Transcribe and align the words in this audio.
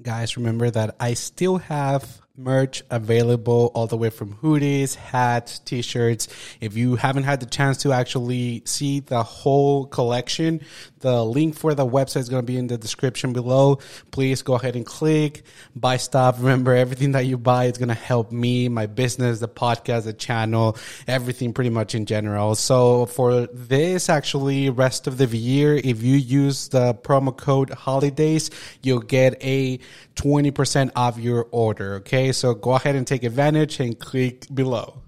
Guys, 0.00 0.36
remember 0.36 0.70
that 0.70 0.96
I 0.98 1.14
still 1.14 1.58
have 1.58 2.21
merch 2.36 2.82
available 2.88 3.70
all 3.74 3.86
the 3.86 3.96
way 3.96 4.08
from 4.08 4.34
hoodies, 4.36 4.94
hats, 4.94 5.58
t-shirts. 5.58 6.28
If 6.62 6.76
you 6.76 6.96
haven't 6.96 7.24
had 7.24 7.40
the 7.40 7.46
chance 7.46 7.78
to 7.78 7.92
actually 7.92 8.62
see 8.64 9.00
the 9.00 9.22
whole 9.22 9.84
collection, 9.84 10.62
the 11.00 11.22
link 11.24 11.56
for 11.56 11.74
the 11.74 11.86
website 11.86 12.20
is 12.20 12.28
going 12.30 12.42
to 12.42 12.46
be 12.46 12.56
in 12.56 12.68
the 12.68 12.78
description 12.78 13.34
below. 13.34 13.80
Please 14.12 14.40
go 14.40 14.54
ahead 14.54 14.76
and 14.76 14.86
click, 14.86 15.42
buy 15.76 15.98
stuff. 15.98 16.38
Remember, 16.38 16.74
everything 16.74 17.12
that 17.12 17.26
you 17.26 17.36
buy 17.36 17.66
is 17.66 17.76
going 17.76 17.88
to 17.88 17.94
help 17.94 18.32
me, 18.32 18.68
my 18.68 18.86
business, 18.86 19.40
the 19.40 19.48
podcast, 19.48 20.04
the 20.04 20.14
channel, 20.14 20.78
everything 21.06 21.52
pretty 21.52 21.70
much 21.70 21.94
in 21.94 22.06
general. 22.06 22.54
So 22.54 23.06
for 23.06 23.46
this 23.48 24.08
actually 24.08 24.70
rest 24.70 25.06
of 25.06 25.18
the 25.18 25.26
year, 25.26 25.74
if 25.74 26.02
you 26.02 26.16
use 26.16 26.68
the 26.68 26.94
promo 26.94 27.36
code 27.36 27.70
holidays, 27.70 28.50
you'll 28.82 29.00
get 29.00 29.42
a 29.44 29.78
20% 30.14 30.92
off 30.96 31.18
your 31.18 31.46
order. 31.50 31.94
Okay. 31.96 32.21
So 32.30 32.54
go 32.54 32.72
ahead 32.72 32.94
and 32.94 33.04
take 33.06 33.24
advantage 33.24 33.80
and 33.80 33.98
click 33.98 34.46
below. 34.54 35.02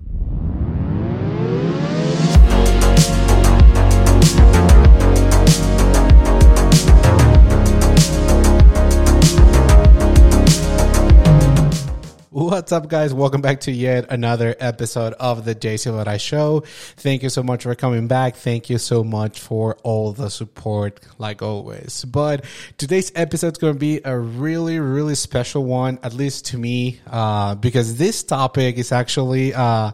What's 12.34 12.72
up, 12.72 12.88
guys? 12.88 13.14
Welcome 13.14 13.42
back 13.42 13.60
to 13.60 13.70
yet 13.70 14.06
another 14.10 14.56
episode 14.58 15.12
of 15.20 15.44
the 15.44 15.54
JC 15.54 15.92
Lorai 15.92 16.20
Show. 16.20 16.64
Thank 16.96 17.22
you 17.22 17.28
so 17.28 17.44
much 17.44 17.62
for 17.62 17.72
coming 17.76 18.08
back. 18.08 18.34
Thank 18.34 18.68
you 18.68 18.78
so 18.78 19.04
much 19.04 19.38
for 19.38 19.76
all 19.84 20.12
the 20.12 20.28
support, 20.30 20.98
like 21.16 21.42
always. 21.42 22.04
But 22.04 22.44
today's 22.76 23.12
episode 23.14 23.52
is 23.52 23.58
going 23.58 23.74
to 23.74 23.78
be 23.78 24.00
a 24.04 24.18
really, 24.18 24.80
really 24.80 25.14
special 25.14 25.64
one, 25.64 26.00
at 26.02 26.12
least 26.12 26.46
to 26.46 26.58
me, 26.58 26.98
uh, 27.06 27.54
because 27.54 27.98
this 27.98 28.24
topic 28.24 28.78
is 28.78 28.90
actually, 28.90 29.54
uh, 29.54 29.92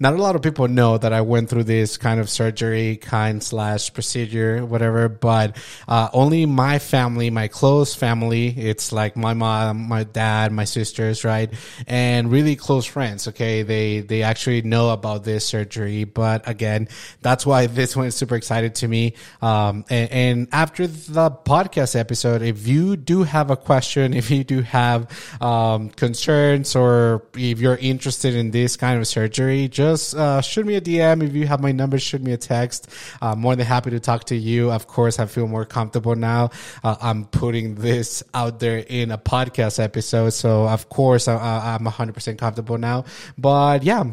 not 0.00 0.14
a 0.14 0.16
lot 0.16 0.34
of 0.34 0.40
people 0.40 0.66
know 0.66 0.96
that 0.96 1.12
I 1.12 1.20
went 1.20 1.50
through 1.50 1.64
this 1.64 1.98
kind 1.98 2.20
of 2.20 2.30
surgery, 2.30 2.96
kind 2.96 3.42
slash 3.42 3.92
procedure, 3.92 4.64
whatever. 4.64 5.10
But 5.10 5.58
uh, 5.86 6.08
only 6.14 6.46
my 6.46 6.78
family, 6.78 7.28
my 7.28 7.48
close 7.48 7.94
family, 7.94 8.48
it's 8.48 8.92
like 8.92 9.14
my 9.14 9.34
mom, 9.34 9.86
my 9.88 10.04
dad, 10.04 10.52
my 10.52 10.64
sisters, 10.64 11.22
right, 11.22 11.52
and 11.86 12.32
really 12.32 12.56
close 12.56 12.86
friends. 12.86 13.28
Okay, 13.28 13.62
they 13.62 14.00
they 14.00 14.22
actually 14.22 14.62
know 14.62 14.88
about 14.88 15.22
this 15.24 15.46
surgery. 15.46 16.04
But 16.04 16.48
again, 16.48 16.88
that's 17.20 17.44
why 17.44 17.66
this 17.66 17.94
one 17.94 18.06
is 18.06 18.14
super 18.14 18.36
excited 18.36 18.76
to 18.76 18.88
me. 18.88 19.12
Um, 19.42 19.84
and, 19.90 20.10
and 20.10 20.48
after 20.50 20.86
the 20.86 21.30
podcast 21.30 21.94
episode, 21.94 22.40
if 22.40 22.66
you 22.66 22.96
do 22.96 23.22
have 23.24 23.50
a 23.50 23.56
question, 23.56 24.14
if 24.14 24.30
you 24.30 24.44
do 24.44 24.62
have 24.62 25.10
um, 25.42 25.90
concerns, 25.90 26.74
or 26.74 27.26
if 27.36 27.60
you're 27.60 27.76
interested 27.76 28.34
in 28.34 28.50
this 28.50 28.78
kind 28.78 28.98
of 28.98 29.06
surgery, 29.06 29.68
just 29.68 29.89
just 29.90 30.14
uh, 30.14 30.40
shoot 30.40 30.66
me 30.66 30.76
a 30.76 30.80
DM. 30.80 31.22
If 31.22 31.34
you 31.34 31.46
have 31.46 31.60
my 31.60 31.72
number, 31.72 31.98
shoot 31.98 32.22
me 32.22 32.32
a 32.32 32.36
text. 32.36 32.88
I'm 33.20 33.40
more 33.40 33.56
than 33.56 33.66
happy 33.66 33.90
to 33.90 34.00
talk 34.00 34.24
to 34.24 34.36
you. 34.36 34.70
Of 34.70 34.86
course, 34.86 35.18
I 35.18 35.26
feel 35.26 35.46
more 35.46 35.64
comfortable 35.64 36.14
now. 36.14 36.50
Uh, 36.84 36.96
I'm 37.00 37.24
putting 37.26 37.74
this 37.74 38.22
out 38.34 38.60
there 38.60 38.78
in 38.78 39.10
a 39.10 39.18
podcast 39.18 39.82
episode. 39.82 40.30
So, 40.30 40.68
of 40.68 40.88
course, 40.88 41.28
I, 41.28 41.74
am 41.74 41.86
100% 41.86 42.38
comfortable 42.38 42.78
now. 42.78 43.04
But 43.36 43.82
yeah, 43.82 44.04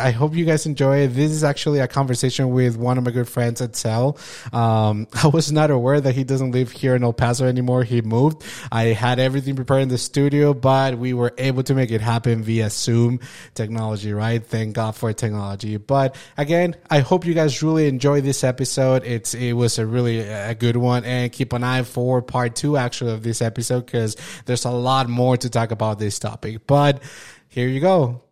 I 0.00 0.10
hope 0.10 0.34
you 0.34 0.44
guys 0.44 0.66
enjoy. 0.66 1.08
This 1.08 1.32
is 1.32 1.44
actually 1.44 1.80
a 1.80 1.88
conversation 1.88 2.50
with 2.50 2.76
one 2.76 2.98
of 2.98 3.04
my 3.04 3.10
good 3.10 3.28
friends 3.28 3.60
at 3.60 3.76
Cell. 3.76 4.18
Um, 4.52 5.06
I 5.22 5.28
was 5.28 5.52
not 5.52 5.70
aware 5.70 6.00
that 6.00 6.14
he 6.14 6.24
doesn't 6.24 6.52
live 6.52 6.70
here 6.70 6.94
in 6.94 7.04
El 7.04 7.12
Paso 7.12 7.46
anymore. 7.46 7.84
He 7.84 8.00
moved. 8.00 8.42
I 8.72 8.84
had 8.84 9.18
everything 9.18 9.56
prepared 9.56 9.82
in 9.82 9.88
the 9.88 9.98
studio, 9.98 10.54
but 10.54 10.98
we 10.98 11.12
were 11.12 11.34
able 11.36 11.62
to 11.64 11.74
make 11.74 11.90
it 11.90 12.00
happen 12.00 12.42
via 12.42 12.70
Zoom 12.70 13.20
technology, 13.54 14.12
right? 14.12 14.44
Thank 14.44 14.74
God 14.74 14.96
for 14.96 15.09
technology. 15.12 15.76
But 15.76 16.16
again, 16.36 16.76
I 16.90 17.00
hope 17.00 17.24
you 17.26 17.34
guys 17.34 17.62
really 17.62 17.88
enjoy 17.88 18.20
this 18.20 18.44
episode. 18.44 19.04
It's 19.04 19.34
it 19.34 19.52
was 19.54 19.78
a 19.78 19.86
really 19.86 20.20
a 20.20 20.54
good 20.54 20.76
one, 20.76 21.04
and 21.04 21.30
keep 21.32 21.52
an 21.52 21.64
eye 21.64 21.82
for 21.82 22.22
part 22.22 22.54
two 22.54 22.76
actually 22.76 23.12
of 23.12 23.22
this 23.22 23.42
episode 23.42 23.86
because 23.86 24.16
there's 24.46 24.64
a 24.64 24.70
lot 24.70 25.08
more 25.08 25.36
to 25.36 25.50
talk 25.50 25.70
about 25.70 25.98
this 25.98 26.18
topic. 26.18 26.66
But 26.66 27.02
here 27.48 27.68
you 27.68 27.80
go. 27.80 28.22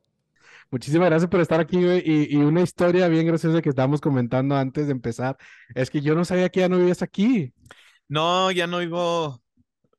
Muchísimas 0.71 1.09
gracias 1.09 1.31
por 1.31 1.41
estar 1.41 1.61
aquí, 1.61 1.79
Y, 1.79 2.29
y, 2.31 2.37
una 2.37 2.61
historia 2.61 3.09
bien 3.09 3.27
graciosa 3.27 3.63
que 3.63 3.71
estábamos 3.71 4.03
comentando 4.03 4.55
antes 4.55 4.87
de 4.87 4.93
empezar 4.93 5.39
es 5.75 5.89
que 5.89 6.03
yo 6.03 6.15
no 6.15 6.27
sabía 6.27 6.51
que 6.51 6.61
ya 6.61 6.69
no 6.69 6.77
vivías 6.77 7.01
aquí. 7.01 7.55
No, 8.07 8.51
ya 8.51 8.67
no 8.67 8.79
vivo 8.79 9.41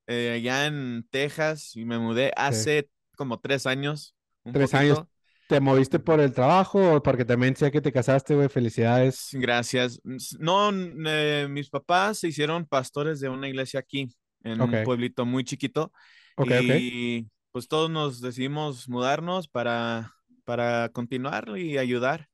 eh, 0.06 0.34
allá 0.36 0.68
en 0.68 1.08
Texas 1.10 1.76
y 1.76 1.86
me 1.86 1.98
mudé 1.98 2.32
hace 2.36 2.88
como 3.16 3.40
tres 3.40 3.66
años. 3.66 4.16
tres 4.52 4.74
años. 4.74 5.04
¿Te 5.50 5.60
moviste 5.60 5.98
por 5.98 6.20
el 6.20 6.32
trabajo 6.32 6.98
o 6.98 7.02
porque 7.02 7.26
también 7.26 7.56
sé 7.56 7.72
que 7.72 7.82
te 7.82 7.92
casaste, 7.92 8.36
güey? 8.36 8.50
Felicidades. 8.50 9.30
Gracias. 9.34 10.00
No, 10.38 10.70
eh, 10.72 11.48
mis 11.50 11.72
papás 11.72 12.20
se 12.20 12.28
hicieron 12.28 12.68
pastores 12.68 13.20
de 13.20 13.30
una 13.30 13.48
iglesia 13.48 13.80
aquí, 13.80 14.14
en 14.44 14.62
un 14.62 14.84
pueblito 14.84 15.26
muy 15.26 15.44
chiquito. 15.44 15.92
y 16.38 17.26
pues 17.52 17.68
todos 17.68 17.90
nos 17.90 18.22
decidimos 18.22 18.88
mudarnos 18.88 19.48
para, 19.48 20.14
para 20.44 20.90
continuar 20.90 21.58
y 21.58 21.80
ayudar. 21.80 22.30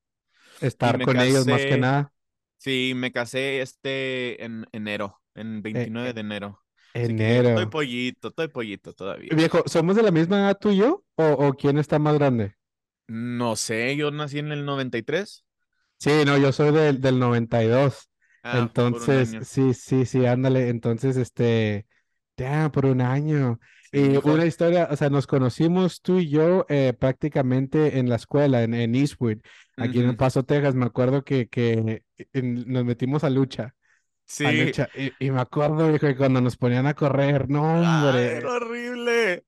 Estar 0.60 1.02
con 1.02 1.18
ellos 1.18 1.48
más 1.48 1.62
que 1.62 1.78
nada. 1.78 2.12
Sí, 2.58 2.92
me 2.98 3.14
casé 3.14 3.62
este 3.62 4.44
en 4.44 4.66
enero, 4.74 5.22
en 5.36 5.62
29 5.62 6.10
eh, 6.10 6.14
de 6.14 6.20
enero. 6.20 6.62
Enero. 6.94 7.48
Estoy 7.48 7.68
pollito, 7.68 8.28
estoy 8.28 8.50
pollito 8.50 8.92
todavía. 8.92 9.30
Viejo, 9.34 9.64
¿somos 9.68 9.96
de 9.96 10.04
la 10.04 10.12
misma 10.12 10.40
edad 10.40 10.58
tú 10.60 10.72
y 10.72 10.78
yo? 10.80 11.06
¿O, 11.16 11.24
o 11.24 11.54
quién 11.54 11.78
está 11.78 11.98
más 11.98 12.16
grande? 12.16 12.56
No 13.08 13.56
sé, 13.56 13.96
yo 13.96 14.12
nací 14.12 14.40
en 14.40 14.52
el 14.52 14.66
93. 14.66 15.46
Sí, 15.98 16.12
no, 16.26 16.38
yo 16.38 16.52
soy 16.52 16.72
del, 16.72 17.02
del 17.02 17.20
92. 17.20 18.10
Ah, 18.44 18.60
Entonces, 18.60 19.36
sí, 19.48 19.74
sí, 19.74 20.06
sí, 20.06 20.26
ándale. 20.26 20.70
Entonces, 20.70 21.18
este, 21.18 21.86
ya, 22.38 22.72
por 22.72 22.86
un 22.86 23.02
año. 23.02 23.60
y 23.92 24.18
una 24.18 24.46
historia, 24.46 24.88
o 24.92 24.96
sea, 24.96 25.10
nos 25.10 25.26
conocimos 25.26 26.02
tú 26.02 26.20
y 26.20 26.30
yo 26.30 26.66
eh, 26.70 26.94
prácticamente 26.98 27.98
en 27.98 28.10
la 28.10 28.18
escuela, 28.18 28.64
en, 28.64 28.74
en 28.74 28.94
Eastwood, 28.94 29.38
aquí 29.78 30.00
en 30.00 30.10
El 30.10 30.18
Paso, 30.18 30.44
Texas. 30.44 30.76
Me 30.76 30.86
acuerdo 30.86 31.24
que, 31.24 31.48
que 31.48 32.04
nos 32.34 32.86
metimos 32.86 33.24
a 33.24 33.30
lucha. 33.30 33.74
Sí. 34.26 34.72
Y, 35.20 35.32
me 35.32 35.40
acuerdo, 35.40 35.98
que 36.00 36.16
cuando 36.16 36.42
nos 36.42 36.58
ponían 36.58 36.88
a 36.88 36.96
correr, 36.96 37.48
no, 37.48 37.80
hombre. 37.80 38.38
era 38.38 38.54
horrible. 38.54 39.44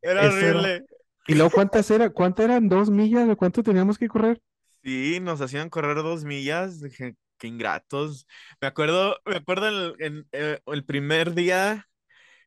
Era 0.00 0.28
horrible. 0.28 0.84
¿Y 1.26 1.34
luego 1.34 1.50
cuántas 1.50 1.90
era? 1.90 2.10
¿Cuántas 2.10 2.44
eran? 2.46 2.68
¿Dos 2.68 2.90
millas? 2.90 3.28
¿O 3.28 3.36
cuánto 3.36 3.62
teníamos 3.62 3.98
que 3.98 4.08
correr? 4.08 4.40
Sí, 4.82 5.20
nos 5.20 5.40
hacían 5.40 5.70
correr 5.70 5.96
dos 5.96 6.24
millas. 6.24 6.80
Dije, 6.80 7.14
qué 7.38 7.46
ingratos. 7.46 8.26
Me 8.60 8.68
acuerdo, 8.68 9.16
me 9.24 9.36
acuerdo 9.36 9.68
el, 9.68 9.94
en, 9.98 10.26
eh, 10.32 10.60
el 10.66 10.84
primer 10.84 11.34
día. 11.34 11.88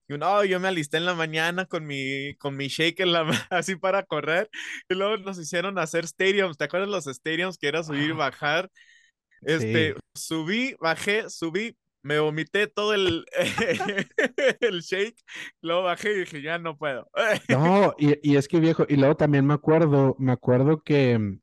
No, 0.08 0.44
yo 0.44 0.60
me 0.60 0.68
alisté 0.68 0.98
en 0.98 1.06
la 1.06 1.16
mañana 1.16 1.66
con 1.66 1.86
mi, 1.86 2.36
con 2.36 2.56
mi 2.56 2.68
shake 2.68 3.00
en 3.00 3.12
la, 3.12 3.22
así 3.50 3.76
para 3.76 4.04
correr. 4.04 4.50
Y 4.90 4.96
luego 4.96 5.18
nos 5.18 5.40
hicieron 5.40 5.80
hacer 5.80 6.08
stadiums. 6.08 6.58
¿Te 6.58 6.66
acuerdas 6.66 6.90
los 6.90 7.06
stadiums 7.06 7.58
que 7.58 7.68
era 7.68 7.84
subir 7.84 8.10
y 8.10 8.14
bajar? 8.14 8.70
Este, 9.42 9.96
subí, 10.14 10.76
bajé, 10.80 11.30
subí, 11.30 11.78
me 12.06 12.20
vomité 12.20 12.68
todo 12.68 12.94
el, 12.94 13.26
el 14.62 14.82
shake, 14.82 15.18
luego 15.62 15.84
bajé 15.84 16.12
y 16.12 16.20
dije, 16.20 16.42
ya 16.44 16.60
no 16.60 16.78
puedo. 16.78 17.10
no, 17.50 17.96
y, 17.98 18.20
y, 18.22 18.38
es 18.38 18.48
que 18.48 18.60
viejo, 18.60 18.86
y 18.88 18.96
luego 18.96 19.16
también 19.16 19.46
me 19.48 19.56
acuerdo, 19.56 20.16
me 20.20 20.32
acuerdo 20.32 20.84
que, 20.84 21.18
mm, 21.18 21.40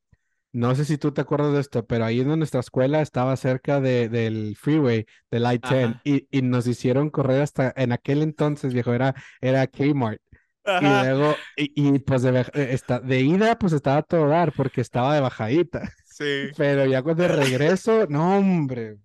no 0.52 0.74
sé 0.76 0.84
si 0.84 0.98
tú 0.98 1.10
te 1.10 1.20
acuerdas 1.20 1.52
de 1.52 1.60
esto, 1.60 1.84
pero 1.84 2.04
ahí 2.04 2.20
en 2.20 2.38
nuestra 2.38 2.60
escuela 2.60 3.02
estaba 3.02 3.36
cerca 3.36 3.80
de, 3.80 4.08
del 4.08 4.56
freeway, 4.56 5.04
del 5.32 5.42
I-10, 5.42 6.00
y, 6.04 6.28
y, 6.30 6.42
nos 6.42 6.68
hicieron 6.68 7.10
correr 7.10 7.42
hasta, 7.42 7.72
en 7.76 7.90
aquel 7.90 8.22
entonces, 8.22 8.72
viejo, 8.72 8.92
era, 8.92 9.16
era 9.40 9.66
Kmart. 9.66 10.20
Y 10.64 10.84
luego, 10.84 11.34
y, 11.56 11.72
y 11.75 11.98
pues 11.98 12.22
de, 12.22 12.46
eh, 12.54 12.78
de 13.02 13.20
ida, 13.20 13.58
pues 13.58 13.72
estaba 13.72 14.02
todo 14.02 14.28
dar 14.28 14.52
porque 14.52 14.81
estaba 14.81 15.12
de 15.12 15.20
bajadita. 15.20 15.92
Sí. 16.04 16.50
Pero 16.56 16.87
ya 16.87 17.02
cuando 17.02 17.26
regreso, 17.26 18.06
no, 18.08 18.38
hombre. 18.38 18.98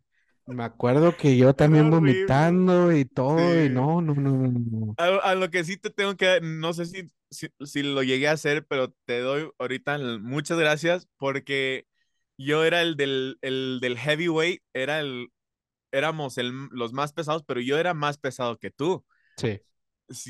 Me 0.48 0.64
acuerdo 0.64 1.16
que 1.16 1.36
yo 1.36 1.54
también 1.56 1.92
vomitando 1.92 2.96
y 2.96 3.06
todo, 3.06 3.64
y 3.64 3.70
no, 3.70 4.02
no, 4.02 4.16
no, 4.16 4.48
no. 4.48 4.96
A, 4.98 5.36
lo 5.36 5.50
que 5.50 5.64
sí 5.64 5.78
te 5.78 5.90
tengo 5.90 6.16
que, 6.16 6.40
no 6.42 6.74
sé 6.74 6.86
si, 6.86 7.12
si, 7.30 7.84
lo 7.84 8.02
llegué 8.02 8.30
a 8.30 8.34
hacer, 8.34 8.66
pero 8.66 8.94
te 9.06 9.20
doy 9.20 9.50
ahorita 9.60 9.98
muchas 10.22 10.58
gracias 10.58 11.08
porque 11.18 11.86
yo 12.38 12.64
era 12.64 12.82
el 12.82 12.96
del, 12.96 13.38
el 13.42 13.80
del 13.82 13.98
heavyweight, 13.98 14.62
era 14.74 15.02
el, 15.02 15.30
éramos 15.92 16.38
el, 16.38 16.52
los 16.72 16.94
más 16.94 17.12
pesados, 17.12 17.44
pero 17.46 17.60
yo 17.60 17.78
era 17.78 17.94
más 17.94 18.18
pesado 18.18 18.58
que 18.58 18.72
tú. 18.72 19.06
Sí. 19.36 19.60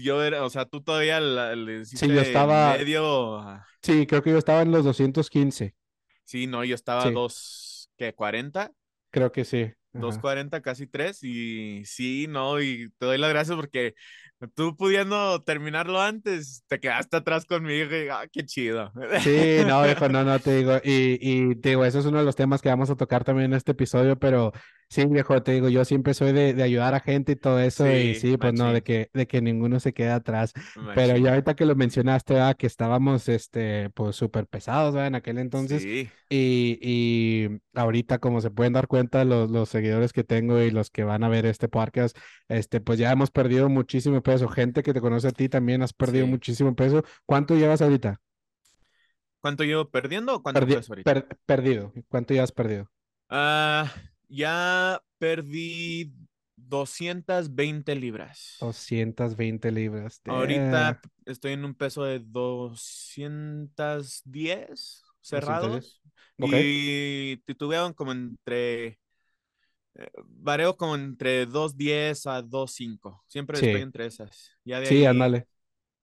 Yo 0.01 0.23
era, 0.23 0.43
o 0.43 0.49
sea, 0.49 0.65
tú 0.65 0.81
todavía 0.81 1.19
le 1.19 1.85
sí, 1.85 2.07
yo 2.07 2.19
estaba, 2.19 2.75
medio. 2.75 3.45
Sí, 3.83 4.07
creo 4.07 4.23
que 4.23 4.31
yo 4.31 4.39
estaba 4.39 4.63
en 4.63 4.71
los 4.71 4.83
215. 4.83 5.75
Sí, 6.23 6.47
no, 6.47 6.63
yo 6.63 6.73
estaba 6.73 7.03
a 7.03 7.11
dos, 7.11 7.91
¿qué? 7.95 8.15
¿40? 8.15 8.73
Creo 9.11 9.31
que 9.31 9.45
sí. 9.45 9.71
2.40, 9.99 10.61
casi 10.61 10.87
3. 10.87 11.23
Y 11.23 11.83
sí, 11.85 12.27
no, 12.27 12.61
y 12.61 12.89
te 12.97 13.05
doy 13.05 13.17
las 13.17 13.29
gracias 13.29 13.55
porque 13.55 13.93
Tú 14.53 14.75
pudiendo 14.75 15.41
terminarlo 15.41 15.99
antes, 15.99 16.63
te 16.67 16.79
quedaste 16.79 17.17
atrás 17.17 17.45
conmigo 17.45 17.95
y 17.95 18.07
ah, 18.09 18.27
qué 18.31 18.45
chido. 18.45 18.91
Sí, 19.21 19.57
no, 19.65 19.81
viejo, 19.81 20.09
no, 20.09 20.23
no, 20.23 20.37
te 20.37 20.57
digo, 20.57 20.77
y, 20.83 21.17
y 21.19 21.55
te 21.55 21.69
digo, 21.69 21.83
eso 21.83 21.97
es 21.99 22.05
uno 22.05 22.19
de 22.19 22.25
los 22.25 22.35
temas 22.35 22.61
que 22.61 22.69
vamos 22.69 22.91
a 22.91 22.95
tocar 22.95 23.23
también 23.23 23.51
en 23.51 23.57
este 23.57 23.71
episodio, 23.71 24.15
pero 24.19 24.53
sí, 24.89 25.05
viejo, 25.05 25.41
te 25.43 25.51
digo, 25.53 25.69
yo 25.69 25.85
siempre 25.85 26.13
soy 26.13 26.31
de, 26.33 26.53
de 26.53 26.63
ayudar 26.63 26.93
a 26.95 26.99
gente 26.99 27.33
y 27.33 27.35
todo 27.35 27.59
eso, 27.59 27.95
y 27.97 28.15
Sí, 28.15 28.37
pues 28.37 28.53
no, 28.53 28.71
de 28.73 28.83
que, 28.83 29.09
de 29.13 29.27
que 29.27 29.41
ninguno 29.41 29.79
se 29.79 29.93
quede 29.93 30.11
atrás, 30.11 30.53
pero 30.93 31.17
ya 31.17 31.29
ahorita 31.31 31.55
que 31.55 31.65
lo 31.65 31.75
mencionaste, 31.75 32.33
¿verdad? 32.35 32.55
que 32.57 32.67
estábamos, 32.67 33.29
este, 33.29 33.89
pues 33.91 34.15
súper 34.15 34.47
pesados, 34.47 34.93
¿verdad? 34.93 35.07
En 35.07 35.15
aquel 35.15 35.37
entonces, 35.37 35.83
Sí, 35.83 36.09
y, 36.29 36.77
y 36.81 37.61
ahorita, 37.73 38.19
como 38.19 38.41
se 38.41 38.51
pueden 38.51 38.73
dar 38.73 38.87
cuenta 38.87 39.23
los, 39.25 39.49
los 39.51 39.69
seguidores 39.69 40.13
que 40.13 40.23
tengo 40.23 40.59
y 40.61 40.71
los 40.71 40.89
que 40.89 41.03
van 41.03 41.23
a 41.23 41.29
ver 41.29 41.45
este 41.45 41.67
podcast, 41.69 42.17
este, 42.47 42.81
pues 42.81 42.99
ya 42.99 43.11
hemos 43.11 43.31
perdido 43.31 43.69
muchísimo 43.69 44.21
peso, 44.21 44.47
gente 44.49 44.83
que 44.83 44.93
te 44.93 45.01
conoce 45.01 45.27
a 45.29 45.31
ti 45.31 45.49
también 45.49 45.81
has 45.83 45.93
perdido 45.93 46.25
sí. 46.25 46.27
muchísimo 46.27 46.75
peso, 46.75 47.03
¿cuánto 47.25 47.55
llevas 47.55 47.81
ahorita? 47.81 48.19
¿Cuánto 49.41 49.63
llevo 49.63 49.89
perdiendo 49.89 50.35
o 50.35 50.43
cuánto 50.43 50.65
Perdi- 50.65 50.75
ahorita? 50.89 51.05
per- 51.05 51.37
perdido. 51.45 51.93
¿Cuánto 52.09 52.33
ya 52.33 52.43
has 52.43 52.51
perdido? 52.51 52.89
Ah, 53.29 53.93
ya 54.29 55.01
perdí 55.19 56.13
220 56.55 57.95
libras. 57.95 58.57
220 58.59 59.71
libras. 59.71 60.21
Ahorita 60.23 60.23
Damn. 60.23 61.01
estoy 61.25 61.53
en 61.53 61.65
un 61.65 61.73
peso 61.75 62.03
de 62.03 62.19
210 62.19 64.23
210. 64.25 65.03
cerrados 65.21 66.01
Ok. 66.37 66.37
y 66.37 67.37
titubeo 67.45 67.93
como 67.95 68.11
entre, 68.11 68.99
eh, 69.95 70.11
vareo 70.25 70.77
como 70.77 70.95
entre 70.95 71.45
210 71.47 72.27
a 72.27 72.41
25. 72.41 73.23
Siempre 73.27 73.59
estoy 73.61 73.79
Sí, 73.79 73.81
entre 73.81 74.05
esas. 74.07 74.51
Ya 74.65 74.79
de 74.81 74.87
sí, 74.87 74.89
ahí, 74.89 75.05
ándale. 75.05 75.47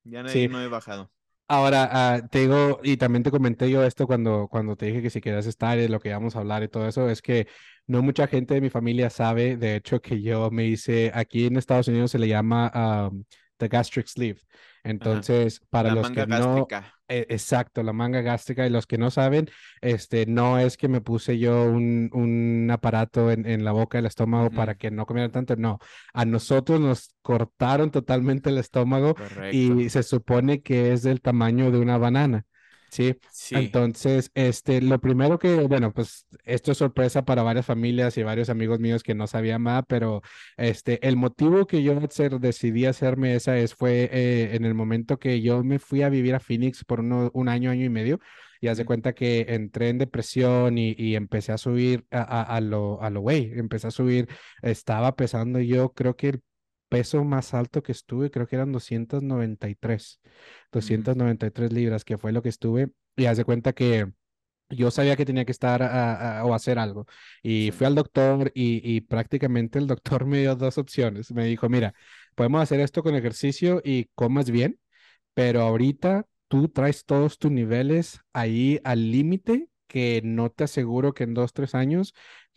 ya 0.04 0.24
de 0.24 0.32
ahí 0.32 0.42
Sí. 0.42 0.48
no 0.48 0.62
he 0.62 0.68
bajado. 0.68 1.12
Ahora, 1.46 1.88
ah, 1.92 2.20
te 2.30 2.40
digo, 2.40 2.80
y 2.82 2.96
también 2.96 3.22
te 3.22 3.30
comenté 3.30 3.70
yo 3.70 3.84
esto 3.84 4.06
cuando, 4.06 4.48
cuando 4.48 4.76
te 4.76 4.86
dije 4.86 5.02
que 5.02 5.10
si 5.10 5.20
querías 5.20 5.46
estar 5.46 5.78
y 5.78 5.88
lo 5.88 6.00
que 6.00 6.08
íbamos 6.08 6.34
a 6.36 6.38
hablar 6.40 6.62
y 6.62 6.68
todo 6.68 6.88
eso, 6.88 7.10
es 7.10 7.20
que 7.20 7.46
no 7.86 8.00
mucha 8.02 8.26
gente 8.26 8.54
de 8.54 8.60
mi 8.62 8.70
familia 8.70 9.10
sabe, 9.10 9.56
de 9.58 9.76
hecho, 9.76 10.00
que 10.00 10.22
yo 10.22 10.50
me 10.50 10.64
hice, 10.66 11.10
aquí 11.14 11.46
en 11.46 11.56
Estados 11.58 11.88
Unidos 11.88 12.10
se 12.12 12.18
le 12.18 12.28
llama 12.28 13.10
um, 13.10 13.24
the 13.58 13.68
gastric 13.68 14.06
sleeve. 14.08 14.40
Ajá. 14.98 15.28
Entonces, 15.28 15.60
para 15.70 15.90
La 15.90 15.90
los 15.90 16.10
que 16.10 16.24
manga 16.24 16.26
no, 16.26 16.66
gástrica. 16.66 16.98
eh, 17.08 17.26
exacto, 17.30 17.82
la 17.82 17.92
manga 17.92 18.20
gástrica, 18.20 18.66
y 18.66 18.70
los 18.70 18.86
que 18.86 18.98
no 18.98 19.10
saben, 19.10 19.48
este, 19.80 20.26
no 20.26 20.58
es 20.58 20.76
que 20.76 20.88
me 20.88 21.00
puse 21.00 21.38
yo 21.38 21.64
un, 21.64 22.10
un 22.12 22.70
aparato 22.70 23.30
en, 23.30 23.46
en 23.46 23.64
la 23.64 23.72
boca 23.72 23.98
del 23.98 24.06
estómago 24.06 24.52
para 24.52 24.74
Ujú, 24.74 24.76
que 24.76 24.90
no 24.90 25.06
comiera 25.06 25.30
tanto, 25.30 25.56
no, 25.56 25.78
a 26.12 26.24
nosotros 26.24 26.80
nos 26.80 27.14
cortaron 27.22 27.90
totalmente 27.90 28.50
el 28.50 28.58
estómago 28.58 29.14
Correcto. 29.16 29.48
y 29.48 29.88
se 29.90 30.02
supone 30.02 30.62
que 30.62 30.92
es 30.92 31.02
del 31.02 31.20
tamaño 31.20 31.70
de 31.70 31.78
una 31.78 31.98
banana, 31.98 32.46
¿sí? 32.94 33.16
Sí. 33.28 33.74
Entonces, 33.74 34.30
este, 34.34 34.80
lo 34.82 35.00
primero 35.00 35.38
que, 35.38 35.54
bueno, 35.68 35.92
pues 35.92 36.26
esto 36.44 36.72
es 36.72 36.78
sorpresa 36.78 37.24
para 37.24 37.42
varias 37.42 37.66
familias 37.66 38.16
y 38.18 38.22
varios 38.24 38.48
amigos 38.50 38.80
míos 38.80 39.02
que 39.02 39.14
no 39.14 39.26
sabían 39.28 39.62
nada, 39.64 39.82
pero 39.82 40.22
este, 40.56 41.06
el 41.06 41.16
motivo 41.16 41.66
que 41.66 41.82
yo 41.82 41.94
decidí 42.40 42.86
hacerme 42.86 43.34
esa 43.36 43.56
es 43.58 43.74
fue 43.74 44.08
eh, 44.12 44.56
en 44.56 44.64
el 44.64 44.74
momento 44.74 45.18
que 45.18 45.40
yo 45.40 45.62
me 45.64 45.78
fui 45.78 46.02
a 46.02 46.08
vivir 46.08 46.34
a 46.34 46.40
Phoenix 46.40 46.84
por 46.84 47.00
uno- 47.00 47.30
un 47.34 47.48
año, 47.48 47.70
año 47.70 47.84
y 47.84 47.88
medio, 47.90 48.18
y 48.60 48.68
ujú, 48.76 48.84
cuenta 48.84 49.12
que 49.14 49.46
entré 49.48 49.88
en 49.90 49.98
depresión 49.98 50.78
y, 50.78 50.94
y 50.96 51.16
empecé 51.16 51.52
a 51.52 51.58
subir 51.58 52.06
a, 52.10 52.22
a, 52.22 52.42
a 52.56 52.60
lo, 52.60 53.00
a 53.02 53.10
lo 53.10 53.20
güey, 53.20 53.50
empecé 53.58 53.88
a 53.88 53.90
subir, 53.90 54.28
estaba 54.62 55.14
pesando 55.16 55.60
yo, 55.60 55.92
creo 55.92 56.16
que 56.16 56.28
el 56.30 56.42
peso 56.94 57.24
más 57.24 57.54
alto 57.54 57.82
que 57.82 57.92
estuve, 57.92 58.30
creo 58.30 58.46
que 58.46 58.56
eran 58.56 58.72
293, 58.72 60.20
ujú, 60.72 60.72
293 60.72 61.72
libras, 61.72 62.04
que 62.04 62.18
fue 62.18 62.32
lo 62.32 62.42
que 62.42 62.48
estuve, 62.50 62.90
y 63.16 63.26
haz 63.26 63.36
de 63.38 63.44
cuenta 63.44 63.72
que 63.72 64.12
yo 64.70 64.90
sabía 64.90 65.16
que 65.16 65.26
tenía 65.26 65.44
que 65.44 65.52
estar 65.52 65.82
a- 65.82 66.40
a- 66.40 66.44
o 66.44 66.54
hacer 66.54 66.78
algo. 66.78 67.06
Y 67.42 67.70
fui 67.72 67.86
al 67.86 67.94
doctor 67.94 68.50
y, 68.54 68.80
y 68.96 69.00
prácticamente 69.02 69.78
el 69.78 69.86
doctor 69.86 70.24
me 70.26 70.40
dio 70.40 70.56
dos 70.56 70.78
opciones. 70.78 71.30
Me 71.32 71.44
dijo, 71.46 71.68
mira, 71.68 71.94
podemos 72.34 72.62
hacer 72.62 72.80
esto 72.80 73.02
con 73.02 73.14
ejercicio 73.16 73.80
y 73.84 74.06
comas 74.14 74.50
bien, 74.50 74.78
pero 75.34 75.62
ahorita 75.62 76.26
tú 76.48 76.68
traes 76.68 77.04
todos 77.04 77.38
tus 77.38 77.50
niveles 77.50 78.20
ahí 78.32 78.80
al 78.84 79.10
límite 79.12 79.68
que 79.88 80.20
no 80.24 80.50
te 80.50 80.64
aseguro 80.64 81.14
que 81.14 81.24
en 81.24 81.34
dos, 81.34 81.52
tres 81.52 81.74
años 81.74 82.14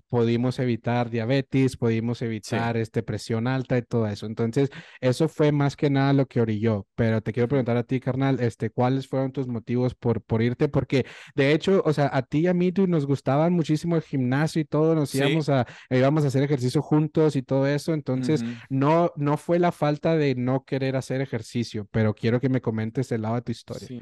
pudimos 0.09 0.59
evitar 0.59 1.09
diabetes, 1.09 1.77
pudimos 1.77 2.19
Sí. 2.19 2.25
evitar 2.25 2.77
este, 2.77 3.03
presión 3.03 3.47
alta 3.47 3.77
y 3.77 3.81
todo 3.81 4.07
eso. 4.07 4.25
Entonces, 4.25 4.69
eso 5.01 5.27
fue 5.27 5.51
más 5.51 5.75
que 5.75 5.89
nada 5.89 6.13
lo 6.13 6.25
que 6.25 6.41
orilló. 6.41 6.87
Pero 6.95 7.21
te 7.21 7.33
quiero 7.33 7.47
preguntar 7.47 7.77
a 7.77 7.83
ti, 7.83 7.99
carnal, 7.99 8.39
este, 8.39 8.69
¿cuáles 8.69 9.07
fueron 9.07 9.31
tus 9.31 9.47
motivos 9.47 9.95
por, 9.95 10.21
por 10.21 10.41
irte? 10.41 10.67
Porque 10.69 11.05
de 11.35 11.51
hecho, 11.53 11.81
o 11.85 11.93
sea, 11.93 12.09
a 12.13 12.21
ti 12.21 12.39
y 12.39 12.47
a 12.47 12.53
mí 12.53 12.71
tú, 12.71 12.87
nos 12.87 13.05
gustaban 13.05 13.53
muchísimo 13.53 13.95
el 13.95 14.01
gimnasio 14.01 14.61
y 14.61 14.65
todo, 14.65 14.95
nos 14.95 15.09
Sí. 15.09 15.17
íbamos 15.19 15.49
a, 15.49 15.65
íbamos 15.89 16.23
a 16.23 16.27
hacer 16.27 16.43
ejercicio 16.43 16.81
juntos 16.81 17.35
y 17.35 17.41
todo 17.43 17.67
eso. 17.67 17.93
Entonces, 17.93 18.43
no, 18.69 19.11
no 19.15 19.37
fue 19.37 19.59
la 19.59 19.71
falta 19.71 20.15
de 20.15 20.35
no 20.35 20.63
querer 20.63 20.95
hacer 20.95 21.21
ejercicio, 21.21 21.87
pero 21.91 22.13
quiero 22.13 22.39
que 22.39 22.49
me 22.49 22.61
comentes 22.61 23.11
el 23.11 23.21
lado 23.23 23.35
de 23.35 23.41
tu 23.41 23.51
historia. 23.51 23.87
Sí. 23.87 23.99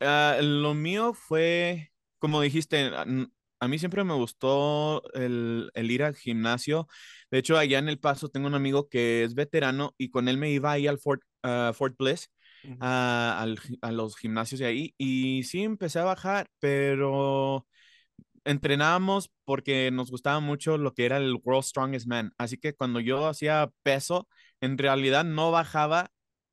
Ah, 0.00 0.38
lo 0.40 0.72
mío 0.74 1.12
fue, 1.12 1.92
como 2.18 2.40
dijiste, 2.40 2.90
a, 3.60 3.68
mí 3.68 3.78
siempre 3.78 4.04
me 4.04 4.14
gustó 4.14 5.02
el, 5.14 5.70
el 5.74 5.90
ir 5.90 6.02
al 6.02 6.16
gimnasio. 6.16 6.88
De 7.30 7.38
hecho, 7.38 7.56
allá 7.58 7.78
en 7.78 7.88
El 7.88 7.98
Paso 8.00 8.28
tengo 8.28 8.46
un 8.46 8.54
amigo 8.54 8.88
que 8.88 9.24
es 9.24 9.34
veterano 9.34 9.94
y 9.98 10.10
con 10.10 10.28
él 10.28 10.38
me 10.38 10.50
iba 10.50 10.72
ahí 10.72 10.86
al 10.86 10.98
Fort, 10.98 11.22
ah, 11.42 11.72
Fort 11.74 11.96
Bliss, 11.98 12.30
ah, 12.80 13.38
al 13.40 13.58
a 13.82 13.92
los 13.92 14.16
gimnasios 14.16 14.60
de 14.60 14.66
ahí. 14.66 14.94
Y 14.98 15.44
sí, 15.44 15.62
empecé 15.62 15.98
a 16.00 16.04
bajar, 16.04 16.48
pero 16.58 17.66
entrenábamos 18.44 19.30
porque 19.44 19.90
nos 19.90 20.10
gustaba 20.10 20.40
mucho 20.40 20.78
lo 20.78 20.94
que 20.94 21.04
era 21.06 21.18
el 21.18 21.38
World 21.44 21.64
Strongest 21.64 22.06
Man. 22.06 22.32
Así 22.38 22.58
que 22.58 22.74
cuando 22.74 23.00
yo 23.00 23.26
hacía 23.28 23.70
peso, 23.82 24.28
en 24.60 24.78
realidad 24.78 25.24
no 25.24 25.50
bajaba 25.50 26.10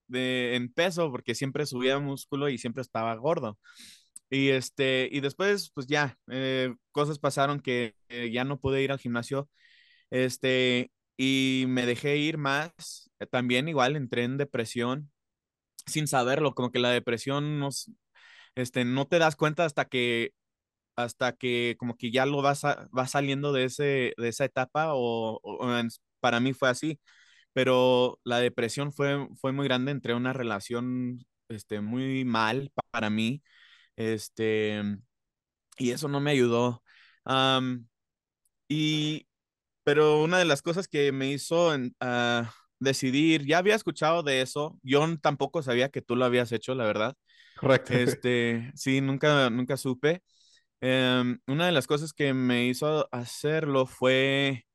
de, 0.07 0.55
en 0.55 0.71
peso 0.73 1.11
porque 1.11 1.35
siempre 1.35 1.65
subía 1.65 1.99
músculo 1.99 2.49
y 2.49 2.57
siempre 2.57 2.81
estaba 2.81 3.15
gordo. 3.15 3.57
Y 4.29 4.49
este, 4.49 5.07
y 5.11 5.21
después, 5.21 5.71
pues 5.73 5.87
ya, 5.87 6.17
eh, 6.29 6.73
cosas 6.91 7.19
pasaron 7.19 7.59
que 7.61 7.95
eh, 8.09 8.31
ya 8.31 8.43
no 8.43 8.59
pude 8.59 8.81
ir 8.83 8.91
al 8.91 8.99
gimnasio. 8.99 9.49
Este, 10.11 10.91
y 11.17 11.65
me 11.69 11.85
dejé 11.87 12.17
ir 12.17 12.37
más. 12.37 13.11
Eh, 13.19 13.27
También 13.27 13.67
igual 13.69 13.95
entré 13.97 14.23
en 14.25 14.37
depresión 14.37 15.11
sin 15.85 16.07
saberlo, 16.07 16.53
como 16.55 16.71
que 16.71 16.79
la 16.79 16.91
depresión 16.91 17.59
nos, 17.59 17.91
este, 18.55 18.85
no 18.85 19.07
te 19.07 19.19
das 19.19 19.35
cuenta 19.37 19.65
hasta 19.65 19.85
que 19.85 20.33
hasta 20.95 21.33
que 21.33 21.75
como 21.79 21.97
que 21.97 22.11
ya 22.11 22.25
lo 22.25 22.41
vas, 22.41 22.65
a- 22.65 22.87
vas 22.91 23.11
saliendo 23.11 23.53
de, 23.53 23.65
ese, 23.65 24.13
de 24.17 24.27
esa 24.29 24.45
etapa 24.45 24.89
o, 24.93 25.41
para 26.19 26.39
mí 26.39 26.53
fue 26.53 26.69
así, 26.69 26.99
pero 27.53 28.19
la 28.23 28.39
depresión 28.39 28.93
fue, 28.93 29.27
fue 29.41 29.51
muy 29.53 29.65
grande, 29.67 29.91
entré 29.91 30.13
en 30.13 30.19
una 30.19 30.33
relación 30.33 31.19
este, 31.49 31.81
muy 31.81 32.25
mal 32.25 32.71
pa- 32.75 32.83
para 32.91 33.09
mí, 33.09 33.43
este, 33.97 34.81
y 35.77 35.91
eso 35.91 36.07
no 36.09 36.19
me 36.21 36.31
ayudó. 36.31 36.83
Y, 38.67 39.27
pero 39.83 40.23
una 40.23 40.39
de 40.39 40.45
las 40.45 40.61
cosas 40.61 40.87
que 40.87 41.11
me 41.11 41.31
hizo 41.31 41.73
en- 41.75 41.95
ah, 42.01 42.53
decidir, 42.79 43.45
ya 43.47 43.59
había 43.59 43.75
escuchado 43.75 44.23
de 44.23 44.41
eso, 44.41 44.79
yo 44.83 45.05
tampoco 45.21 45.63
sabía 45.63 45.89
que 45.89 46.01
tú 46.01 46.15
lo 46.15 46.25
habías 46.25 46.51
hecho, 46.51 46.75
la 46.75 46.85
verdad. 46.85 47.15
Correcto. 47.55 47.93
Este, 48.03 48.71
sí, 48.75 49.01
nunca, 49.01 49.49
nunca 49.51 49.77
supe. 49.77 50.23
Em, 50.81 51.39
una 51.47 51.67
de 51.67 51.71
las 51.73 51.87
cosas 51.87 52.13
que 52.13 52.33
me 52.33 52.67
hizo 52.67 53.07
hacerlo 53.13 53.87
fue 53.87 54.65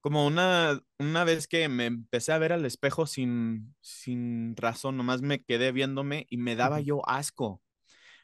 como 0.00 0.26
una, 0.26 0.80
una 0.98 1.24
vez 1.24 1.48
que 1.48 1.68
me 1.68 1.86
empecé 1.86 2.32
a 2.32 2.38
ver 2.38 2.52
al 2.52 2.64
espejo 2.66 3.06
sin, 3.06 3.74
sin 3.80 4.56
razón, 4.56 4.96
nomás 4.96 5.22
me 5.22 5.42
quedé 5.44 5.72
viéndome 5.72 6.26
y 6.30 6.38
me 6.38 6.56
daba 6.56 6.80
yo 6.80 7.08
asco, 7.08 7.62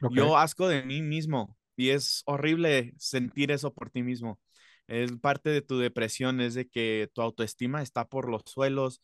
Yo 0.07 0.37
asco 0.37 0.67
de 0.67 0.83
mí 0.83 1.01
mismo 1.01 1.57
y 1.75 1.89
es 1.89 2.23
horrible 2.25 2.93
sentir 2.97 3.51
eso 3.51 3.73
por 3.73 3.89
ti 3.89 4.03
mismo. 4.03 4.39
Es 4.87 5.11
parte 5.13 5.49
de 5.49 5.61
tu 5.61 5.77
depresión, 5.79 6.41
es 6.41 6.53
de 6.55 6.67
que 6.67 7.09
tu 7.13 7.21
autoestima 7.21 7.81
está 7.81 8.05
por 8.07 8.29
los 8.29 8.43
suelos, 8.45 9.01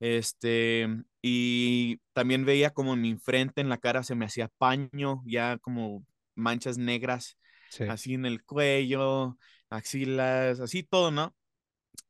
este, 0.00 0.88
y 1.22 1.98
también 2.12 2.44
veía 2.44 2.70
como 2.70 2.94
en 2.94 3.02
mi 3.02 3.16
frente, 3.16 3.60
en 3.60 3.68
la 3.68 3.78
cara 3.78 4.02
se 4.02 4.14
me 4.14 4.26
hacía 4.26 4.48
paño, 4.58 5.22
ya 5.26 5.58
como 5.58 6.04
manchas 6.34 6.78
negras 6.78 7.38
sí, 7.68 7.84
así 7.86 8.14
en 8.14 8.26
el 8.26 8.44
cuello, 8.44 9.38
axilas, 9.70 10.60
así 10.60 10.82
todo, 10.82 11.10
¿no? 11.10 11.34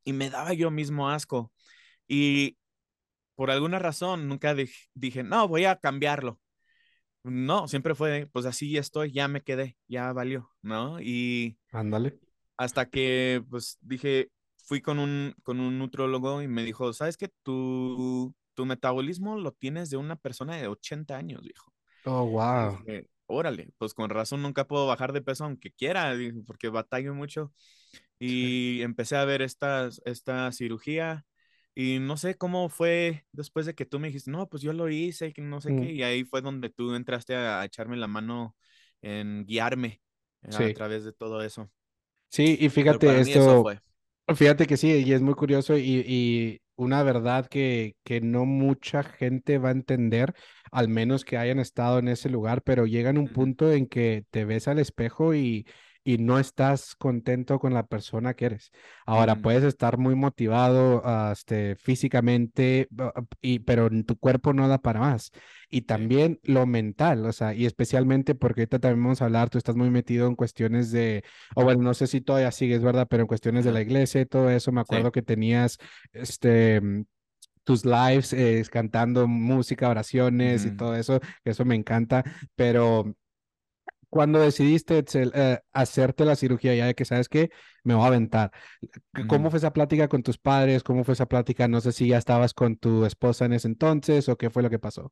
Y 0.05 0.13
me 0.13 0.29
daba 0.29 0.53
yo 0.53 0.71
mismo 0.71 1.09
asco. 1.09 1.51
Y 2.07 2.57
por 3.35 3.51
alguna 3.51 3.79
razón 3.79 4.29
nunca 4.29 4.55
dij- 4.55 4.89
dije, 4.95 5.23
no, 5.23 5.47
voy 5.49 5.65
a 5.65 5.77
cambiarlo. 5.77 6.39
No, 7.23 7.67
siempre 7.67 7.95
fue, 7.95 8.27
pues 8.33 8.45
así 8.45 8.71
ya 8.71 8.81
estoy, 8.81 9.11
ya 9.13 9.27
me 9.27 9.41
quedé, 9.41 9.77
ya 9.87 10.11
valió, 10.11 10.51
¿no? 10.61 10.99
Y 11.01 11.57
ándale. 11.71 12.19
hasta 12.57 12.89
que, 12.89 13.43
pues 13.49 13.77
dije, 13.81 14.31
fui 14.57 14.81
con 14.81 14.99
un, 14.99 15.35
con 15.43 15.59
un 15.59 15.79
nutrólogo 15.79 16.41
y 16.41 16.47
me 16.47 16.63
dijo, 16.63 16.93
¿sabes 16.93 17.17
qué? 17.17 17.29
Tu, 17.43 18.33
tu 18.53 18.65
metabolismo 18.65 19.37
lo 19.37 19.51
tienes 19.53 19.89
de 19.89 19.97
una 19.97 20.15
persona 20.17 20.57
de 20.57 20.67
80 20.67 21.17
años, 21.17 21.41
viejo. 21.41 21.73
Oh, 22.05 22.25
wow. 22.25 22.79
dije, 22.85 23.07
órale, 23.27 23.71
pues 23.77 23.93
con 23.93 24.09
razón 24.09 24.41
nunca 24.41 24.67
puedo 24.67 24.87
bajar 24.87 25.13
de 25.13 25.21
peso 25.21 25.45
aunque 25.45 25.71
quiera, 25.71 26.13
porque 26.45 26.69
batallo 26.69 27.13
mucho. 27.13 27.53
Sí. 28.25 28.77
Y 28.79 28.81
empecé 28.81 29.15
a 29.17 29.25
ver 29.25 29.41
esta, 29.41 29.89
esta 30.05 30.51
cirugía 30.51 31.25
y 31.75 31.99
no 31.99 32.17
sé 32.17 32.35
cómo 32.35 32.69
fue 32.69 33.25
después 33.31 33.65
de 33.65 33.75
que 33.75 33.85
tú 33.85 33.99
me 33.99 34.07
dijiste, 34.07 34.31
no, 34.31 34.49
pues 34.49 34.63
yo 34.63 34.73
lo 34.73 34.89
hice 34.89 35.27
y 35.27 35.33
que 35.33 35.41
no 35.41 35.61
sé 35.61 35.71
Mm, 35.71 35.75
qué, 35.75 35.91
y 35.91 36.03
ahí 36.03 36.23
fue 36.25 36.41
donde 36.41 36.69
tú 36.69 36.95
entraste 36.95 37.35
a, 37.35 37.61
a 37.61 37.65
echarme 37.65 37.97
la 37.97 38.07
mano 38.07 38.55
en 39.01 39.45
guiarme 39.45 40.01
eh, 40.43 40.55
a 40.55 40.69
sí. 40.69 40.73
través 40.73 41.03
de 41.05 41.13
todo 41.13 41.41
eso. 41.43 41.71
Sí, 42.29 42.57
y 42.59 42.69
fíjate, 42.69 43.19
esto, 43.19 43.71
fíjate 44.35 44.67
que 44.67 44.77
sí, 44.77 44.91
y 45.05 45.13
es 45.13 45.21
muy 45.21 45.35
curioso 45.35 45.77
y, 45.77 46.03
y 46.07 46.61
una 46.75 47.03
verdad 47.03 47.47
que, 47.47 47.95
que 48.03 48.21
no 48.21 48.45
mucha 48.45 49.03
gente 49.03 49.59
va 49.59 49.69
a 49.69 49.71
entender, 49.73 50.33
al 50.71 50.89
menos 50.89 51.25
que 51.25 51.37
hayan 51.37 51.59
estado 51.59 51.99
en 51.99 52.07
ese 52.09 52.29
lugar, 52.29 52.63
pero 52.63 52.85
llegan 52.87 53.17
un 53.19 53.29
Ujú, 53.29 53.29
punto 53.29 53.71
en 53.71 53.87
que 53.87 54.25
te 54.31 54.45
ves 54.45 54.67
al 54.67 54.79
espejo 54.79 55.35
y, 55.35 55.67
y 56.03 56.17
no 56.17 56.39
estás 56.39 56.95
contento 56.95 57.59
con 57.59 57.73
la 57.73 57.87
persona 57.87 58.33
que 58.35 58.45
eres. 58.45 58.71
Ahora, 59.05 59.35
ujú, 59.35 59.41
puedes 59.41 59.63
estar 59.63 59.97
muy 59.97 60.15
motivado, 60.15 61.01
ah, 61.05 61.31
este, 61.33 61.75
físicamente, 61.75 62.87
ah, 62.99 63.13
y, 63.41 63.59
pero 63.59 63.89
tu 64.05 64.17
cuerpo 64.17 64.53
no 64.53 64.67
da 64.67 64.79
para 64.79 64.99
más. 64.99 65.31
Y 65.69 65.81
sí. 65.95 66.07
también 66.07 66.39
lo 66.43 66.65
mental, 66.65 67.25
o 67.25 67.31
sea, 67.33 67.53
y 67.53 67.65
especialmente 67.65 68.35
porque 68.35 68.61
ahorita 68.61 68.79
también 68.79 69.03
vamos 69.03 69.21
a 69.21 69.25
hablar, 69.25 69.49
tú 69.49 69.57
estás 69.57 69.75
muy 69.75 69.89
metido 69.89 70.27
en 70.27 70.35
cuestiones 70.35 70.91
de 70.91 71.23
o 71.55 71.63
bueno, 71.63 71.83
no 71.83 71.93
sé 71.93 72.07
si 72.07 72.21
todavía 72.21 72.51
sigues, 72.51 72.81
¿verdad? 72.83 73.07
Pero 73.09 73.21
en 73.23 73.27
cuestiones 73.27 73.65
de 73.65 73.71
la 73.71 73.81
iglesia 73.81 74.21
y 74.21 74.25
todo 74.25 74.49
eso, 74.49 74.71
me 74.71 74.81
sí. 74.83 75.03
acuerdo 75.03 75.11
que 75.11 75.21
tenías 75.21 75.77
este 76.13 76.79
mm, 76.81 77.03
tus 77.63 77.85
lives 77.85 78.33
eh, 78.33 78.63
cantando 78.71 79.27
música, 79.27 79.89
oraciones 79.89 80.65
y 80.65 80.71
ujú, 80.71 80.73
todo 80.73 80.95
eso, 80.95 81.19
que 81.43 81.51
eso 81.51 81.65
me 81.65 81.75
encanta, 81.75 82.23
pero 82.55 83.15
cuando 84.13 84.37
decidiste 84.37 84.99
Etzel, 84.99 85.31
eh, 85.33 85.59
hacerte 85.71 86.23
la 86.23 86.35
cirugía, 86.35 86.75
ya 86.75 86.85
de 86.85 86.93
que 86.93 87.03
sabes 87.03 87.27
que 87.27 87.49
me 87.83 87.95
voy 87.95 88.03
a 88.03 88.07
aventar, 88.09 88.51
¿cómo 89.27 89.45
ujú. 89.45 89.49
fue 89.49 89.57
esa 89.57 89.73
plática 89.73 90.07
con 90.07 90.21
tus 90.21 90.37
padres? 90.37 90.83
¿Cómo 90.83 91.03
fue 91.03 91.15
esa 91.15 91.25
plática? 91.25 91.67
No 91.67 91.81
sé 91.81 91.91
si 91.93 92.09
ya 92.09 92.19
estabas 92.19 92.53
con 92.53 92.77
tu 92.77 93.05
esposa 93.05 93.45
en 93.45 93.53
ese 93.53 93.67
entonces 93.67 94.29
o 94.29 94.37
qué 94.37 94.51
fue 94.51 94.61
lo 94.61 94.69
que 94.69 94.77
pasó. 94.77 95.11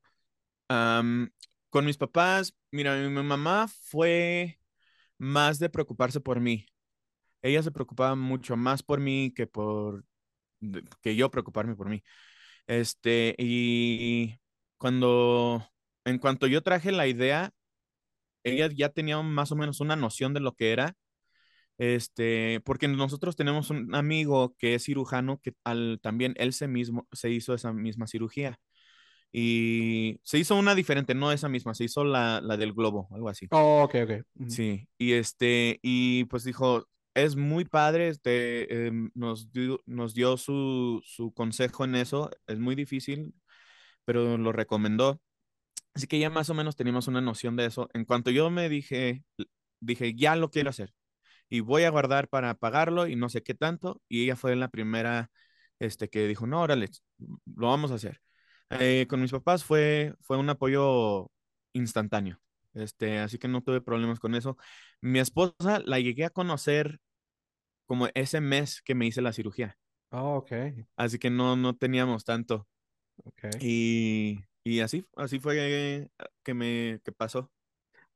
Am, 0.70 1.32
con 1.72 1.86
mis 1.86 1.98
papás, 1.98 2.56
mira, 2.70 2.96
mi 2.96 3.24
mamá 3.24 3.68
fue 3.68 4.60
más 5.18 5.58
de 5.58 5.72
preocuparse 5.72 6.20
por 6.20 6.40
mí. 6.40 6.68
Ella 7.42 7.64
se 7.64 7.72
preocupaba 7.72 8.16
mucho 8.16 8.56
más 8.56 8.84
por 8.84 9.00
mí 9.00 9.34
que 9.36 9.48
por 9.48 10.06
que 11.02 11.16
yo 11.16 11.32
preocuparme 11.32 11.76
por 11.76 11.90
mí. 11.90 12.04
Este, 12.68 13.34
y 13.40 14.38
cuando, 14.78 15.68
en 16.06 16.20
cuanto 16.20 16.46
yo 16.46 16.62
traje 16.62 16.92
la 16.92 17.08
idea, 17.08 17.52
ella 18.44 18.70
ya 18.74 18.90
tenía 18.90 19.22
más 19.22 19.52
o 19.52 19.56
menos 19.56 19.80
una 19.82 19.96
noción 19.96 20.34
de 20.34 20.40
lo 20.40 20.54
que 20.54 20.72
era. 20.72 20.96
Este, 21.78 22.62
porque 22.64 22.88
nosotros 22.88 23.36
tenemos 23.36 23.72
un 23.72 23.96
amigo 23.96 24.56
que 24.60 24.76
es 24.76 24.84
cirujano 24.84 25.40
que 25.42 25.54
al, 25.64 26.00
también 26.02 26.36
él 26.38 26.54
se 26.54 26.68
mismo 26.68 27.08
se 27.12 27.32
hizo 27.32 27.56
esa 27.56 27.74
misma 27.74 28.06
cirugía 28.06 28.60
y 29.34 30.20
se 30.24 30.38
hizo 30.38 30.56
una 30.56 30.76
diferente, 30.76 31.16
no 31.16 31.32
esa 31.32 31.50
misma, 31.50 31.74
se 31.74 31.86
hizo 31.86 32.04
la, 32.04 32.42
la 32.42 32.58
del 32.58 32.74
globo, 32.74 33.08
algo 33.12 33.30
así. 33.30 33.48
Oh, 33.52 33.84
ok, 33.84 33.96
ok. 34.04 34.50
Sí, 34.50 34.88
y 34.98 35.14
este, 35.14 35.80
y 35.82 36.26
pues 36.26 36.44
dijo, 36.44 36.88
es 37.14 37.36
muy 37.36 37.64
padre, 37.66 38.10
este, 38.10 38.88
em, 38.88 39.10
nos 39.14 39.52
dio, 39.52 39.82
nos 39.86 40.14
dio 40.14 40.36
su, 40.38 41.02
su 41.06 41.34
consejo 41.34 41.86
en 41.86 41.96
eso, 41.96 42.30
es 42.48 42.60
muy 42.60 42.76
difícil, 42.76 43.34
pero 44.04 44.38
lo 44.38 44.52
recomendó. 44.52 45.22
Así 45.94 46.08
que 46.08 46.20
ya 46.20 46.30
más 46.30 46.50
o 46.50 46.54
menos 46.54 46.76
teníamos 46.76 47.08
una 47.08 47.22
noción 47.22 47.56
de 47.56 47.66
eso. 47.66 47.90
En 47.94 48.06
cuanto 48.06 48.32
yo 48.32 48.50
me 48.50 48.70
dije, 48.70 49.24
dije, 49.80 50.14
ya 50.16 50.36
lo 50.36 50.50
quiero 50.50 50.70
hacer 50.70 50.94
y 51.52 51.60
voy 51.60 51.84
a 51.84 51.90
guardar 51.90 52.30
para 52.30 52.54
pagarlo 52.56 53.08
y 53.08 53.18
no 53.18 53.28
sé 53.28 53.44
qué 53.44 53.54
tanto. 53.54 54.02
Y 54.08 54.24
ella 54.24 54.38
fue 54.38 54.56
la 54.56 54.70
primera, 54.70 55.30
este, 55.80 56.10
que 56.10 56.26
dijo, 56.28 56.48
no, 56.48 56.62
órale, 56.62 56.90
lo 57.20 57.68
vamos 57.68 57.92
a 57.92 57.96
hacer. 57.96 58.22
Eh, 58.70 59.06
con 59.10 59.22
mis 59.22 59.32
papás 59.32 59.66
fue, 59.66 60.14
fue 60.22 60.38
un 60.38 60.50
apoyo 60.50 61.30
instantáneo. 61.74 62.40
Este, 62.74 63.20
así 63.20 63.38
que 63.38 63.50
no 63.50 63.62
tuve 63.62 63.82
problemas 63.82 64.22
con 64.22 64.34
eso. 64.34 64.58
Mi 65.02 65.20
esposa 65.20 65.82
la 65.86 66.00
llegué 66.00 66.24
a 66.24 66.30
conocer 66.30 67.00
como 67.86 68.08
ese 68.14 68.40
mes 68.40 68.82
que 68.82 68.96
me 68.96 69.06
hice 69.06 69.22
la 69.22 69.34
cirugía. 69.34 69.78
Oh, 70.12 70.38
ok, 70.38 70.52
Así 70.96 71.20
que 71.20 71.30
no, 71.30 71.58
no 71.58 71.76
teníamos 71.76 72.24
tanto. 72.24 72.66
ok. 73.26 73.56
Y, 73.60 74.40
y 74.64 74.80
así, 74.82 75.06
así 75.16 75.40
fue 75.40 76.10
que 76.44 76.54
me 76.54 77.02
que 77.04 77.12
pasó. 77.12 77.52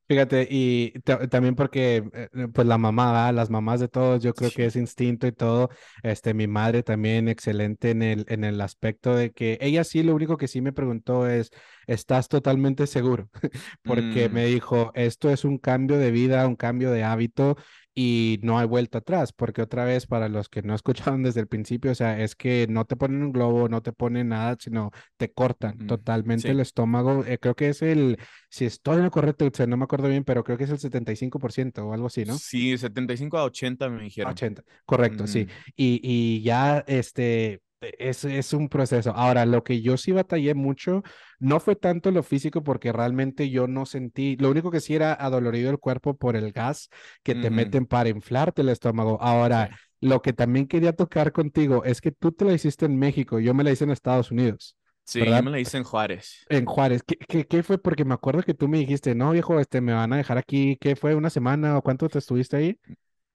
Fíjate, 0.08 0.48
y 0.52 0.92
ta- 1.00 1.28
también 1.28 1.56
porque, 1.56 1.98
eh, 2.14 2.30
eh, 2.34 2.48
pues 2.54 2.68
la 2.68 2.78
mamá, 2.78 3.08
¿verdad? 3.12 3.34
Las 3.34 3.50
mamás 3.50 3.80
de 3.80 3.88
todos, 3.88 4.22
yo 4.22 4.36
creo 4.36 4.54
que 4.54 4.66
es 4.68 4.76
instinto 4.76 5.26
y 5.26 5.32
todo. 5.32 5.70
Este, 6.04 6.36
mi 6.36 6.46
madre 6.48 6.84
también 6.84 7.28
excelente 7.28 7.90
en 7.90 8.04
el, 8.04 8.24
en 8.30 8.44
el 8.44 8.62
aspecto 8.62 9.16
de 9.16 9.32
que 9.32 9.58
ella 9.62 9.84
sí, 9.84 10.04
lo 10.04 10.14
único 10.14 10.38
que 10.38 10.48
sí 10.48 10.62
me 10.62 10.74
preguntó 10.74 11.28
es, 11.28 11.50
¿estás 11.88 12.28
totalmente 12.28 12.86
seguro? 12.86 13.30
Porque 13.84 14.30
Mm, 14.30 14.30
me 14.30 14.46
dijo, 14.46 14.92
esto 14.94 15.32
es 15.32 15.44
un 15.44 15.58
cambio 15.58 15.98
de 15.98 16.12
vida, 16.12 16.46
un 16.48 16.56
cambio 16.56 16.92
de 16.92 17.04
hábito 17.04 17.58
y 17.98 18.40
no 18.44 18.60
hay 18.60 18.68
vuelta 18.68 18.98
atrás, 18.98 19.32
porque 19.32 19.62
otra 19.62 19.86
vez, 19.86 20.06
para 20.06 20.28
los 20.28 20.50
que 20.50 20.62
no 20.62 20.76
escucharon 21.14 21.24
desde 21.24 21.40
el 21.40 21.48
principio, 21.48 21.92
o 21.92 21.96
sea, 21.96 22.22
es 22.22 22.36
que 22.36 22.68
no 22.70 22.84
te 22.86 22.98
ponen 22.98 23.24
un 23.24 23.32
globo, 23.32 23.70
no 23.70 23.82
te 23.82 23.94
ponen 23.94 24.30
nada, 24.30 24.58
sino 24.60 24.92
te 25.18 25.32
cortan 25.32 25.88
totalmente 25.88 26.52
el 26.52 26.60
estómago. 26.60 27.24
Eh, 27.26 27.40
creo 27.40 27.56
que 27.56 27.70
es 27.70 27.82
el 27.82 28.20
si 28.50 28.66
estoy 28.66 28.98
en 28.98 29.04
lo 29.04 29.12
correcto, 29.12 29.46
o 29.46 29.52
sea, 29.54 29.66
no 29.66 29.78
me 29.78 29.86
acuerdo 29.86 30.10
bien, 30.10 30.26
pero 30.26 30.44
creo 30.44 30.58
que 30.58 30.66
es 30.66 30.70
el 30.70 30.80
75% 30.80 31.88
o 31.88 31.94
algo 31.94 32.08
así, 32.08 32.26
¿no? 32.26 32.38
Sí, 32.38 32.78
75 32.78 33.38
a 33.38 33.46
80 33.46 33.90
me 33.90 34.04
dijeron. 34.04 34.32
80, 34.34 34.64
correcto, 34.86 35.26
sí. 35.26 35.48
Y, 35.76 36.02
y 36.04 36.42
ya, 36.42 36.84
este, 36.88 37.62
es, 37.82 38.26
es 38.26 38.54
un 38.54 38.70
proceso. 38.70 39.12
Ahora, 39.12 39.46
lo 39.46 39.64
que 39.64 39.82
yo 39.82 39.98
sí 39.98 40.12
batallé 40.12 40.54
mucho, 40.54 41.04
no 41.40 41.60
fue 41.60 41.76
tanto 41.76 42.12
lo 42.12 42.24
físico, 42.24 42.64
porque 42.64 42.92
realmente 42.92 43.50
yo 43.50 43.68
no 43.68 43.86
sentí, 43.86 44.38
lo 44.38 44.50
único 44.50 44.72
que 44.72 44.80
sí 44.80 44.96
era 44.96 45.14
adolorido 45.14 45.72
el 45.72 45.80
cuerpo 45.80 46.16
por 46.18 46.36
el 46.36 46.52
gas 46.52 46.90
que 47.24 47.36
te 47.36 47.50
meten 47.50 47.86
para 47.86 48.10
inflarte 48.10 48.62
el 48.62 48.70
estómago. 48.70 49.18
Sí. 49.18 49.18
Ahora, 49.22 49.70
lo 50.02 50.22
que 50.22 50.34
también 50.34 50.68
quería 50.68 50.94
tocar 50.94 51.32
contigo 51.32 51.84
es 51.84 52.02
que 52.02 52.12
tú 52.12 52.32
te 52.32 52.46
la 52.46 52.54
hiciste 52.54 52.86
en 52.86 52.98
México, 52.98 53.40
yo 53.40 53.54
me 53.54 53.64
la 53.64 53.72
hice 53.72 53.84
en 53.84 53.92
Estados 53.92 54.32
Unidos. 54.32 54.78
Sí, 55.04 55.24
yo 55.24 55.26
¿Verdad? 55.26 55.44
me 55.44 55.52
la 55.52 55.60
hice 55.60 55.78
en 55.78 55.84
Juárez. 55.84 56.46
En 56.50 56.66
Juárez, 56.66 57.04
¿qué, 57.04 57.18
qué, 57.18 57.46
qué 57.46 57.64
fue? 57.64 57.78
Porque 57.78 58.06
me 58.06 58.14
acuerdo 58.14 58.44
que 58.44 58.54
tú 58.54 58.68
me 58.68 58.78
dijiste, 58.78 59.16
no, 59.16 59.32
viejo, 59.32 59.60
este, 59.60 59.82
me 59.82 59.94
van 59.94 60.14
a 60.14 60.18
dejar 60.18 60.38
aquí, 60.38 60.78
¿qué 60.80 60.96
fue? 60.96 61.16
¿Una 61.16 61.30
semana 61.30 61.78
o 61.78 61.82
cuánto 61.82 62.08
te 62.08 62.20
estuviste 62.20 62.58
ahí? 62.58 62.80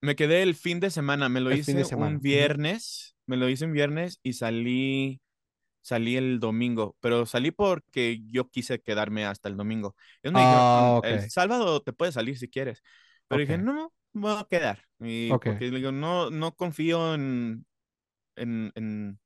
Me 0.01 0.17
quedé 0.17 0.43
el 0.43 0.55
fin 0.55 0.81
de 0.81 0.91
semana, 0.91 1.29
me 1.29 1.41
lo 1.41 1.51
El 1.51 1.59
hice 1.59 1.95
un 1.95 2.21
viernes, 2.21 3.15
me 3.31 3.37
lo 3.39 3.49
hice 3.49 3.65
un 3.67 3.73
viernes 3.73 4.21
y 4.23 4.35
salí, 4.35 5.21
salí 5.83 6.17
el 6.17 6.41
domingo, 6.41 6.97
pero 7.01 7.27
salí 7.27 7.51
porque 7.53 8.21
yo 8.31 8.51
quise 8.51 8.81
quedarme 8.81 9.27
hasta 9.27 9.49
el 9.49 9.57
domingo. 9.57 9.97
Me 10.25 10.43
dijeron, 10.43 10.69
Ah, 10.73 11.01
el 11.03 11.21
sábado 11.23 11.83
te 11.83 11.93
puedes 11.93 12.15
salir 12.15 12.39
si 12.39 12.49
quieres, 12.49 12.83
pero 13.29 13.41
dije, 13.43 13.59
no, 13.59 13.93
me 14.13 14.23
voy 14.23 14.33
a 14.41 14.47
quedar. 14.51 14.85
Y 15.01 15.37
ok. 15.37 15.47
porque 15.47 15.71
digo, 15.71 15.93
no, 15.93 16.31
no 16.31 16.55
confío 16.57 17.15
en, 17.15 17.67
en, 18.37 18.73
en, 18.77 19.21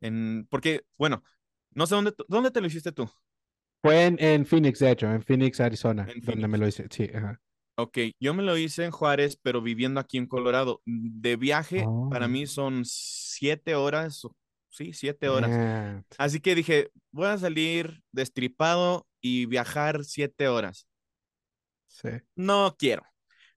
en, 0.00 0.46
porque, 0.50 0.82
bueno, 0.98 1.24
no 1.72 1.86
sé 1.86 1.94
dónde, 1.96 2.14
dónde 2.28 2.50
te 2.52 2.60
lo 2.62 2.66
hiciste 2.68 2.92
tú, 2.92 3.10
Fue 3.82 4.06
en, 4.06 4.16
en 4.20 4.46
Phoenix, 4.46 4.78
de 4.80 4.90
hecho, 4.90 5.06
en 5.12 5.22
Phoenix, 5.22 5.60
Arizona, 5.60 6.12
en 6.12 6.20
donde 6.20 6.48
me 6.48 6.58
Phoenix. 6.58 6.58
lo 6.58 6.66
hice. 6.66 6.86
Sí, 6.90 7.08
ajá. 7.14 7.40
Ok, 7.76 7.98
yo 8.20 8.34
me 8.34 8.42
lo 8.44 8.56
hice 8.56 8.84
en 8.84 8.92
Juárez, 8.92 9.36
pero 9.42 9.60
viviendo 9.60 9.98
aquí 10.00 10.16
en 10.18 10.26
Colorado. 10.26 10.80
De 10.84 11.36
viaje, 11.36 11.90
para 12.08 12.28
Oh, 12.28 12.28
mí 12.28 12.46
son 12.46 12.84
siete 12.84 13.74
horas, 13.74 14.22
sí, 14.70 14.92
siete 14.92 15.28
horas. 15.28 15.60
man. 15.60 16.04
Así 16.18 16.40
que 16.40 16.54
dije, 16.54 16.90
voy 17.12 17.26
a 17.28 17.38
salir 17.38 18.02
destripado 18.12 19.06
y 19.20 19.46
viajar 19.46 20.04
siete 20.04 20.48
horas. 20.48 20.86
Sí, 21.86 22.10
No 22.36 22.74
quiero. 22.78 23.02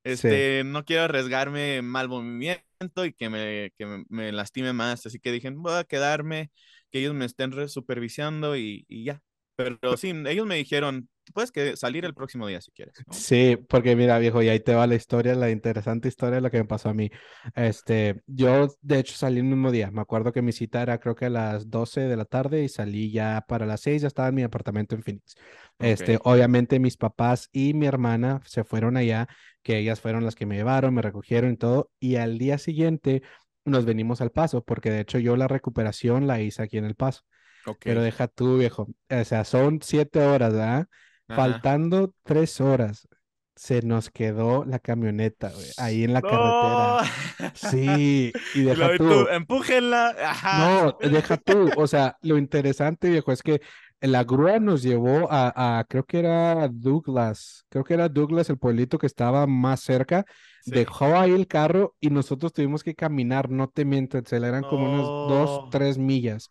sí. 0.10 0.30
Este, 0.30 0.64
no 0.66 0.86
quiero 0.86 1.04
arriesgarme 1.04 1.82
mal 1.82 2.08
movimiento 2.10 3.06
y 3.06 3.14
que 3.14 3.30
me, 3.30 3.72
que 3.78 3.86
me, 3.86 4.06
me 4.10 4.32
lastime 4.32 4.74
más. 4.74 5.06
Así 5.06 5.20
que 5.20 5.32
dije, 5.32 5.50
voy 5.52 5.74
a 5.74 5.84
quedarme, 5.84 6.52
que 6.92 7.00
ellos 7.00 7.14
me 7.16 7.26
estén 7.26 7.52
supervisando 7.70 8.56
y, 8.58 8.86
y 8.88 9.06
ya. 9.06 9.22
Pero 9.58 9.98
sí, 9.98 10.12
ellos 10.28 10.48
me 10.48 10.56
dijeron, 10.56 11.10
puedes 11.34 11.52
que 11.52 11.76
salir 11.78 12.06
el 12.06 12.16
próximo 12.16 12.48
día 12.48 12.62
si 12.62 12.72
quieres, 12.72 13.04
¿no? 13.08 13.20
Sí, 13.20 13.58
porque 13.70 13.96
mira, 13.96 14.20
viejo, 14.20 14.42
y 14.44 14.50
ahí 14.50 14.60
te 14.60 14.76
va 14.76 14.86
la 14.88 14.96
historia, 14.96 15.34
la 15.36 15.50
interesante 15.50 16.10
historia 16.10 16.36
de 16.36 16.42
lo 16.42 16.52
que 16.52 16.58
me 16.58 16.66
pasó 16.66 16.90
a 16.90 16.94
mí. 16.94 17.10
Este, 17.56 18.22
yo 18.28 18.68
de 18.82 19.00
hecho 19.00 19.16
salí 19.16 19.38
el 19.40 19.46
mismo 19.46 19.72
día. 19.72 19.92
Me 19.92 20.02
acuerdo 20.02 20.34
que 20.34 20.42
mi 20.42 20.52
cita 20.52 20.82
era 20.82 21.00
creo 21.00 21.16
que 21.16 21.26
a 21.28 21.30
las 21.30 21.70
12 21.70 22.02
de 22.02 22.18
la 22.18 22.26
tarde 22.26 22.64
y 22.64 22.70
salí 22.70 23.12
ya 23.12 23.46
para 23.48 23.66
las 23.66 23.82
6, 23.82 24.02
ya 24.02 24.08
estaba 24.10 24.28
en 24.30 24.36
mi 24.36 24.44
apartamento 24.44 24.96
en 24.96 25.04
Phoenix. 25.04 25.36
Este, 25.80 26.18
Ok. 26.18 26.22
obviamente 26.24 26.80
mis 26.80 26.98
papás 26.98 27.50
y 27.54 27.74
mi 27.74 27.86
hermana 27.86 28.42
se 28.46 28.64
fueron 28.66 28.98
allá, 28.98 29.28
que 29.64 29.78
ellas 29.78 30.02
fueron 30.02 30.26
las 30.26 30.36
que 30.36 30.46
me 30.46 30.56
llevaron, 30.56 30.94
me 30.94 31.02
recogieron 31.02 31.52
y 31.54 31.58
todo, 31.58 31.92
y 32.00 32.16
al 32.18 32.38
día 32.38 32.58
siguiente 32.58 33.22
nos 33.66 33.86
venimos 33.86 34.22
al 34.22 34.32
Paso, 34.32 34.64
porque 34.64 34.92
de 34.92 35.02
hecho 35.02 35.20
yo 35.20 35.38
la 35.38 35.48
recuperación 35.48 36.28
la 36.28 36.42
hice 36.42 36.62
aquí 36.64 36.78
en 36.78 36.86
El 36.86 36.96
Paso. 36.96 37.22
Ok. 37.68 37.80
Pero 37.84 38.02
deja 38.02 38.28
tú, 38.28 38.58
viejo. 38.58 38.88
O 39.10 39.24
sea, 39.26 39.44
son 39.44 39.80
siete 39.82 40.26
horas, 40.26 40.54
¿verdad? 40.54 40.88
Ajá. 41.28 41.36
Faltando 41.36 42.14
tres 42.24 42.62
horas, 42.62 43.08
se 43.56 43.82
nos 43.82 44.10
quedó 44.10 44.64
la 44.66 44.80
camioneta, 44.80 45.50
güey, 45.50 45.68
ahí 45.78 46.04
en 46.04 46.14
la 46.14 46.22
carretera. 46.22 47.02
Sí, 47.54 48.32
y 48.54 48.62
deja 48.62 48.96
tú. 48.96 49.10
tú, 49.10 49.28
empújenla. 49.30 50.16
Ajá. 50.24 50.96
No, 51.02 51.10
deja 51.10 51.38
tú. 51.38 51.70
O 51.76 51.88
sea, 51.88 52.18
lo 52.22 52.38
interesante, 52.38 53.10
viejo, 53.10 53.32
es 53.32 53.42
que 53.42 53.62
la 54.00 54.24
grúa 54.24 54.60
nos 54.60 54.84
llevó 54.84 55.28
a, 55.32 55.80
a, 55.80 55.84
creo 55.86 56.06
que 56.06 56.20
era 56.20 56.68
Douglas, 56.68 57.66
creo 57.70 57.84
que 57.84 57.96
era 57.96 58.10
Douglas, 58.10 58.50
el 58.50 58.58
pueblito 58.60 58.98
que 58.98 59.08
estaba 59.08 59.48
más 59.48 59.82
cerca. 59.82 60.26
Sí. 60.62 60.72
Dejó 60.72 61.18
ahí 61.18 61.32
el 61.32 61.48
carro 61.48 61.96
y 62.00 62.10
nosotros 62.10 62.54
tuvimos 62.54 62.84
que 62.84 62.96
caminar, 62.96 63.50
no 63.50 63.70
te 63.70 63.86
miento, 63.86 64.18
Excel, 64.18 64.44
eran 64.44 64.64
como 64.64 64.86
unos 64.94 65.06
dos, 65.08 65.70
tres 65.72 65.98
millas 65.98 66.50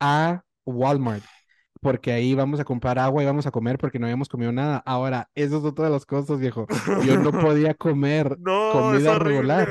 a 0.00 0.42
Walmart. 0.66 1.24
Porque 1.80 2.12
ahí 2.12 2.30
íbamos 2.30 2.58
a 2.60 2.64
comprar 2.64 2.98
agua 2.98 3.22
y 3.22 3.26
íbamos 3.26 3.46
a 3.46 3.50
comer 3.50 3.78
porque 3.78 3.98
no 3.98 4.06
habíamos 4.06 4.28
comido 4.28 4.52
nada. 4.52 4.78
Ahora, 4.86 5.30
eso 5.34 5.58
es 5.58 5.64
otra 5.64 5.86
de 5.86 5.90
las 5.92 6.06
cosas, 6.06 6.40
viejo. 6.40 6.66
Yo 6.96 7.16
no 7.18 7.32
podía 7.38 7.74
comer 7.74 8.38
No, 8.38 8.72
comida 8.72 9.18
regular. 9.18 9.68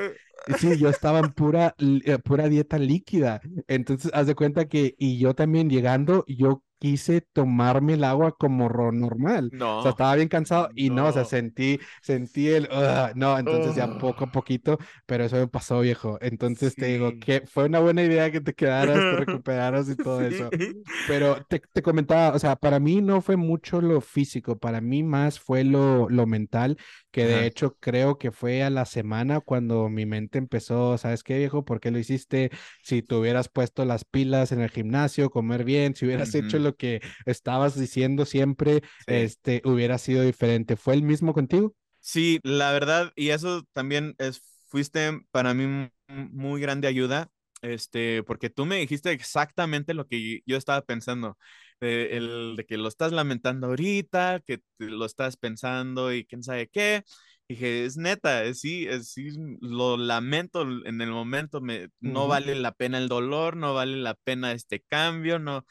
Sí, 0.59 0.77
yo 0.77 0.89
estaba 0.89 1.19
en 1.19 1.33
pura, 1.33 1.75
eh, 1.79 2.19
pura 2.19 2.47
dieta 2.49 2.77
líquida. 2.77 3.41
Entonces, 3.67 4.11
haz 4.13 4.27
de 4.27 4.35
cuenta 4.35 4.65
que, 4.67 4.95
y 4.97 5.17
yo 5.17 5.33
también 5.33 5.69
llegando, 5.69 6.23
yo 6.27 6.63
quise 6.85 7.21
tomarme 7.21 7.93
el 7.93 8.03
agua 8.03 8.35
como 8.37 8.69
normal. 8.91 9.53
O 9.77 9.81
sea, 9.81 9.89
No. 9.89 9.91
estaba 9.91 10.15
bien 10.15 10.27
cansado 10.27 10.69
y 10.75 10.89
no, 10.91 11.07
o 11.07 11.11
sea, 11.11 11.23
No. 11.23 11.25
sentí, 11.25 11.79
sentí 12.01 12.47
el, 12.49 12.65
"Ugh", 12.71 13.13
no, 13.15 13.37
entonces 13.39 13.73
ya 13.75 13.87
poco 13.87 14.25
a 14.25 14.31
poquito, 14.31 14.77
pero 15.05 15.23
eso 15.25 15.37
me 15.37 15.47
pasó, 15.47 15.79
viejo. 15.81 16.17
Entonces 16.21 16.77
te 16.77 16.85
digo 16.87 17.17
Sí. 17.17 17.19
que 17.19 17.43
fue 17.47 17.65
una 17.65 17.79
buena 17.79 18.03
idea 18.03 18.31
que 18.31 18.41
te 18.41 18.53
quedaras, 18.53 19.07
te 19.07 19.15
recuperaras 19.15 19.89
y 19.89 19.95
todo 19.97 20.21
eso. 20.23 20.51
Sí. 20.51 20.85
Pero 21.03 21.43
te, 21.47 21.59
te 21.71 21.81
comentaba, 21.83 22.35
o 22.35 22.39
sea, 22.39 22.55
para 22.55 22.79
mí 22.79 22.99
no 23.01 23.21
fue 23.21 23.35
mucho 23.37 23.79
lo 23.81 24.01
físico, 24.01 24.57
para 24.57 24.81
mí 24.81 25.03
más 25.03 25.39
fue 25.39 25.63
lo, 25.63 26.09
lo 26.09 26.25
mental, 26.25 26.77
que 27.11 27.25
de 27.25 27.45
Ajá. 27.45 27.45
hecho 27.45 27.77
creo 27.79 28.17
que 28.17 28.31
fue 28.31 28.63
a 28.63 28.71
la 28.71 28.85
semana 28.85 29.39
cuando 29.39 29.87
mi 29.89 30.05
mente 30.07 30.39
empezó, 30.39 30.97
¿sabes 30.97 31.23
qué, 31.23 31.37
viejo? 31.37 31.63
¿Por 31.63 31.79
qué 31.79 31.91
lo 31.91 31.99
hiciste? 31.99 32.49
Si 32.81 33.03
te 33.03 33.13
hubieras 33.15 33.49
puesto 33.49 33.85
las 33.85 34.03
pilas 34.03 34.51
en 34.51 34.61
el 34.61 34.69
gimnasio, 34.71 35.29
comer 35.29 35.63
bien, 35.63 35.95
si 35.95 36.05
hubieras 36.05 36.33
hecho 36.33 36.57
Ujú. 36.57 36.67
Lo 36.75 36.99
que 36.99 37.01
estabas 37.25 37.79
diciendo 37.79 38.25
siempre, 38.25 38.83
Sí. 38.97 39.29
este, 39.31 39.61
hubiera 39.65 39.97
sido 39.97 40.23
diferente. 40.23 40.75
¿Fue 40.77 40.93
el 40.95 41.03
mismo 41.03 41.33
contigo? 41.33 41.73
Sí, 41.99 42.39
la 42.43 42.71
verdad, 42.71 43.11
y 43.15 43.29
eso 43.29 43.63
también 43.73 44.15
es, 44.19 44.41
fuiste 44.67 45.11
para 45.31 45.53
mí 45.53 45.65
mu- 45.67 45.89
muy 46.31 46.61
grande 46.61 46.87
ayuda, 46.87 47.29
este, 47.61 48.21
porque 48.23 48.49
tú 48.51 48.65
me 48.65 48.75
dijiste 48.77 49.11
exactamente 49.11 49.93
lo 49.95 50.07
que 50.07 50.41
yo 50.45 50.57
estaba 50.57 50.81
pensando, 50.83 51.37
de, 51.79 52.15
el, 52.17 52.55
de 52.57 52.65
que 52.65 52.77
lo 52.77 52.87
estás 52.87 53.11
lamentando 53.11 53.67
ahorita, 53.67 54.41
que 54.45 54.61
lo 54.77 55.05
estás 55.05 55.35
pensando 55.37 56.13
y 56.13 56.25
quién 56.25 56.43
sabe 56.43 56.67
qué. 56.69 57.03
Dije, 57.47 57.85
es 57.85 57.97
neta, 57.97 58.43
es, 58.43 58.59
sí, 58.61 58.87
es, 58.87 59.09
sí, 59.11 59.29
lo 59.61 59.97
lamento 59.97 60.61
en 60.63 61.01
el 61.01 61.11
momento, 61.11 61.61
me, 61.61 61.89
no 61.99 62.27
Ujú, 62.27 62.27
vale 62.27 62.55
la 62.55 62.71
pena 62.71 62.97
el 62.99 63.07
dolor, 63.07 63.55
no 63.55 63.73
vale 63.75 63.97
la 63.97 64.13
pena 64.15 64.51
este 64.51 64.81
cambio, 64.81 65.37
no, 65.39 65.65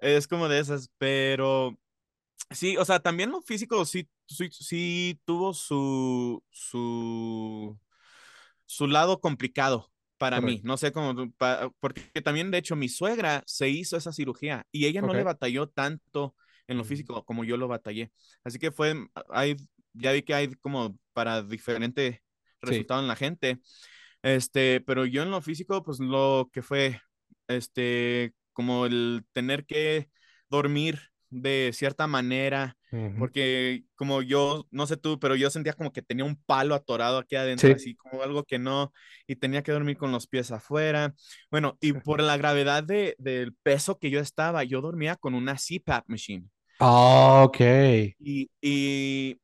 es 0.00 0.28
como 0.28 0.48
de 0.48 0.60
esas, 0.60 0.90
pero... 0.98 1.78
Sí, 2.50 2.76
o 2.78 2.84
sea, 2.84 3.00
también 3.00 3.30
lo 3.30 3.42
físico 3.42 3.84
sí, 3.84 4.08
sí, 4.26 4.48
sí 4.52 5.20
tuvo 5.26 5.52
su, 5.54 6.42
su, 6.50 7.78
su 8.66 8.86
lado 8.88 9.20
complicado 9.20 9.92
para 10.18 10.40
mí. 10.40 10.60
No 10.64 10.76
sé 10.78 10.92
cómo, 10.92 11.14
porque 11.80 12.02
también, 12.24 12.50
de 12.50 12.58
hecho, 12.58 12.76
mi 12.76 12.88
suegra 12.88 13.42
se 13.46 13.68
hizo 13.70 13.96
esa 13.96 14.12
cirugía 14.12 14.66
y 14.72 14.86
ella 14.86 15.02
no 15.02 15.14
le 15.14 15.24
batalló 15.24 15.68
tanto 15.68 16.36
en 16.68 16.78
lo 16.78 16.84
Ujú, 16.84 16.84
físico 16.84 17.24
como 17.24 17.44
yo 17.44 17.56
lo 17.56 17.68
batallé. 17.68 18.12
Así 18.44 18.58
que 18.58 18.72
fue, 18.72 18.94
hay, 19.30 19.56
ya 19.94 20.12
vi 20.12 20.22
que 20.22 20.34
hay 20.34 20.54
como 20.56 20.98
para 21.12 21.42
diferente 21.42 22.22
Sí, 22.62 22.88
resultado 22.88 23.00
en 23.00 23.08
la 23.08 23.16
gente. 23.16 23.60
Este, 24.22 24.80
pero 24.80 25.06
yo 25.06 25.22
en 25.22 25.30
lo 25.30 25.40
físico, 25.42 25.82
pues 25.82 26.00
lo 26.00 26.50
que 26.52 26.62
fue, 26.62 27.00
este, 27.48 28.34
como 28.58 28.86
el 28.86 29.24
tener 29.32 29.66
que 29.66 30.10
dormir 30.50 31.00
de 31.30 31.70
cierta 31.74 32.08
manera, 32.08 32.76
ujú, 32.92 33.30
porque 33.38 33.84
como 33.96 34.22
yo, 34.22 34.66
no 34.72 34.86
sé 34.88 34.96
tú, 34.96 35.20
pero 35.20 35.36
yo 35.36 35.50
sentía 35.50 35.74
como 35.74 35.92
que 35.92 36.02
tenía 36.02 36.24
un 36.24 36.36
palo 36.44 36.74
atorado 36.74 37.18
aquí 37.18 37.36
adentro, 37.36 37.72
Sí, 37.72 37.74
así 37.74 37.94
como 37.96 38.22
algo 38.22 38.44
que 38.44 38.58
no, 38.58 38.92
y 39.28 39.36
tenía 39.36 39.62
que 39.62 39.72
dormir 39.72 39.96
con 39.98 40.12
los 40.12 40.26
pies 40.26 40.50
afuera. 40.52 41.14
Bueno, 41.50 41.78
y 41.80 41.92
por 41.94 42.20
la 42.22 42.36
gravedad 42.36 42.82
de, 42.84 43.14
del 43.18 43.54
peso 43.62 43.98
que 43.98 44.10
yo 44.10 44.20
estaba, 44.20 44.64
yo 44.64 44.80
dormía 44.80 45.16
con 45.16 45.34
una 45.34 45.56
CPAP 45.58 46.04
machine. 46.08 46.48
Ah, 46.80 47.44
ok. 47.44 47.60
Y, 48.18 48.50
y 48.60 49.40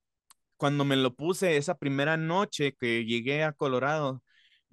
cuando 0.58 0.86
me 0.86 0.96
lo 0.96 1.14
puse 1.16 1.58
esa 1.58 1.76
primera 1.78 2.18
noche 2.18 2.76
que 2.80 3.06
llegué 3.06 3.44
a 3.44 3.52
Colorado, 3.54 4.23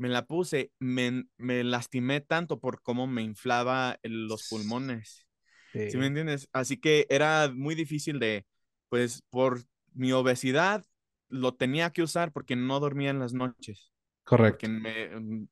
me 0.02 0.10
la 0.10 0.26
puse, 0.26 0.72
me, 0.80 1.26
me 1.38 1.64
lastimé 1.64 2.22
tanto 2.22 2.60
por 2.60 2.82
cómo 2.82 3.08
me 3.08 3.22
inflaba 3.24 3.98
el- 4.04 4.28
los 4.28 4.44
pulmones. 4.46 5.28
¿Sí 5.88 5.98
me 5.98 6.08
entiendes? 6.08 6.48
Así 6.54 6.78
que 6.78 7.06
era 7.10 7.52
muy 7.54 7.76
difícil 7.76 8.20
de, 8.20 8.46
pues 8.90 9.24
por 9.30 9.64
mi 9.94 10.12
obesidad, 10.14 10.86
lo 11.30 11.56
tenía 11.56 11.92
que 11.92 12.04
usar 12.04 12.32
porque 12.32 12.56
no 12.56 12.80
dormía 12.80 13.10
en 13.12 13.20
las 13.20 13.34
noches, 13.34 13.92
porque 14.44 14.68
correcto. 14.68 14.70
me, 14.70 15.10
mm, 15.20 15.48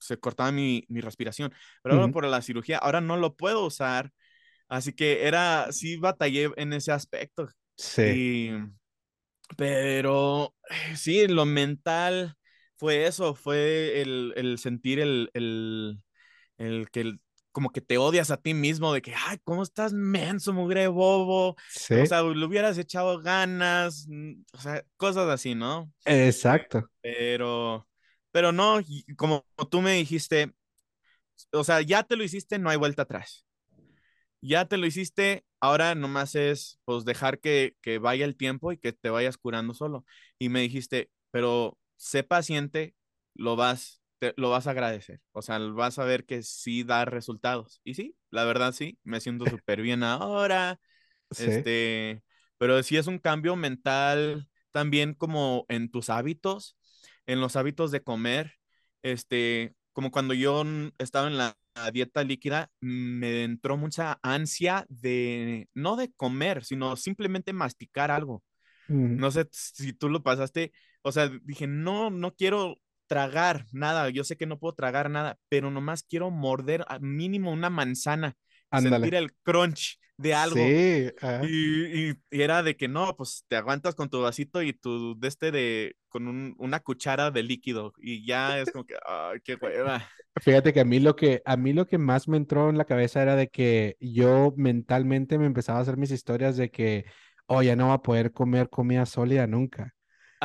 se 0.00 0.18
cortaba 0.18 0.52
mi, 0.52 0.84
mi 0.88 1.00
respiración. 1.00 1.52
Pero 1.82 1.96
ahora 1.96 2.08
por 2.12 2.26
la 2.26 2.42
cirugía, 2.42 2.78
ahora 2.78 3.00
no 3.00 3.16
lo 3.16 3.36
puedo 3.36 3.66
usar. 3.66 4.12
Así 4.68 4.92
que 4.94 5.26
era, 5.26 5.72
sí 5.72 5.96
batallé 5.98 6.50
en 6.56 6.72
ese 6.74 6.92
aspecto. 6.92 7.48
Sí, 7.76 8.02
Y, 8.02 8.50
pero 9.56 10.54
eh, 10.70 10.96
sí, 10.96 11.26
lo 11.28 11.44
mental 11.46 12.36
fue 12.84 13.06
eso, 13.06 13.34
fue 13.34 14.00
el, 14.02 14.32
el 14.36 14.58
sentir 14.58 15.00
el, 15.00 15.30
el, 15.34 16.02
el 16.58 16.90
que 16.90 17.00
el- 17.02 17.20
como 17.52 17.70
que 17.72 17.80
te 17.82 17.98
odias 17.98 18.30
a 18.30 18.36
ti 18.38 18.54
mismo 18.54 18.92
de 18.94 19.02
que, 19.02 19.14
ay, 19.16 19.38
¿cómo 19.44 19.62
estás 19.64 19.92
menso, 19.94 20.52
mugre 20.54 20.88
bobo? 20.88 21.50
O 21.50 21.56
sí, 21.68 22.06
sea, 22.06 22.22
le 22.22 22.46
hubieras 22.46 22.78
echado 22.78 23.20
ganas, 23.20 24.08
o 24.54 24.58
sea, 24.58 24.84
cosas 24.98 25.28
así, 25.28 25.54
¿no? 25.56 25.92
exacto. 26.04 26.88
Pero, 27.02 27.86
pero 28.30 28.52
no, 28.52 28.80
como 29.16 29.44
tú 29.70 29.80
me 29.82 29.92
dijiste, 29.94 30.54
o 31.52 31.64
sea, 31.64 31.80
ya 31.82 32.02
te 32.02 32.16
lo 32.16 32.24
hiciste, 32.24 32.58
no 32.58 32.70
hay 32.70 32.76
vuelta 32.76 33.02
atrás. 33.02 33.46
Ya 34.40 34.66
te 34.66 34.76
lo 34.76 34.86
hiciste, 34.86 35.44
ahora 35.60 35.94
nomás 35.94 36.34
es 36.34 36.78
pues 36.84 37.04
dejar 37.04 37.40
que, 37.40 37.76
que 37.82 37.98
vaya 37.98 38.24
el 38.26 38.36
tiempo 38.36 38.72
y 38.72 38.78
que 38.78 38.92
te 38.92 39.10
vayas 39.10 39.38
curando 39.38 39.74
solo. 39.74 40.04
Y 40.38 40.50
me 40.50 40.60
dijiste, 40.60 41.10
pero 41.30 41.78
sé 41.96 42.22
paciente, 42.24 42.94
lo 43.34 43.56
vas, 43.56 44.02
te- 44.18 44.34
lo 44.36 44.50
vas 44.50 44.66
a 44.66 44.70
agradecer. 44.72 45.20
O 45.32 45.42
sea, 45.42 45.58
vas 45.58 45.98
a 45.98 46.04
ver 46.04 46.24
que 46.26 46.42
sí 46.42 46.84
da 46.84 47.04
resultados. 47.04 47.80
Y 47.84 47.94
sí, 47.94 48.16
la 48.30 48.44
verdad 48.44 48.72
sí, 48.72 48.98
me 49.04 49.20
siento 49.20 49.46
súper 49.48 49.82
bien 49.82 50.02
ahora. 50.02 50.80
Sí. 51.30 51.64
Este, 51.64 52.22
pero 52.58 52.82
sí 52.82 52.96
es 52.96 53.06
un 53.06 53.18
cambio 53.18 53.56
mental 53.56 54.48
también 54.72 55.14
como 55.14 55.66
en 55.68 55.90
tus 55.90 56.10
hábitos, 56.10 56.76
en 57.26 57.40
los 57.40 57.56
hábitos 57.56 57.90
de 57.90 58.02
comer. 58.02 58.54
Este, 59.02 59.74
como 59.92 60.10
cuando 60.10 60.34
yo 60.34 60.64
estaba 60.98 61.26
en 61.28 61.36
la 61.38 61.56
dieta 61.92 62.24
líquida, 62.24 62.70
me 62.80 63.44
entró 63.44 63.76
mucha 63.76 64.18
ansia 64.22 64.86
de, 64.88 65.68
no 65.74 65.96
de 65.96 66.12
comer, 66.12 66.64
sino 66.64 66.96
simplemente 66.96 67.52
masticar 67.52 68.10
algo. 68.10 68.42
No 69.14 69.30
sé 69.30 69.48
si 69.52 69.92
tú 69.92 70.08
lo 70.08 70.22
pasaste, 70.22 70.72
o 71.04 71.12
sea, 71.12 71.30
dije, 71.44 71.66
no, 71.68 72.10
no 72.10 72.34
quiero 72.34 72.76
tragar 73.06 73.66
nada, 73.72 74.08
yo 74.10 74.24
sé 74.24 74.36
que 74.36 74.46
no 74.46 74.58
puedo 74.58 74.74
tragar 74.74 75.10
nada, 75.10 75.38
pero 75.48 75.70
nomás 75.70 76.02
quiero 76.04 76.30
morder 76.30 76.84
al 76.88 77.00
mínimo 77.02 77.52
una 77.52 77.70
manzana, 77.70 78.36
sentir 78.72 79.14
Ándale. 79.14 79.18
el 79.18 79.32
crunch 79.44 79.98
de 80.16 80.34
algo. 80.34 80.56
Sí. 80.56 81.10
Y, 81.42 82.10
y- 82.10 82.14
y 82.30 82.42
era 82.42 82.62
de 82.62 82.76
que 82.76 82.88
no, 82.88 83.16
pues 83.16 83.44
te 83.48 83.56
aguantas 83.56 83.94
con 83.94 84.08
tu 84.10 84.20
vasito 84.22 84.62
y 84.62 84.72
tu 84.72 85.18
de 85.18 85.28
este 85.28 85.50
de, 85.52 85.96
con 86.08 86.28
un- 86.28 86.54
una 86.58 86.80
cuchara 86.80 87.30
de 87.30 87.42
líquido 87.42 87.92
y 87.98 88.26
ya 88.26 88.58
es 88.60 88.70
como 88.70 88.84
que, 88.86 88.94
ay, 89.06 89.40
qué 89.44 89.56
hueva. 89.56 90.08
Fíjate 90.40 90.72
que 90.72 90.80
a 90.80 90.84
mí 90.84 90.98
lo 91.00 91.14
que 91.16 91.42
a 91.44 91.56
mí 91.56 91.72
lo 91.72 91.86
que 91.86 91.98
más 91.98 92.26
me 92.28 92.36
entró 92.36 92.68
en 92.70 92.78
la 92.78 92.84
cabeza 92.86 93.22
era 93.22 93.36
de 93.36 93.48
que 93.48 93.96
yo 94.00 94.52
mentalmente 94.56 95.38
me 95.38 95.46
empezaba 95.46 95.78
a 95.78 95.82
hacer 95.82 95.96
mis 95.96 96.10
historias 96.10 96.56
de 96.56 96.70
que, 96.70 97.04
oh, 97.46 97.62
ya 97.62 97.76
no 97.76 97.86
voy 97.86 97.94
a 97.94 97.98
poder 98.02 98.32
comer 98.32 98.68
comida 98.70 99.06
sólida 99.06 99.46
nunca. 99.46 99.94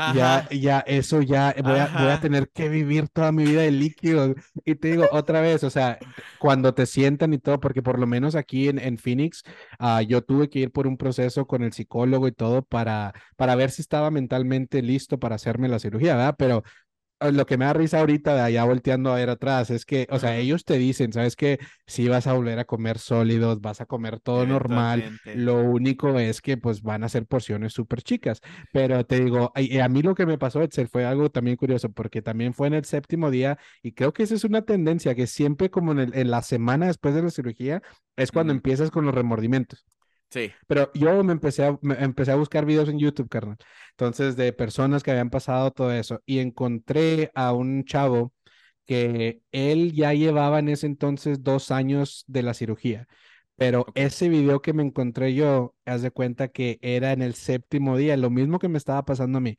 Ya, 0.05 0.43
Ajá, 0.43 0.47
ya, 0.49 0.79
eso 0.87 1.21
ya, 1.21 1.53
voy 1.63 1.77
a, 1.77 1.89
voy 1.93 2.09
a 2.09 2.17
ajá, 2.17 2.19
tener 2.19 2.49
que 2.51 2.67
vivir 2.69 3.09
toda 3.09 3.31
mi 3.31 3.45
vida 3.45 3.61
de 3.61 3.71
líquidos. 3.71 4.35
Y 4.65 4.75
te 4.75 4.89
digo 4.91 5.07
otra 5.11 5.39
vez, 5.41 5.63
o 5.63 5.69
sea, 5.69 5.99
cuando 6.37 6.73
te 6.73 6.87
sientan 6.87 7.33
y 7.33 7.37
todo, 7.37 7.59
porque 7.59 7.83
por 7.83 7.99
lo 7.99 8.07
menos 8.07 8.33
aquí 8.35 8.69
en, 8.69 8.79
en 8.79 8.97
Phoenix, 8.97 9.43
ah, 9.77 10.01
yo 10.01 10.23
tuve 10.23 10.49
que 10.49 10.59
ir 10.59 10.71
por 10.71 10.87
un 10.87 10.97
proceso 10.97 11.45
con 11.45 11.63
el 11.63 11.73
psicólogo 11.73 12.27
y 12.27 12.31
todo 12.31 12.63
para, 12.63 13.13
para 13.35 13.53
ver 13.55 13.69
si 13.71 13.81
estaba 13.83 14.09
mentalmente 14.09 14.81
listo 14.81 15.19
para 15.19 15.35
hacerme 15.35 15.67
la 15.67 15.77
cirugía, 15.79 16.15
¿verdad? 16.15 16.35
Pero 16.39 16.63
lo 17.21 17.45
que 17.45 17.57
me 17.57 17.65
da 17.65 17.73
risa 17.73 17.99
ahorita 17.99 18.33
de 18.35 18.41
allá 18.41 18.63
volteando 18.63 19.11
a 19.11 19.15
ver 19.15 19.29
atrás 19.29 19.69
es 19.69 19.85
que, 19.85 20.07
o 20.09 20.19
sea, 20.19 20.37
ellos 20.37 20.65
te 20.65 20.77
dicen, 20.77 21.11
¿sabes 21.13 21.35
qué? 21.35 21.59
Si 21.85 22.07
vas 22.07 22.27
a 22.27 22.33
volver 22.33 22.59
a 22.59 22.65
comer 22.65 22.97
sólidos, 22.99 23.61
vas 23.61 23.81
a 23.81 23.85
comer 23.85 24.19
todo 24.19 24.45
normal, 24.45 25.05
lo 25.31 25.61
único 25.63 26.17
es 26.19 26.41
que 26.41 26.57
pues 26.57 26.81
van 26.81 27.03
a 27.03 27.09
ser 27.09 27.25
porciones 27.25 27.73
súper 27.73 28.01
chicas, 28.03 28.41
pero 28.71 29.05
te 29.05 29.19
digo, 29.23 29.51
y 29.55 29.79
a 29.79 29.89
mí 29.89 30.01
lo 30.01 30.15
que 30.15 30.25
me 30.25 30.37
pasó, 30.37 30.61
Edsel, 30.61 30.87
fue 30.87 31.05
algo 31.05 31.29
también 31.29 31.57
curioso, 31.57 31.91
porque 31.91 32.21
también 32.21 32.53
fue 32.53 32.67
en 32.67 32.73
el 32.75 32.85
séptimo 32.85 33.31
día, 33.31 33.57
y 33.83 33.93
creo 33.93 34.13
que 34.13 34.23
esa 34.23 34.35
es 34.35 34.43
una 34.43 34.61
tendencia, 34.63 35.15
que 35.15 35.27
siempre 35.27 35.69
como 35.69 35.91
en, 35.91 35.99
el- 35.99 36.15
en 36.17 36.31
la 36.31 36.41
semana 36.41 36.87
después 36.87 37.13
de 37.15 37.23
la 37.23 37.29
cirugía, 37.31 37.81
es 38.15 38.31
cuando 38.31 38.53
empiezas 38.53 38.91
con 38.91 39.05
los 39.05 39.13
remordimientos. 39.15 39.85
Sí. 40.29 40.51
Pero 40.67 40.91
yo 40.93 41.23
me 41.23 41.31
empecé 41.33 41.65
a, 41.65 41.77
me 41.81 41.95
empecé 41.95 42.31
a 42.31 42.35
buscar 42.35 42.65
videos 42.65 42.89
en 42.89 42.99
YouTube, 42.99 43.29
carnal. 43.29 43.57
Entonces, 43.91 44.35
de 44.35 44.53
personas 44.53 45.03
que 45.03 45.11
habían 45.11 45.29
pasado 45.29 45.71
todo 45.71 45.91
eso. 45.91 46.21
Y 46.25 46.39
encontré 46.39 47.31
a 47.35 47.53
un 47.53 47.83
chavo 47.85 48.33
que 48.85 49.41
él 49.51 49.93
ya 49.93 50.13
llevaba 50.13 50.59
en 50.59 50.69
ese 50.69 50.87
entonces 50.87 51.43
dos 51.43 51.71
años 51.71 52.23
de 52.27 52.43
la 52.43 52.53
cirugía. 52.53 53.07
Pero 53.55 53.87
ese 53.95 54.29
video 54.29 54.61
que 54.61 54.73
me 54.73 54.83
encontré 54.83 55.33
yo, 55.35 55.75
haz 55.85 56.01
de 56.01 56.11
cuenta 56.11 56.47
que 56.49 56.79
era 56.81 57.11
en 57.11 57.21
el 57.21 57.35
séptimo 57.35 57.97
día, 57.97 58.17
lo 58.17 58.29
mismo 58.29 58.59
que 58.59 58.69
me 58.69 58.77
estaba 58.77 59.03
pasando 59.05 59.39
a 59.39 59.41
mí. 59.41 59.57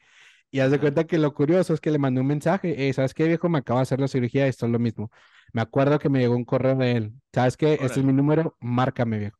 Y 0.52 0.60
haz 0.60 0.70
de 0.72 0.80
cuenta 0.80 1.06
que 1.06 1.18
lo 1.18 1.34
curioso 1.34 1.74
es 1.74 1.80
que 1.80 1.90
le 1.92 1.98
mandé 1.98 2.20
un 2.20 2.28
mensaje, 2.28 2.88
"Eh, 2.88 2.92
¿sabes 2.92 3.14
qué, 3.14 3.26
viejo? 3.28 3.48
Me 3.48 3.58
acabo 3.58 3.78
de 3.80 3.84
hacer 3.84 4.00
la 4.00 4.08
cirugía, 4.08 4.46
esto 4.48 4.66
es 4.66 4.72
lo 4.72 4.78
mismo. 4.80 5.10
Me 5.54 5.62
acuerdo 5.62 5.98
que 5.98 6.10
me 6.10 6.20
llegó 6.20 6.36
un 6.36 6.44
correo 6.44 6.76
de 6.76 6.92
él. 6.92 7.14
¿Sabes 7.34 7.56
qué? 7.56 7.78
Este 7.82 8.00
es 8.00 8.06
mi 8.06 8.12
número, 8.12 8.56
márcame, 8.60 9.18
viejo. 9.18 9.39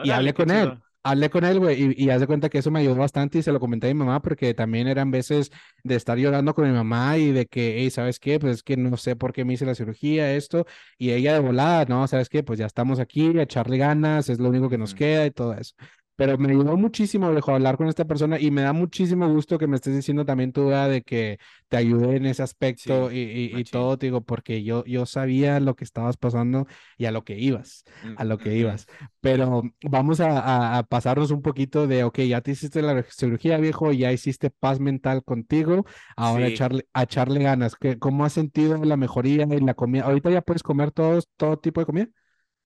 Y 0.00 0.10
hablé 0.10 0.34
con 0.34 0.50
él, 0.50 0.74
hablé 1.02 1.30
con 1.30 1.44
él, 1.44 1.58
güey, 1.58 1.94
y, 1.96 2.04
y 2.04 2.10
haz 2.10 2.20
de 2.20 2.26
cuenta 2.26 2.48
que 2.48 2.58
eso 2.58 2.70
me 2.70 2.80
ayudó 2.80 2.96
bastante 2.96 3.38
y 3.38 3.42
se 3.42 3.52
lo 3.52 3.60
comenté 3.60 3.88
a 3.88 3.94
mi 3.94 3.98
mamá 3.98 4.20
porque 4.22 4.54
también 4.54 4.88
eran 4.88 5.10
veces 5.10 5.50
de 5.82 5.96
estar 5.96 6.18
llorando 6.18 6.54
con 6.54 6.66
mi 6.68 6.72
mamá 6.74 7.18
y 7.18 7.32
de 7.32 7.46
que, 7.46 7.78
hey, 7.78 7.90
¿sabes 7.90 8.20
qué? 8.20 8.38
Pues 8.38 8.56
es 8.56 8.62
que 8.62 8.76
no 8.76 8.96
sé 8.96 9.16
por 9.16 9.32
qué 9.32 9.44
me 9.44 9.54
hice 9.54 9.66
la 9.66 9.74
cirugía, 9.74 10.32
esto, 10.34 10.66
y 10.98 11.10
ella 11.10 11.34
de 11.34 11.40
volada, 11.40 11.84
no, 11.86 12.06
¿sabes 12.06 12.28
qué? 12.28 12.42
Pues 12.42 12.58
ya 12.58 12.66
estamos 12.66 13.00
aquí, 13.00 13.36
a 13.38 13.42
echarle 13.42 13.78
ganas, 13.78 14.28
es 14.28 14.38
lo 14.38 14.48
único 14.48 14.68
que 14.68 14.78
nos 14.78 14.94
queda 14.94 15.26
y 15.26 15.30
todo 15.30 15.54
eso. 15.54 15.74
Pero 16.18 16.36
me 16.38 16.50
ayudó 16.50 16.76
muchísimo, 16.76 17.30
viejo, 17.32 17.52
hablar 17.54 17.76
con 17.78 17.88
esta 17.88 18.04
persona 18.06 18.40
y 18.40 18.50
me 18.50 18.62
da 18.62 18.72
muchísimo 18.74 19.28
gusto 19.32 19.56
que 19.58 19.68
me 19.68 19.76
estés 19.76 19.94
diciendo 19.96 20.24
también 20.26 20.52
tú, 20.52 20.66
¿verdad? 20.66 20.90
de 20.90 21.02
que 21.02 21.38
te 21.68 21.76
ayudé 21.78 22.16
en 22.16 22.26
ese 22.26 22.42
aspecto 22.42 23.10
Sí, 23.10 23.12
y, 23.12 23.18
y, 23.20 23.60
y 23.60 23.64
todo, 23.66 23.98
te 23.98 24.06
digo, 24.06 24.22
porque 24.22 24.64
yo, 24.64 24.84
yo 24.84 25.06
sabía 25.06 25.60
lo 25.60 25.76
que 25.76 25.84
estabas 25.84 26.16
pasando 26.16 26.66
y 26.98 27.06
a 27.06 27.12
lo 27.12 27.24
que 27.24 27.38
ibas, 27.38 27.84
a 28.16 28.24
lo 28.24 28.38
que 28.38 28.56
ibas. 28.56 28.86
Pero 29.20 29.62
vamos 29.82 30.20
a, 30.20 30.38
a- 30.40 30.78
a 30.78 30.82
pasarnos 30.84 31.30
un 31.30 31.42
poquito 31.42 31.86
de, 31.86 32.04
ok, 32.04 32.20
ya 32.20 32.40
te 32.40 32.52
hiciste 32.52 32.82
la 32.82 33.02
cirugía, 33.04 33.58
viejo, 33.58 33.92
ya 33.92 34.12
hiciste 34.12 34.50
paz 34.50 34.80
mental 34.80 35.22
contigo, 35.24 35.84
ahora 36.16 36.46
Sí. 36.46 36.48
echarle, 36.48 36.86
a 36.92 37.04
echarle 37.04 37.42
ganas. 37.42 37.76
¿Qué, 37.76 37.98
cómo 37.98 38.24
has 38.24 38.32
sentido 38.32 38.76
la 38.84 38.96
mejoría 38.96 39.44
en 39.44 39.66
la 39.66 39.74
comida? 39.74 40.04
Ahorita 40.04 40.30
ya 40.30 40.42
puedes 40.42 40.62
comer 40.62 40.90
todos, 40.92 41.28
todo 41.36 41.58
tipo 41.58 41.80
de 41.80 41.86
comida. 41.86 42.08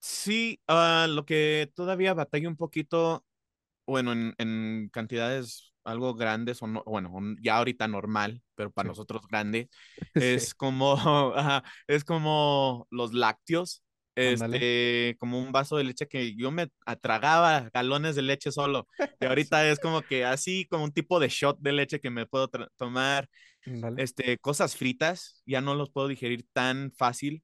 Sí, 0.00 0.60
ah, 0.66 1.06
lo 1.08 1.24
que 1.24 1.70
todavía 1.74 2.12
batalla 2.14 2.48
un 2.48 2.56
poquito, 2.56 3.24
bueno, 3.86 4.12
en, 4.12 4.34
en 4.38 4.88
cantidades 4.92 5.72
algo 5.84 6.14
grandes, 6.14 6.62
o 6.62 6.66
no, 6.66 6.82
bueno, 6.86 7.10
un- 7.12 7.38
ya 7.42 7.56
ahorita 7.58 7.88
normal, 7.88 8.42
pero 8.54 8.70
para 8.72 8.86
Sí, 8.86 8.88
nosotros 8.88 9.22
grande, 9.28 9.68
sí, 10.20 10.40
es 10.40 10.54
como, 10.54 10.94
ajá, 11.36 11.64
es 11.88 12.04
como 12.04 12.86
los 12.90 13.12
lácteos, 13.14 13.82
este, 14.14 15.16
como 15.18 15.40
un 15.40 15.52
vaso 15.52 15.76
de 15.76 15.84
leche 15.84 16.06
que 16.06 16.34
yo 16.36 16.50
me 16.50 16.68
atragaba 16.86 17.70
galones 17.74 18.14
de 18.16 18.22
leche 18.22 18.52
solo, 18.52 18.86
y 19.20 19.24
Sí, 19.26 19.26
ahorita 19.26 19.68
es 19.68 19.80
como 19.80 20.02
que 20.04 20.24
así, 20.24 20.66
como 20.70 20.84
un 20.84 20.92
tipo 20.92 21.18
de 21.20 21.28
shot 21.28 21.58
de 21.60 21.72
leche 21.72 22.00
que 22.00 22.10
me 22.10 22.26
puedo 22.26 22.48
tomar, 22.76 23.28
este, 23.96 24.38
cosas 24.38 24.76
fritas, 24.76 25.42
ya 25.46 25.60
no 25.60 25.74
los 25.74 25.90
puedo 25.90 26.08
digerir 26.08 26.46
tan 26.52 26.92
fácil 26.92 27.42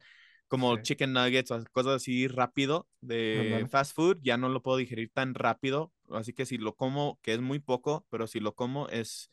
como 0.49 0.77
Sí, 0.77 0.79
chicken 0.79 1.13
nuggets 1.13 1.51
o 1.51 1.63
cosas 1.73 1.97
así 1.97 2.27
rápido 2.29 2.89
de 3.01 3.67
ándale. 3.67 3.71
fast 3.71 3.95
food, 3.95 4.19
ya 4.23 4.37
no 4.39 4.49
lo 4.49 4.63
puedo 4.63 4.79
digerir 4.79 5.11
tan 5.13 5.35
rápido, 5.35 5.93
así 6.13 6.33
que 6.33 6.47
si 6.47 6.59
lo 6.59 6.75
como, 6.77 7.19
que 7.23 7.35
es 7.35 7.41
muy 7.41 7.59
poco, 7.61 8.07
pero 8.11 8.27
si 8.27 8.41
lo 8.41 8.55
como 8.55 8.89
es 8.89 9.31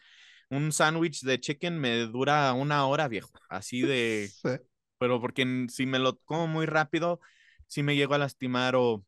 un 0.50 0.72
sándwich 0.72 1.22
de 1.24 1.40
chicken 1.40 1.80
me 1.80 1.98
dura 2.08 2.54
una 2.54 2.86
hora, 2.88 3.08
viejo, 3.08 3.32
así 3.50 3.82
de, 3.84 4.36
Sí, 4.42 4.50
pero 4.98 5.22
porque 5.22 5.68
si 5.70 5.86
me 5.86 6.00
lo 6.00 6.20
como 6.22 6.48
muy 6.48 6.66
rápido, 6.66 7.20
sí 7.68 7.84
me 7.84 7.96
llego 7.96 8.16
a 8.16 8.18
lastimar 8.20 8.76
o, 8.76 9.06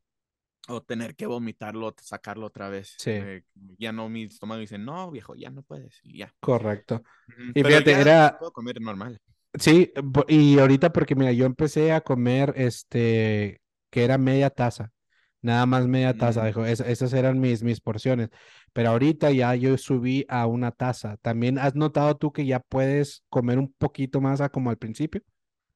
o 0.68 0.82
tener 0.82 1.16
que 1.16 1.26
vomitarlo, 1.26 1.94
sacarlo 2.02 2.46
otra 2.46 2.68
vez. 2.68 2.96
sí, 2.96 3.12
Eh, 3.14 3.42
ya 3.78 3.92
no, 3.92 4.08
mi 4.08 4.24
estómago 4.24 4.60
dice, 4.60 4.78
no, 4.78 5.10
viejo, 5.10 5.34
ya 5.36 5.50
no 5.50 5.62
puedes, 5.62 6.00
y 6.04 6.18
ya. 6.18 6.34
correcto. 6.40 7.02
Y 7.54 7.64
fíjate, 7.64 8.00
era, 8.00 8.38
puedo 8.38 8.52
comer 8.52 8.80
normal. 8.80 9.20
sí, 9.58 9.92
y 10.28 10.58
ahorita 10.58 10.92
porque 10.92 11.14
mira, 11.14 11.32
yo 11.32 11.46
empecé 11.46 11.92
a 11.92 12.00
comer 12.00 12.52
este, 12.56 13.60
que 13.90 14.04
era 14.04 14.18
media 14.18 14.50
taza. 14.50 14.92
Nada 15.42 15.66
más 15.66 15.86
media 15.86 16.14
taza, 16.16 16.44
Mm, 16.44 16.48
dijo, 16.48 16.64
es- 16.66 16.80
esas 16.80 17.12
eran 17.12 17.40
mis, 17.40 17.62
mis 17.62 17.80
porciones. 17.80 18.30
Pero 18.72 18.90
ahorita 18.90 19.30
ya 19.32 19.54
yo 19.54 19.76
subí 19.78 20.24
a 20.28 20.46
una 20.46 20.72
taza. 20.72 21.16
¿También 21.18 21.58
has 21.58 21.74
notado 21.76 22.16
tú 22.16 22.32
que 22.32 22.46
ya 22.46 22.60
puedes 22.60 23.22
comer 23.28 23.58
un 23.58 23.72
poquito 23.78 24.20
más 24.20 24.40
a 24.40 24.48
como 24.50 24.70
al 24.70 24.78
principio? 24.78 25.22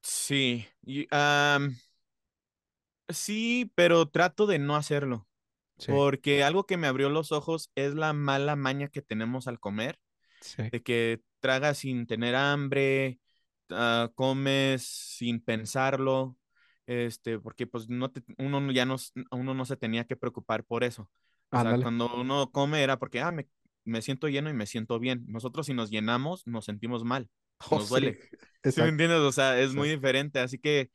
sí, 0.03 0.66
y, 0.83 1.07
am, 1.11 1.77
sí, 3.09 3.70
pero 3.75 4.09
trato 4.09 4.46
de 4.46 4.59
no 4.59 4.77
hacerlo, 4.77 5.29
Sí, 5.79 5.83
porque 5.87 6.44
algo 6.44 6.66
que 6.66 6.77
me 6.77 6.87
abrió 6.87 7.11
los 7.11 7.33
ojos 7.33 7.70
es 7.75 7.94
la 7.94 8.12
mala 8.12 8.57
maña 8.57 8.88
que 8.88 9.03
tenemos 9.03 9.48
al 9.48 9.61
comer, 9.61 10.01
sí, 10.40 10.72
de 10.72 10.83
que 10.83 11.22
tragas 11.40 11.79
sin 11.81 12.07
tener 12.09 12.37
hambre, 12.37 13.20
ah, 13.70 14.11
comes 14.16 14.85
sin 14.85 15.40
pensarlo, 15.42 16.37
este, 16.87 17.38
porque 17.38 17.66
pues 17.66 17.88
no 17.88 18.11
te- 18.11 18.23
uno 18.38 18.61
no- 18.61 18.73
ya 18.73 18.85
no, 18.87 18.97
uno 19.31 19.55
no 19.55 19.64
se 19.64 19.77
tenía 19.77 20.05
que 20.05 20.16
preocupar 20.16 20.64
por 20.64 20.85
eso. 20.85 21.09
O 21.53 21.59
sea, 21.59 21.75
ándale. 21.75 21.77
cuando 21.77 22.14
uno 22.16 22.51
come 22.51 22.83
era 22.83 22.99
porque, 22.99 23.21
ah, 23.21 23.33
me, 23.33 23.49
me 23.85 24.03
siento 24.03 24.29
lleno 24.29 24.51
y 24.51 24.55
me 24.55 24.66
siento 24.66 24.99
bien. 24.99 25.25
Nosotros 25.29 25.66
si 25.66 25.75
nos 25.75 25.90
llenamos, 25.90 26.47
nos 26.47 26.64
sentimos 26.64 27.05
mal, 27.05 27.29
Oh, 27.71 27.79
nos 27.79 27.88
sí, 27.90 28.01
duele. 28.01 28.18
¿Sí 28.66 28.83
me 28.83 28.88
exacto. 28.88 28.90
entiendes? 28.90 29.18
O 29.21 29.33
sea, 29.33 29.59
es 29.61 29.73
sí. 29.73 29.75
muy 29.75 29.88
diferente, 29.90 30.38
así 30.40 30.59
que, 30.59 30.90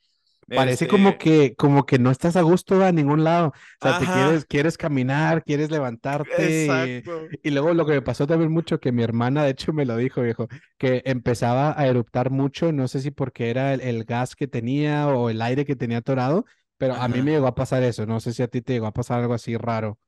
Parece 0.54 0.88
como 0.88 1.18
este, 1.18 1.18
que, 1.18 1.56
como 1.56 1.86
que 1.86 2.00
no 2.00 2.10
estás 2.12 2.36
a 2.36 2.42
gusto 2.42 2.84
a 2.84 2.92
ningún 2.92 3.24
lado. 3.24 3.48
O 3.50 3.54
sea, 3.82 3.94
te 3.96 4.10
quieres, 4.10 4.46
ajá, 4.46 4.46
quieres 4.46 4.78
caminar, 4.78 5.44
quieres 5.44 5.70
levantarte. 5.72 6.48
Y, 6.48 7.04
y 7.44 7.52
luego 7.52 7.74
lo 7.74 7.86
que 7.86 7.94
me 7.94 8.02
pasó 8.02 8.26
también 8.28 8.52
mucho, 8.52 8.80
que 8.80 8.92
mi 8.92 9.04
hermana, 9.04 9.44
de 9.44 9.52
hecho, 9.52 9.74
me 9.74 9.86
lo 9.86 9.98
dijo, 9.98 10.22
viejo, 10.22 10.48
que 10.78 11.02
empezaba 11.06 11.80
a 11.80 11.88
eruptar 11.88 12.32
mucho, 12.32 12.72
no 12.72 12.88
sé 12.88 13.02
si 13.02 13.12
porque 13.12 13.50
era 13.52 13.74
el, 13.74 13.82
el 13.82 14.04
gas 14.06 14.36
que 14.36 14.48
tenía 14.48 15.08
o 15.10 15.30
el 15.30 15.42
aire 15.42 15.66
que 15.66 15.76
tenía 15.76 16.00
atorado, 16.00 16.46
pero 16.78 16.96
a 16.96 17.08
mí 17.08 17.22
me 17.22 17.32
Ajá. 17.32 17.34
llegó 17.34 17.48
a 17.48 17.56
pasar 17.56 17.84
eso. 17.84 18.06
No 18.06 18.20
sé 18.20 18.34
si 18.34 18.42
a 18.44 18.48
ti 18.48 18.62
te 18.62 18.74
llegó 18.74 18.88
a 18.88 18.94
pasar 18.94 19.20
algo 19.22 19.34
así 19.36 19.58
raro 19.58 20.00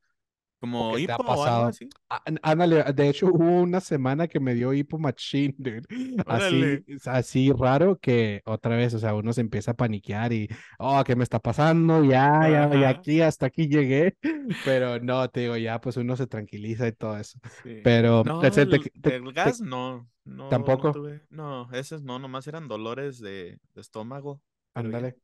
Como 0.59 0.91
que 0.91 0.99
te 0.99 1.11
ha 1.11 1.15
hipo 1.15 1.23
o 1.23 1.43
algo 1.43 1.65
pasado. 1.65 1.67
así. 1.67 1.89
Á- 2.09 2.21
Ándale, 2.41 2.83
de 2.93 3.09
hecho 3.09 3.27
hubo 3.27 3.61
una 3.61 3.79
semana 3.79 4.27
que 4.27 4.39
me 4.39 4.53
dio 4.55 4.73
hipo 4.73 4.97
machine, 4.99 5.55
dude. 5.57 5.83
Así, 7.05 7.51
raro 7.53 7.97
que 7.99 8.41
otra 8.45 8.75
vez, 8.75 8.93
o 8.93 8.99
sea, 8.99 9.15
uno 9.15 9.31
se 9.33 9.41
empieza 9.41 9.71
a 9.71 9.73
paniquear 9.75 10.33
y, 10.33 10.47
oh, 10.79 11.03
¿qué 11.05 11.15
me 11.15 11.23
está 11.23 11.39
pasando? 11.39 12.03
Ya, 12.03 12.49
ya, 12.49 12.69
ya 12.75 12.89
Ajá. 12.89 12.89
aquí, 12.89 13.21
hasta 13.21 13.45
aquí 13.47 13.67
llegué. 13.67 14.17
Pero 14.63 14.99
no, 14.99 15.29
te 15.29 15.41
digo, 15.41 15.57
ya, 15.57 15.79
pues 15.79 15.97
uno 15.97 16.15
se 16.15 16.27
tranquiliza 16.27 16.87
y 16.87 16.91
todo 16.93 17.17
eso. 17.17 17.39
Sí. 17.63 17.79
Pero, 17.83 18.23
No, 18.23 18.39
te, 18.41 18.47
el, 18.61 18.91
te- 19.01 19.15
el 19.15 19.33
gas 19.33 19.61
no, 19.61 20.09
no, 20.25 20.43
no 20.45 20.49
tampoco, 20.49 20.91
tuve. 20.91 21.21
No, 21.29 21.71
esos 21.73 22.03
no, 22.03 22.19
nomás 22.19 22.47
eran 22.47 22.67
dolores 22.67 23.19
de, 23.19 23.59
de 23.73 23.81
estómago, 23.81 24.41
ándale. 24.73 25.17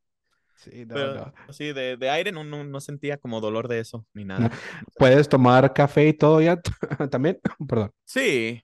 Sí, 0.55 0.85
no, 0.85 0.95
Pero 0.95 1.13
no. 1.13 1.33
sí, 1.51 1.73
de, 1.73 1.97
de 1.97 2.09
aire 2.09 2.31
no, 2.31 2.43
no, 2.43 2.63
no 2.63 2.79
sentía 2.81 3.17
como 3.17 3.41
dolor 3.41 3.67
de 3.67 3.79
eso, 3.79 4.05
ni 4.13 4.25
no. 4.37 4.49
nada. 4.49 4.51
Puedes 4.97 5.29
tomar 5.29 5.73
café 5.73 6.07
y 6.07 6.13
todo 6.13 6.41
ya 6.41 6.59
también, 7.11 7.39
perdón. 7.67 7.91
Sí, 8.05 8.61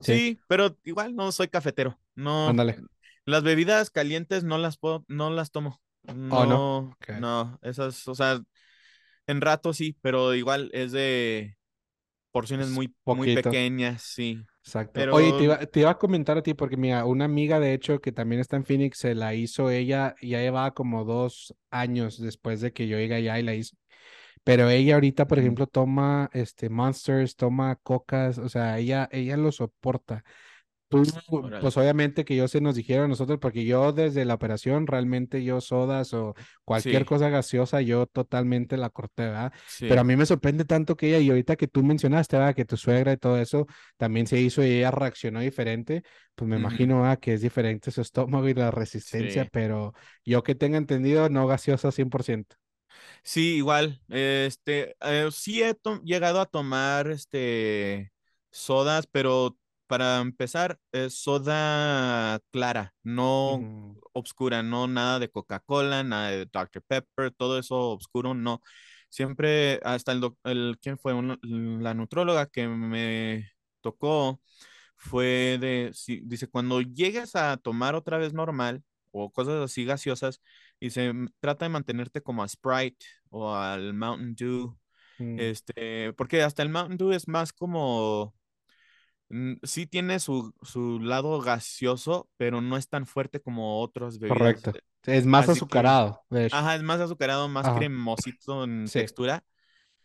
Sí, 0.00 0.20
sí, 0.20 0.40
pero 0.48 0.78
igual 0.84 1.14
no 1.16 1.32
soy 1.32 1.48
cafetero. 1.48 2.00
No, 2.14 2.50
ándale. 2.50 2.76
las 3.26 3.42
bebidas 3.42 3.90
calientes 3.90 4.44
no 4.44 4.58
las 4.58 4.78
puedo, 4.78 5.04
no 5.08 5.30
las 5.30 5.50
tomo. 5.52 5.80
Oh, 6.30 6.44
no. 6.44 6.60
No, 6.60 6.96
no, 7.08 7.58
esas, 7.62 8.06
o 8.08 8.14
sea, 8.14 8.40
en 9.26 9.40
rato 9.40 9.72
sí, 9.74 9.96
pero 10.02 10.34
igual 10.34 10.70
es 10.74 10.92
de 10.92 11.56
porciones 12.32 12.68
Es 12.68 12.74
muy, 12.74 12.94
muy 13.06 13.34
pequeñas, 13.34 14.02
sí. 14.02 14.44
Exacto. 14.66 15.00
Oye, 15.12 15.30
te 15.34 15.44
iba, 15.44 15.58
te 15.58 15.80
iba 15.80 15.90
a 15.90 15.98
comentar 15.98 16.38
a 16.38 16.42
ti 16.42 16.54
porque 16.54 16.78
mira, 16.78 17.04
una 17.04 17.26
amiga 17.26 17.60
de 17.60 17.74
hecho 17.74 18.00
que 18.00 18.12
también 18.12 18.40
está 18.40 18.56
en 18.56 18.64
Phoenix 18.64 18.96
se 18.98 19.14
la 19.14 19.34
hizo 19.34 19.68
ella, 19.68 20.14
ya 20.22 20.40
llevaba 20.40 20.72
como 20.72 21.04
dos 21.04 21.54
años 21.70 22.18
después 22.18 22.62
de 22.62 22.72
que 22.72 22.88
yo 22.88 22.96
llegué 22.96 23.16
allá 23.16 23.38
y 23.38 23.42
la 23.42 23.54
hizo. 23.54 23.76
Pero 24.42 24.70
ella 24.70 24.94
ahorita, 24.94 25.26
por 25.26 25.38
ejemplo, 25.38 25.66
toma 25.66 26.30
este 26.32 26.70
Monsters, 26.70 27.36
toma 27.36 27.76
cocas, 27.76 28.38
o 28.38 28.48
sea, 28.48 28.78
ella, 28.78 29.08
ella 29.12 29.36
lo 29.36 29.52
soporta. 29.52 30.24
Tú, 31.00 31.52
pues 31.58 31.76
obviamente 31.76 32.24
que 32.24 32.36
yo 32.36 32.46
se 32.48 32.60
nos 32.60 32.76
dijeron 32.76 33.06
a 33.06 33.08
nosotros, 33.08 33.38
porque 33.40 33.64
yo 33.64 33.92
desde 33.92 34.24
la 34.24 34.34
operación 34.34 34.86
realmente 34.86 35.42
yo 35.42 35.60
sodas 35.60 36.14
o 36.14 36.34
cualquier 36.64 37.04
Sí, 37.04 37.06
cosa 37.06 37.28
gaseosa, 37.30 37.80
yo 37.80 38.06
totalmente 38.06 38.76
la 38.76 38.90
corté, 38.90 39.24
¿verdad? 39.24 39.52
Pero 39.86 40.00
a 40.02 40.04
mí 40.04 40.14
me 40.16 40.24
sorprende 40.26 40.64
tanto 40.64 40.96
que 40.96 41.08
ella, 41.08 41.18
y 41.18 41.30
ahorita 41.30 41.56
que 41.56 41.66
tú 41.68 41.82
mencionaste, 41.82 42.36
¿verdad? 42.36 42.54
Que 42.54 42.64
tu 42.64 42.76
suegra 42.76 43.12
y 43.12 43.16
todo 43.16 43.38
eso 43.38 43.66
también 43.96 44.26
se 44.26 44.40
hizo 44.40 44.62
y 44.64 44.68
ella 44.70 44.90
reaccionó 44.92 45.40
diferente, 45.40 46.02
pues 46.34 46.48
me 46.48 46.56
imagino, 46.56 47.00
¿verdad? 47.02 47.18
Que 47.18 47.34
es 47.34 47.40
diferente 47.42 47.90
su 47.90 48.00
estómago 48.00 48.48
y 48.48 48.54
la 48.54 48.70
resistencia, 48.70 49.44
Sí. 49.44 49.50
pero 49.50 49.94
yo 50.24 50.42
que 50.42 50.54
tenga 50.54 50.78
entendido, 50.78 51.28
no 51.28 51.46
gaseosa 51.46 51.90
100%. 51.92 52.56
Sí, 53.22 53.56
igual. 53.56 54.00
Este, 54.08 54.96
eh, 55.00 55.28
sí 55.32 55.62
he 55.62 55.76
llegado 56.04 56.40
a 56.40 56.46
tomar 56.46 57.08
este 57.08 58.12
sodas, 58.50 59.06
pero 59.06 59.56
para 59.86 60.20
empezar, 60.20 60.78
es 60.92 61.14
soda 61.22 62.40
clara, 62.50 62.94
no 63.02 63.68
obscura, 64.12 64.62
no 64.62 64.86
nada 64.88 65.18
de 65.18 65.30
Coca-Cola, 65.30 66.02
nada 66.04 66.30
de 66.30 66.46
Dr. 66.46 66.82
Pepper, 66.82 67.30
todo 67.32 67.58
eso 67.58 67.76
obscuro, 67.90 68.34
no. 68.34 68.60
Siempre, 69.08 69.80
hasta 69.84 70.12
el, 70.12 70.22
el 70.44 70.78
¿quién 70.80 70.98
fue? 70.98 71.14
Una- 71.14 71.38
la 71.42 71.94
nutróloga 71.94 72.46
que 72.46 72.66
me 72.68 73.50
tocó 73.80 74.40
fue 74.96 75.58
de, 75.60 75.90
sí, 75.94 76.20
dice, 76.24 76.48
cuando 76.48 76.80
llegues 76.80 77.36
a 77.36 77.56
tomar 77.56 77.94
otra 77.94 78.18
vez 78.18 78.32
normal 78.32 78.82
o 79.10 79.30
cosas 79.32 79.62
así 79.64 79.84
gaseosas, 79.84 80.40
dice, 80.80 81.06
"m- 81.06 81.28
trata 81.40 81.64
de 81.66 81.68
mantenerte 81.70 82.22
como 82.22 82.42
a 82.42 82.48
Sprite 82.48 83.06
o 83.30 83.54
al 83.54 83.94
Mountain 83.94 84.34
Dew, 84.34 84.78
mm, 85.18 85.38
este, 85.40 86.12
porque 86.14 86.42
hasta 86.42 86.62
el 86.62 86.68
Mountain 86.70 86.98
Dew 86.98 87.12
es 87.12 87.28
más 87.28 87.52
como, 87.52 88.34
mm, 88.34 88.43
sí 89.62 89.86
tiene 89.86 90.20
su, 90.20 90.54
su 90.62 91.00
lado 91.00 91.40
gaseoso, 91.40 92.28
pero 92.36 92.60
no 92.60 92.76
es 92.76 92.88
tan 92.88 93.06
fuerte 93.06 93.40
como 93.40 93.80
otras 93.82 94.18
bebidas. 94.18 94.68
correcto. 94.68 94.74
eh, 94.74 94.80
Es 95.04 95.26
más 95.26 95.48
Así 95.48 95.48
azucarado, 95.48 96.24
ajá, 96.50 96.74
es 96.76 96.82
más 96.82 97.00
azucarado, 97.00 97.48
más 97.48 97.70
Ajá, 97.70 97.70
cremosito 97.70 98.64
en 98.64 98.92
sí, 98.92 98.98
textura, 98.98 99.44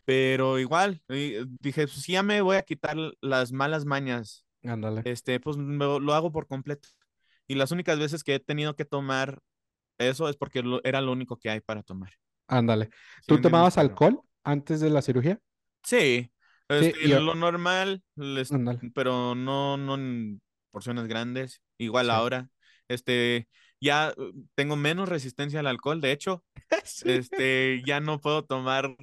pero 0.06 0.60
igual, 0.60 1.04
eh, 1.10 1.46
dije, 1.62 1.88
pues 1.88 2.06
ya 2.08 2.24
me 2.24 2.42
voy 2.42 2.58
a 2.58 2.64
quitar 2.64 2.98
las 3.22 3.52
malas 3.54 3.86
mañas 3.86 4.46
ándale, 4.64 5.06
este, 5.06 5.40
pues 5.40 5.58
me 5.58 5.86
lo, 5.86 6.14
hago 6.16 6.32
por 6.32 6.48
completo. 6.48 6.90
Y 7.48 7.56
las 7.56 7.72
únicas 7.72 8.00
veces 8.00 8.24
que 8.24 8.36
he 8.36 8.40
tenido 8.42 8.76
que 8.76 8.86
tomar 8.86 9.40
eso 10.00 10.30
es 10.30 10.38
porque 10.38 10.64
lo- 10.64 10.84
era 10.86 11.02
lo 11.02 11.12
único 11.14 11.38
que 11.40 11.50
hay 11.52 11.62
para 11.62 11.84
tomar. 11.84 12.12
ándale. 12.48 12.90
¿Sí 13.20 13.34
me 13.34 13.40
¿Tú 13.40 13.40
tomabas 13.40 13.78
alcohol 13.78 14.22
antes 14.44 14.80
de 14.82 14.90
la 14.90 15.02
cirugía? 15.02 15.40
Sí, 15.84 16.32
este, 16.70 17.08
y 17.08 17.10
yo, 17.10 17.20
lo 17.20 17.36
normal, 17.36 18.04
les- 18.16 18.56
pero 18.94 19.36
no, 19.36 19.78
no 19.78 19.96
en 19.96 20.42
porciones 20.72 21.08
grandes. 21.08 21.62
Igual 21.78 22.10
sí. 22.10 22.12
ahora, 22.12 22.50
este, 22.88 23.48
ya 23.82 24.10
eh, 24.18 24.32
tengo 24.56 24.76
menos 24.76 25.10
resistencia 25.10 25.60
al 25.62 25.68
alcohol. 25.68 26.02
De 26.02 26.12
hecho, 26.12 26.44
Sí. 26.86 27.10
este, 27.10 27.82
ya 27.86 28.00
no 28.02 28.20
puedo 28.22 28.46
tomar 28.46 28.96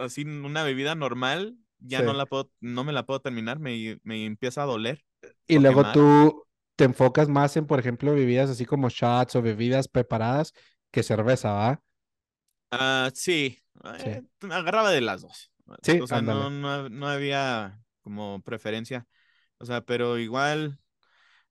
así 0.00 0.24
una 0.24 0.62
bebida 0.62 0.94
normal. 0.94 1.56
Ya 1.78 2.02
no 2.02 2.12
la 2.14 2.26
puedo, 2.26 2.50
no 2.60 2.84
me 2.84 2.92
la 2.92 3.04
puedo 3.06 3.20
terminar, 3.20 3.58
me, 3.58 4.00
me 4.02 4.24
empieza 4.24 4.62
a 4.62 4.66
doler 4.66 5.04
Y 5.46 5.58
o 5.58 5.60
luego 5.60 5.84
quemar. 5.84 5.92
tú 5.92 6.44
te 6.76 6.84
enfocas 6.84 7.28
más 7.28 7.56
en, 7.56 7.66
por 7.66 7.78
ejemplo, 7.80 8.12
bebidas 8.14 8.50
así 8.50 8.64
como 8.66 8.88
shots 8.90 9.36
o 9.36 9.42
bebidas 9.42 9.88
preparadas 9.88 10.52
que 10.90 11.02
cerveza, 11.02 11.52
¿va? 11.52 11.82
Ah, 12.70 13.10
sí, 13.14 13.58
Sí. 13.96 14.10
eh, 14.10 14.22
agarraba 14.50 14.90
de 14.90 15.00
las 15.00 15.22
dos. 15.22 15.50
Sí, 15.82 16.02
O 16.02 16.06
sea, 16.06 16.22
no, 16.22 16.50
no, 16.50 16.88
no 16.88 17.08
había 17.08 17.80
como 18.02 18.42
preferencia. 18.42 19.06
O 19.58 19.64
sea, 19.66 19.82
pero 19.84 20.18
igual 20.18 20.78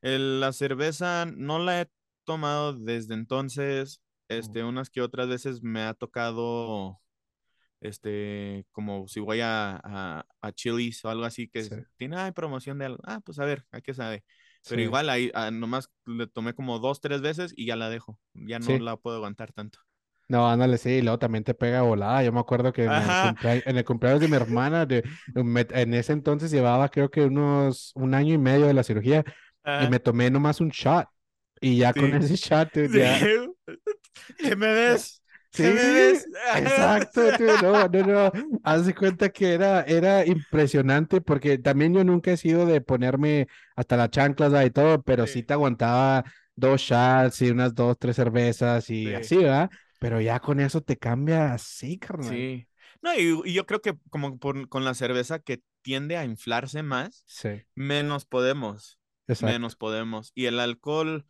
el- 0.01 0.39
la 0.41 0.53
cerveza 0.53 1.25
no 1.27 1.59
la 1.59 1.81
he 1.83 1.89
tomado 2.25 2.73
desde 2.73 3.13
entonces. 3.15 4.01
Mm, 4.41 4.55
Este, 4.55 4.63
unas 4.63 4.89
que 4.89 5.01
otras 5.01 5.27
veces 5.29 5.63
me 5.63 5.81
ha 5.83 5.93
tocado, 5.93 7.01
este, 7.81 8.65
como 8.71 9.07
si 9.07 9.19
voy 9.21 9.41
a, 9.41 9.79
a, 9.83 10.25
a 10.41 10.51
Chili's 10.53 11.03
o 11.05 11.09
algo 11.09 11.25
así 11.25 11.47
que 11.49 11.69
Sí, 11.69 11.75
tiene 11.97 12.17
ay, 12.17 12.31
promoción 12.33 12.79
de 12.79 12.85
algo. 12.85 13.01
Ah, 13.05 13.21
pues 13.25 13.39
a 13.39 13.45
ver, 13.45 13.65
hay 13.71 13.81
que 13.81 13.93
saber. 13.93 14.23
Pero 14.67 14.81
sí, 14.81 14.83
igual 14.83 15.09
ahí 15.09 15.31
ah, 15.35 15.51
nomás 15.51 15.89
le 16.05 16.27
tomé 16.27 16.53
como 16.55 16.79
dos, 16.79 17.01
tres 17.01 17.21
veces 17.21 17.53
y 17.55 17.65
ya 17.67 17.75
la 17.77 17.89
dejo. 17.89 18.19
Ya 18.33 18.59
no 18.59 18.77
sí. 18.77 18.79
la 18.79 18.97
puedo 18.97 19.17
aguantar 19.17 19.53
tanto. 19.53 19.79
No, 20.27 20.49
ándale, 20.49 20.77
sí, 20.79 20.89
y 20.89 21.01
luego 21.01 21.19
también 21.19 21.43
te 21.43 21.53
pega 21.53 21.83
volada. 21.83 22.23
Yo 22.23 22.31
me 22.33 22.39
acuerdo 22.39 22.73
que 22.73 22.85
en 22.85 22.97
el 22.97 23.17
en 23.65 23.77
el 23.77 23.85
cumpleaños 23.85 24.21
de 24.21 24.27
mi 24.27 24.35
hermana, 24.35 24.85
de, 24.85 25.05
en 25.35 25.93
ese 25.93 26.13
entonces 26.13 26.49
llevaba 26.51 26.89
creo 26.89 27.11
que 27.11 27.25
unos 27.25 27.91
un 27.95 28.13
año 28.15 28.33
y 28.33 28.37
medio 28.39 28.65
de 28.67 28.73
la 28.73 28.83
cirugía 28.83 29.23
y 29.77 29.87
Ah, 29.87 29.89
me 29.89 29.99
tomé 29.99 30.29
nomás 30.31 30.61
un 30.61 30.69
shot. 30.69 31.07
Y 31.61 31.77
ya 31.77 31.93
con 31.93 32.13
ese 32.15 32.35
shot, 32.35 32.69
Sí. 32.91 32.99
ya, 32.99 33.29
¿Qué 34.37 34.55
me 34.55 34.67
ves? 34.73 35.21
¿Qué 35.53 35.71
me 35.71 35.81
Sí, 35.81 36.21
ves? 36.21 36.27
exacto, 36.51 37.33
tú, 37.33 37.57
no, 37.57 37.87
no, 37.87 38.03
no, 38.03 38.31
haz 38.63 38.85
de 38.85 38.93
cuenta 38.93 39.29
que 39.29 39.53
era, 39.53 39.81
era 39.83 40.25
impresionante 40.25 41.21
porque 41.21 41.57
también 41.57 41.93
yo 41.93 42.03
nunca 42.03 42.31
he 42.31 42.37
sido 42.37 42.65
de 42.65 42.81
ponerme 42.81 43.47
hasta 43.75 43.95
las 43.95 44.09
chanclas 44.09 44.53
y 44.65 44.71
todo, 44.71 45.01
pero 45.03 45.27
sí 45.27 45.43
Sí, 45.43 45.43
te 45.43 45.53
aguantaba 45.53 46.25
dos 46.55 46.81
shots 46.81 47.41
y 47.41 47.51
unas 47.51 47.73
dos, 47.73 47.97
tres 47.97 48.17
cervezas 48.17 48.89
y 48.89 49.13
sí, 49.13 49.13
así, 49.13 49.37
¿verdad? 49.37 49.71
Pero 50.05 50.21
ya 50.21 50.39
con 50.39 50.59
eso 50.59 50.81
te 50.81 50.97
cambia 50.97 51.53
así, 51.53 51.97
carnal. 51.97 52.47
sí. 52.47 52.67
No, 53.01 53.13
y, 53.13 53.41
y 53.49 53.53
yo 53.53 53.65
creo 53.65 53.81
que 53.81 53.97
como 54.09 54.39
por- 54.39 54.69
con 54.69 54.85
la 54.85 54.93
cerveza 54.93 55.39
que 55.39 55.61
tiende 55.81 56.17
a 56.17 56.25
inflarse 56.25 56.83
más, 56.83 57.27
Sí, 57.27 57.65
menos 57.75 58.25
podemos, 58.25 58.99
exacto, 59.27 59.59
menos 59.59 59.75
podemos. 59.75 60.31
Y 60.35 60.45
el 60.45 60.59
alcohol, 60.59 61.25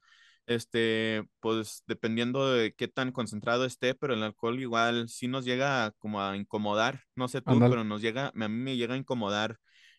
este, 0.46 1.24
pues 1.40 1.84
dependiendo 1.88 2.52
de 2.54 2.74
qué 2.76 2.88
tan 2.88 3.12
concentrado 3.12 3.66
esté, 3.66 3.96
pero 3.96 4.14
el 4.14 4.24
alcohol 4.24 4.60
igual 4.60 5.10
sí 5.10 5.28
nos 5.28 5.46
llega 5.46 5.86
a, 5.86 5.92
como 5.92 6.22
a 6.22 6.38
incomodar, 6.38 7.02
no 7.16 7.28
sé 7.28 7.42
tú, 7.42 7.66
pero 7.68 7.84
nos 7.84 8.02
llega, 8.02 8.28
a 8.28 8.32
mí 8.34 8.48
me 8.50 8.78
llega 8.78 8.94
a 8.96 8.98
incomodar, 8.98 9.58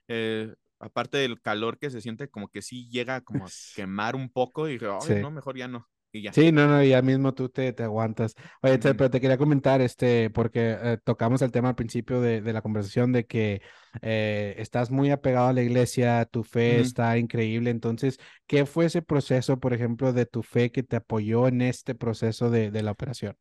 eh, 0.09 0.55
aparte 0.79 1.19
del 1.19 1.41
calor 1.41 1.79
que 1.79 1.91
se 1.91 2.01
siente, 2.01 2.29
como 2.31 2.49
que 2.49 2.62
sí 2.62 2.89
llega 2.91 3.21
como 3.23 3.47
a 3.49 3.53
quemar 3.73 4.15
un 4.17 4.31
poco 4.31 4.69
y 4.69 4.75
dije, 4.75 4.87
ay, 4.89 5.15
Sí. 5.15 5.15
no, 5.17 5.31
mejor 5.31 5.57
ya 5.59 5.69
no, 5.69 5.89
y 6.12 6.23
ya. 6.23 6.33
Sí, 6.33 6.53
no, 6.53 6.66
no, 6.66 6.83
ya 6.85 7.01
mismo 7.01 7.33
tú 7.33 7.49
te, 7.49 7.73
te 7.73 7.83
aguantas. 7.85 8.35
Oye, 8.61 8.79
pero 8.79 9.09
te 9.11 9.23
quería 9.23 9.38
comentar, 9.38 9.81
este, 9.81 10.29
porque 10.29 10.77
eh, 10.79 10.99
tocamos 11.03 11.40
el 11.40 11.51
tema 11.51 11.71
al 11.71 11.75
principio 11.77 12.21
de, 12.21 12.42
de 12.42 12.53
la 12.53 12.61
conversación 12.61 13.11
de 13.12 13.25
que 13.27 13.62
eh, 14.03 14.55
estás 14.59 14.90
muy 14.90 15.11
apegado 15.11 15.49
a 15.49 15.53
la 15.55 15.62
iglesia, 15.62 16.27
tu 16.27 16.45
fe 16.45 16.81
está 16.81 17.16
increíble. 17.16 17.71
Entonces, 17.71 18.19
¿qué 18.47 18.66
fue 18.66 18.85
ese 18.87 19.01
proceso, 19.01 19.59
por 19.59 19.73
ejemplo, 19.73 20.12
de 20.12 20.27
tu 20.27 20.42
fe 20.42 20.71
que 20.71 20.83
te 20.83 20.97
apoyó 20.97 21.49
en 21.49 21.62
este 21.62 21.95
proceso 21.95 22.51
de, 22.51 22.71
de 22.71 22.83
la 22.83 22.90
operación? 22.90 23.35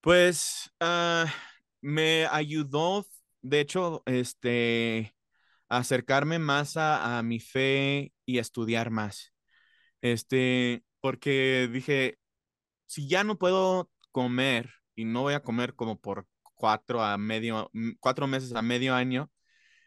Pues 0.00 0.70
ah, 0.80 1.26
me 1.82 2.26
ayudó, 2.26 3.06
de 3.42 3.60
hecho, 3.60 4.02
este, 4.06 5.14
acercarme 5.68 6.38
más 6.38 6.76
a, 6.76 7.18
a 7.18 7.22
mi 7.22 7.40
fe 7.40 8.12
y 8.26 8.38
estudiar 8.38 8.90
más. 8.90 9.32
Este, 10.02 10.84
porque 11.00 11.68
dije, 11.72 12.18
si 12.86 13.08
ya 13.08 13.24
no 13.24 13.38
puedo 13.38 13.90
comer 14.12 14.70
y 14.94 15.04
no 15.04 15.22
voy 15.22 15.34
a 15.34 15.42
comer 15.42 15.74
como 15.74 15.98
por 16.00 16.26
cuatro 16.54 17.02
a 17.02 17.18
medio, 17.18 17.70
mm, 17.72 17.92
cuatro 18.00 18.26
meses 18.26 18.54
a 18.54 18.62
medio 18.62 18.94
año, 18.94 19.30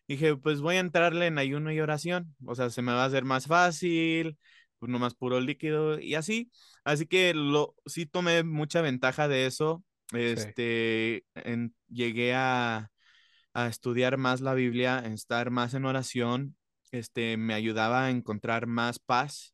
dije, 0.08 0.36
pues 0.38 0.62
voy 0.62 0.76
a 0.78 0.80
entrarle 0.80 1.28
en 1.28 1.38
ayuno 1.38 1.72
y 1.72 1.80
oración. 1.80 2.36
O 2.46 2.56
sea, 2.56 2.70
se 2.70 2.82
me 2.82 2.94
va 2.94 3.04
a 3.04 3.08
hacer 3.08 3.24
más 3.26 3.48
fácil, 3.48 4.38
pues 4.80 4.92
nomás 4.92 5.16
puro 5.16 5.40
líquido 5.42 6.00
y 6.00 6.16
así. 6.16 6.52
Así 6.84 7.06
que 7.08 7.34
lo, 7.34 7.76
sí 7.86 8.06
tomé 8.06 8.44
mucha 8.44 8.82
ventaja 8.82 9.28
de 9.28 9.46
eso. 9.46 9.84
Sí, 10.36 10.42
Este, 10.44 11.26
en- 11.36 11.76
llegué 11.90 12.34
a, 12.36 12.92
a 13.54 13.68
estudiar 13.68 14.18
más 14.18 14.42
la 14.42 14.54
Biblia, 14.54 15.00
estar 15.00 15.52
más 15.52 15.74
en 15.74 15.86
oración. 15.86 16.58
Este, 16.92 17.38
me 17.38 17.54
ayudaba 17.54 18.06
a 18.06 18.10
encontrar 18.12 18.68
más 18.68 19.00
paz, 19.00 19.53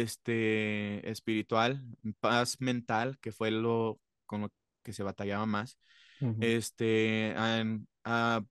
este, 0.00 1.08
espiritual, 1.10 1.84
paz 2.20 2.60
mental, 2.60 3.18
que 3.20 3.32
fue 3.32 3.50
lo 3.50 4.00
con 4.26 4.42
lo 4.42 4.52
que 4.82 4.92
se 4.92 5.02
batallaba 5.02 5.46
más. 5.46 5.78
ujú, 6.20 6.52
Este, 6.52 7.34
a, 7.36 7.64
a 8.04 8.42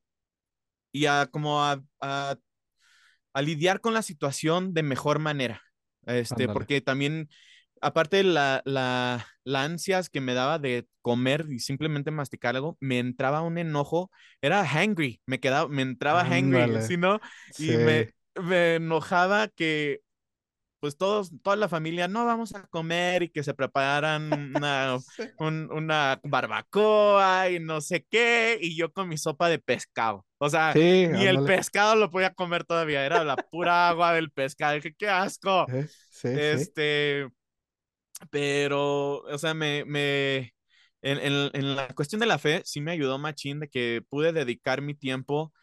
y 0.91 1.05
a 1.05 1.27
como 1.31 1.63
a, 1.63 1.81
a, 2.01 2.37
lidiar 3.41 3.81
con 3.81 3.93
la 3.93 4.01
situación 4.01 4.73
de 4.73 4.83
mejor 4.83 5.19
manera. 5.19 5.61
Este, 6.05 6.49
ándale. 6.49 6.49
porque 6.49 6.81
también, 6.81 7.29
aparte 7.81 8.17
de 8.17 8.23
la, 8.23 8.61
la, 8.65 9.25
la 9.43 9.63
ansias 9.63 10.09
que 10.09 10.21
me 10.21 10.33
daba 10.33 10.59
de 10.59 10.87
comer 11.01 11.45
y 11.49 11.59
simplemente 11.59 12.11
masticar 12.11 12.55
algo, 12.55 12.77
me 12.79 12.99
entraba 12.99 13.41
un 13.41 13.57
enojo, 13.57 14.11
era 14.41 14.65
hangry, 14.65 15.21
me 15.25 15.39
quedaba, 15.39 15.67
me 15.69 15.81
entraba 15.83 16.25
hangry, 16.25 16.77
Ándale. 16.81 16.81
¿sí 16.81 16.97
no? 16.97 17.19
Y 17.57 17.77
me, 17.77 18.07
Sí, 18.07 18.13
me 18.41 18.75
enojaba 18.75 19.47
que 19.49 20.01
pues 20.81 20.97
todos, 20.97 21.31
toda 21.43 21.55
la 21.57 21.69
familia, 21.69 22.09
no 22.09 22.25
vamos 22.25 22.55
a 22.55 22.67
comer 22.67 23.23
y 23.23 23.29
que 23.31 23.43
se 23.43 23.55
preparan 23.55 24.33
una, 24.33 24.99
un- 25.39 25.69
una 25.73 26.19
barbacoa 26.25 27.49
y 27.51 27.59
no 27.61 27.81
sé 27.81 28.05
qué, 28.11 28.59
y 28.61 28.77
yo 28.77 28.91
con 28.93 29.09
mi 29.09 29.17
sopa 29.17 29.49
de 29.49 29.59
pescado. 29.59 30.25
O 30.39 30.49
sea, 30.49 30.77
Sí, 30.77 31.07
ni 31.07 31.25
el 31.27 31.43
pescado 31.43 31.95
lo 31.95 32.11
podía 32.11 32.33
comer 32.35 32.65
todavía, 32.65 33.05
era 33.05 33.23
la 33.25 33.39
pura 33.51 33.89
agua 33.91 34.13
del 34.13 34.31
pescado. 34.31 34.75
Dije, 34.75 34.95
qué 34.95 35.09
asco. 35.09 35.71
Eh, 35.71 35.87
Sí, 36.09 36.39
sí. 36.41 36.67
Este, 36.67 37.29
pero, 38.29 39.17
o 39.23 39.37
sea, 39.37 39.53
me, 39.53 39.83
me, 39.85 40.37
en, 41.01 41.19
en- 41.19 41.49
en 41.53 41.75
la 41.75 41.87
cuestión 41.95 42.19
de 42.19 42.25
la 42.27 42.37
fe, 42.39 42.61
sí 42.65 42.81
me 42.81 42.91
ayudó 42.91 43.17
machín 43.19 43.59
de 43.59 43.69
que 43.69 44.01
pude 44.09 44.33
dedicar 44.33 44.81
mi 44.81 44.93
tiempo 44.95 45.53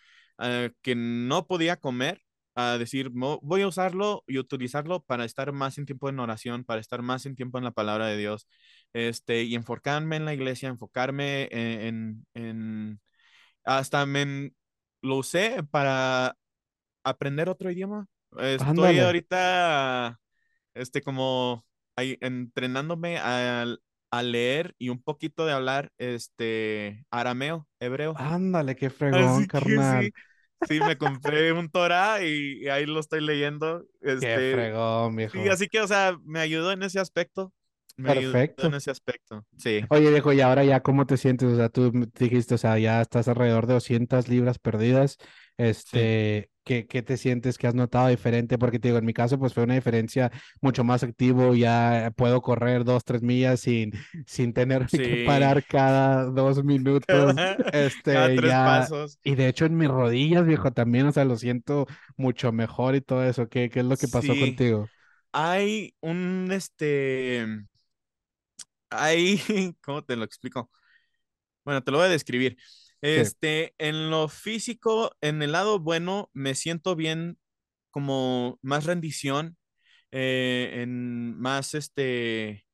eh, 0.41 0.73
que 0.83 0.95
no 0.97 1.47
podía 1.47 1.77
comer 1.77 2.21
a 2.59 2.79
decir, 2.79 3.11
"Mo- 3.13 3.41
voy 3.43 3.63
a 3.63 3.69
usarlo 3.69 4.25
y 4.27 4.39
utilizarlo 4.39 5.03
para 5.05 5.25
estar 5.25 5.53
más 5.53 5.79
en 5.79 5.87
tiempo 5.87 6.09
en 6.09 6.19
oración, 6.21 6.65
para 6.65 6.81
estar 6.81 7.03
más 7.03 7.27
en 7.27 7.37
tiempo 7.37 7.59
en 7.59 7.65
la 7.65 7.73
palabra 7.73 8.07
de 8.09 8.17
Dios, 8.19 8.49
este, 8.95 9.45
y 9.45 9.55
enfocarme 9.57 10.17
en 10.17 10.25
la 10.27 10.35
iglesia, 10.35 10.69
enfocarme 10.71 11.49
en, 11.53 11.81
en, 11.83 12.27
en- 12.35 13.01
hasta 13.65 14.07
me, 14.07 14.53
lo 15.03 15.17
usé 15.19 15.63
para 15.71 16.37
aprender 17.05 17.49
otro 17.49 17.71
idioma. 17.71 18.07
Estoy 18.39 19.01
ahorita, 19.01 20.21
este, 20.75 21.03
como 21.03 21.65
ahí, 21.97 22.19
entrenándome 22.21 23.19
a, 23.19 23.67
a 24.13 24.23
leer 24.23 24.75
y 24.79 24.91
un 24.91 25.03
poquito 25.03 25.47
de 25.47 25.53
hablar, 25.53 25.93
este, 25.99 27.07
arameo, 27.11 27.69
hebreo. 27.81 28.23
Ándale, 28.33 28.77
qué 28.77 28.91
fregón, 28.91 29.47
Así 29.47 29.47
carnal. 29.47 30.11
sí, 30.11 30.13
sí, 30.63 30.81
me 30.81 30.97
compré 30.99 31.53
un 31.53 31.71
Torah 31.71 32.23
y, 32.25 32.65
y 32.65 32.69
ahí 32.69 32.87
lo 32.87 33.01
estoy 33.01 33.21
leyendo. 33.21 33.85
Qué 34.01 34.13
Este, 34.15 34.53
fregón, 34.55 35.13
sí, 35.15 35.17
viejo. 35.17 35.39
así 35.51 35.69
que, 35.69 35.81
o 35.81 35.87
sea, 35.89 36.19
me 36.25 36.41
ayudó 36.41 36.73
en 36.73 36.83
ese 36.83 37.01
aspecto. 37.01 37.53
Me 37.99 38.11
ayudó 38.13 38.41
en 38.59 38.73
Perfecto. 38.73 38.75
ese 38.75 38.91
aspecto. 38.91 39.45
Sí, 39.59 39.83
Oye, 39.91 40.11
viejo, 40.11 40.33
y 40.35 40.41
ahora 40.43 40.65
ya, 40.65 40.83
¿cómo 40.83 41.07
te 41.07 41.17
sientes? 41.17 41.49
O 41.51 41.57
sea, 41.57 41.71
tú 41.71 41.91
dijiste, 42.19 42.55
o 42.57 42.59
sea, 42.59 42.79
ya 42.79 43.01
estás 43.01 43.27
alrededor 43.29 43.67
de 43.67 43.75
200 43.75 44.29
libras 44.29 44.59
perdidas. 44.59 45.17
sí, 45.85 46.09
Este, 46.09 46.51
¿qué, 46.63 46.87
qué 46.87 47.03
te 47.03 47.17
sientes? 47.17 47.57
¿Qué 47.57 47.69
has 47.69 47.75
notado 47.75 48.09
diferente? 48.09 48.59
Porque 48.59 48.79
te 48.79 48.89
digo, 48.89 48.99
en 48.99 49.07
mi 49.07 49.15
caso, 49.15 49.39
pues 49.39 49.55
fue 49.55 49.63
una 49.65 49.75
diferencia 49.75 50.31
mucho 50.61 50.85
más 50.85 51.03
activo. 51.05 51.55
Ya 51.55 52.13
puedo 52.17 52.43
correr 52.43 52.85
dos, 52.85 53.03
tres 53.05 53.23
millas 53.23 53.61
sin, 53.61 53.93
sin 54.27 54.53
tener 54.53 54.89
que 54.89 55.17
sí. 55.17 55.17
parar 55.17 55.65
cada 55.65 56.25
dos 56.27 56.63
minutos. 56.65 57.37
Cada, 57.37 57.57
cada 58.09 58.31
Este, 58.31 58.35
tres 58.35 58.57
ya, 58.57 58.59
pasos. 58.59 59.19
y 59.25 59.37
de 59.37 59.49
hecho 59.49 59.65
en 59.65 59.77
mis 59.79 59.89
rodillas, 59.89 60.45
viejo, 60.47 60.71
también, 60.73 61.07
o 61.07 61.13
sea, 61.13 61.25
lo 61.25 61.37
siento 61.39 61.87
mucho 62.17 62.53
mejor 62.53 62.95
y 62.95 63.01
todo 63.01 63.25
eso. 63.25 63.49
¿Qué, 63.49 63.71
qué 63.71 63.81
es 63.81 63.87
lo 63.87 63.97
que 63.97 64.09
pasó 64.09 64.37
Sí, 64.37 64.37
contigo? 64.37 64.91
hay 65.33 65.95
un, 66.01 66.51
este, 66.53 67.47
hay, 68.91 69.39
¿cómo 69.83 70.05
te 70.05 70.17
lo 70.17 70.25
explico? 70.25 70.71
Bueno, 71.65 71.83
te 71.83 71.91
lo 71.91 71.99
voy 71.99 72.07
a 72.07 72.11
describir. 72.11 72.57
Sí, 73.07 73.21
Este, 73.21 73.75
en 73.79 74.11
lo 74.11 74.29
físico, 74.29 75.13
en 75.21 75.43
el 75.43 75.53
lado 75.53 75.79
bueno, 75.81 76.31
me 76.35 76.55
siento 76.55 76.97
bien, 76.97 77.39
como 77.91 78.59
más 78.63 78.85
rendición, 78.87 79.59
eh, 80.13 80.71
en 80.83 81.39
más, 81.41 81.75
este, 81.75 82.67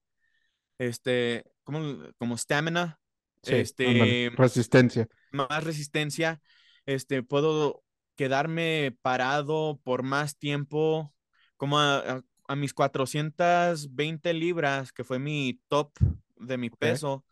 este, 0.78 1.44
como, 1.64 1.80
como 2.18 2.38
stamina, 2.38 3.00
sí, 3.42 3.70
este, 3.82 4.32
Resistencia. 4.36 5.08
más 5.30 5.64
resistencia, 5.64 6.40
este, 6.86 7.22
puedo 7.22 7.82
quedarme 8.16 8.96
parado 9.02 9.80
por 9.84 10.02
más 10.02 10.38
tiempo, 10.38 11.12
como 11.56 11.78
a, 11.78 11.98
a- 11.98 12.22
a 12.48 12.56
mis 12.56 12.74
420 12.74 14.34
libras, 14.34 14.92
que 14.92 15.04
fue 15.04 15.18
mi 15.18 15.60
top 15.68 15.92
de 16.36 16.58
mi 16.58 16.70
peso, 16.70 17.24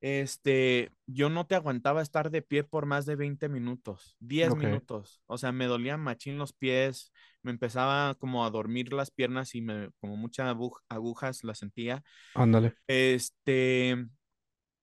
este, 0.00 0.90
yo 1.06 1.30
no 1.30 1.46
te 1.46 1.54
aguantaba 1.56 2.02
estar 2.02 2.30
de 2.30 2.42
pie 2.42 2.64
por 2.64 2.86
más 2.86 3.06
de 3.06 3.16
20 3.16 3.48
minutos, 3.48 4.16
10 4.20 4.54
ok, 4.54 4.54
minutos, 4.54 5.22
o 5.26 5.38
sea, 5.38 5.52
me 5.52 5.66
dolían 5.66 6.00
machín 6.00 6.38
los 6.38 6.52
pies, 6.52 7.12
me 7.42 7.50
empezaba 7.52 8.14
como 8.16 8.44
a 8.44 8.50
dormir 8.50 8.92
las 8.92 9.10
piernas 9.10 9.54
y 9.54 9.62
me, 9.62 9.90
como 10.00 10.16
muchas 10.16 10.54
agu- 10.54 10.78
agujas 10.88 11.44
las 11.44 11.58
sentía. 11.58 12.02
ándale. 12.34 12.76
Este, 12.88 13.96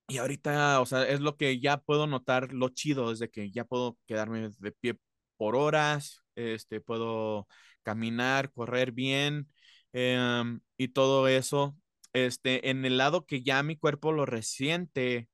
y 0.08 0.18
ahorita, 0.18 0.82
o 0.82 0.86
sea, 0.86 1.04
es 1.08 1.22
lo 1.22 1.38
que 1.38 1.60
ya 1.60 1.78
puedo 1.78 2.08
notar, 2.08 2.54
lo 2.54 2.70
chido 2.70 3.12
es 3.12 3.20
de 3.20 3.30
que 3.30 3.52
ya 3.52 3.64
puedo 3.66 3.98
quedarme 4.08 4.50
de 4.60 4.72
pie 4.74 4.98
por 5.38 5.56
horas, 5.56 6.22
este, 6.36 6.82
puedo 6.82 7.48
caminar, 7.84 8.52
correr 8.52 8.92
bien, 8.92 9.48
em, 9.94 10.62
y 10.78 10.90
todo 10.90 11.28
eso. 11.28 11.78
Este, 12.14 12.70
en 12.70 12.86
el 12.86 12.98
lado 12.98 13.26
que 13.26 13.42
ya 13.44 13.64
mi 13.64 13.78
cuerpo 13.78 14.12
lo 14.12 14.26
resiente 14.26 15.30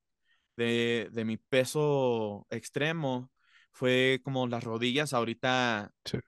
de, 0.56 1.08
de 1.12 1.24
mi 1.24 1.36
peso 1.38 2.46
extremo, 2.50 3.30
fue 3.72 4.20
como 4.24 4.46
las 4.48 4.64
rodillas 4.64 5.12
ahorita, 5.14 5.92
Sí. 6.04 6.18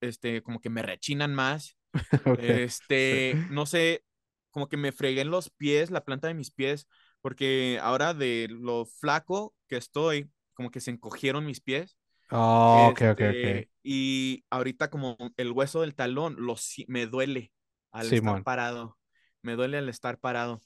este, 0.00 0.42
como 0.42 0.60
que 0.60 0.70
me 0.70 0.82
rechinan 0.82 1.34
más. 1.34 1.76
Sí. 2.40 2.54
Este, 2.64 3.42
no 3.50 3.66
sé, 3.66 4.04
como 4.50 4.68
que 4.68 4.76
me 4.76 4.92
fregué 4.92 5.22
en 5.22 5.30
los 5.30 5.50
pies, 5.50 5.90
la 5.90 6.04
planta 6.04 6.28
de 6.28 6.34
mis 6.34 6.50
pies, 6.50 6.86
porque 7.20 7.78
ahora 7.82 8.14
de 8.14 8.48
lo 8.50 8.86
flaco 8.86 9.54
que 9.68 9.76
estoy, 9.76 10.30
como 10.54 10.70
que 10.70 10.80
se 10.80 10.90
encogieron 10.92 11.46
mis 11.46 11.60
pies. 11.60 11.96
Oh, 12.32 12.88
ok, 12.90 13.00
ok, 13.12 13.20
ok. 13.30 13.44
Este, 13.44 13.70
y 13.82 14.44
ahorita 14.50 14.90
como 14.90 15.16
el 15.36 15.52
hueso 15.52 15.80
del 15.82 15.94
talón 15.94 16.36
lo, 16.38 16.56
me 16.88 17.06
duele 17.06 17.52
al 17.92 18.12
estar 18.12 18.42
parado. 18.42 18.98
Me 19.42 19.56
duele 19.56 19.78
al 19.78 19.88
estar 19.88 20.18
parado. 20.18 20.60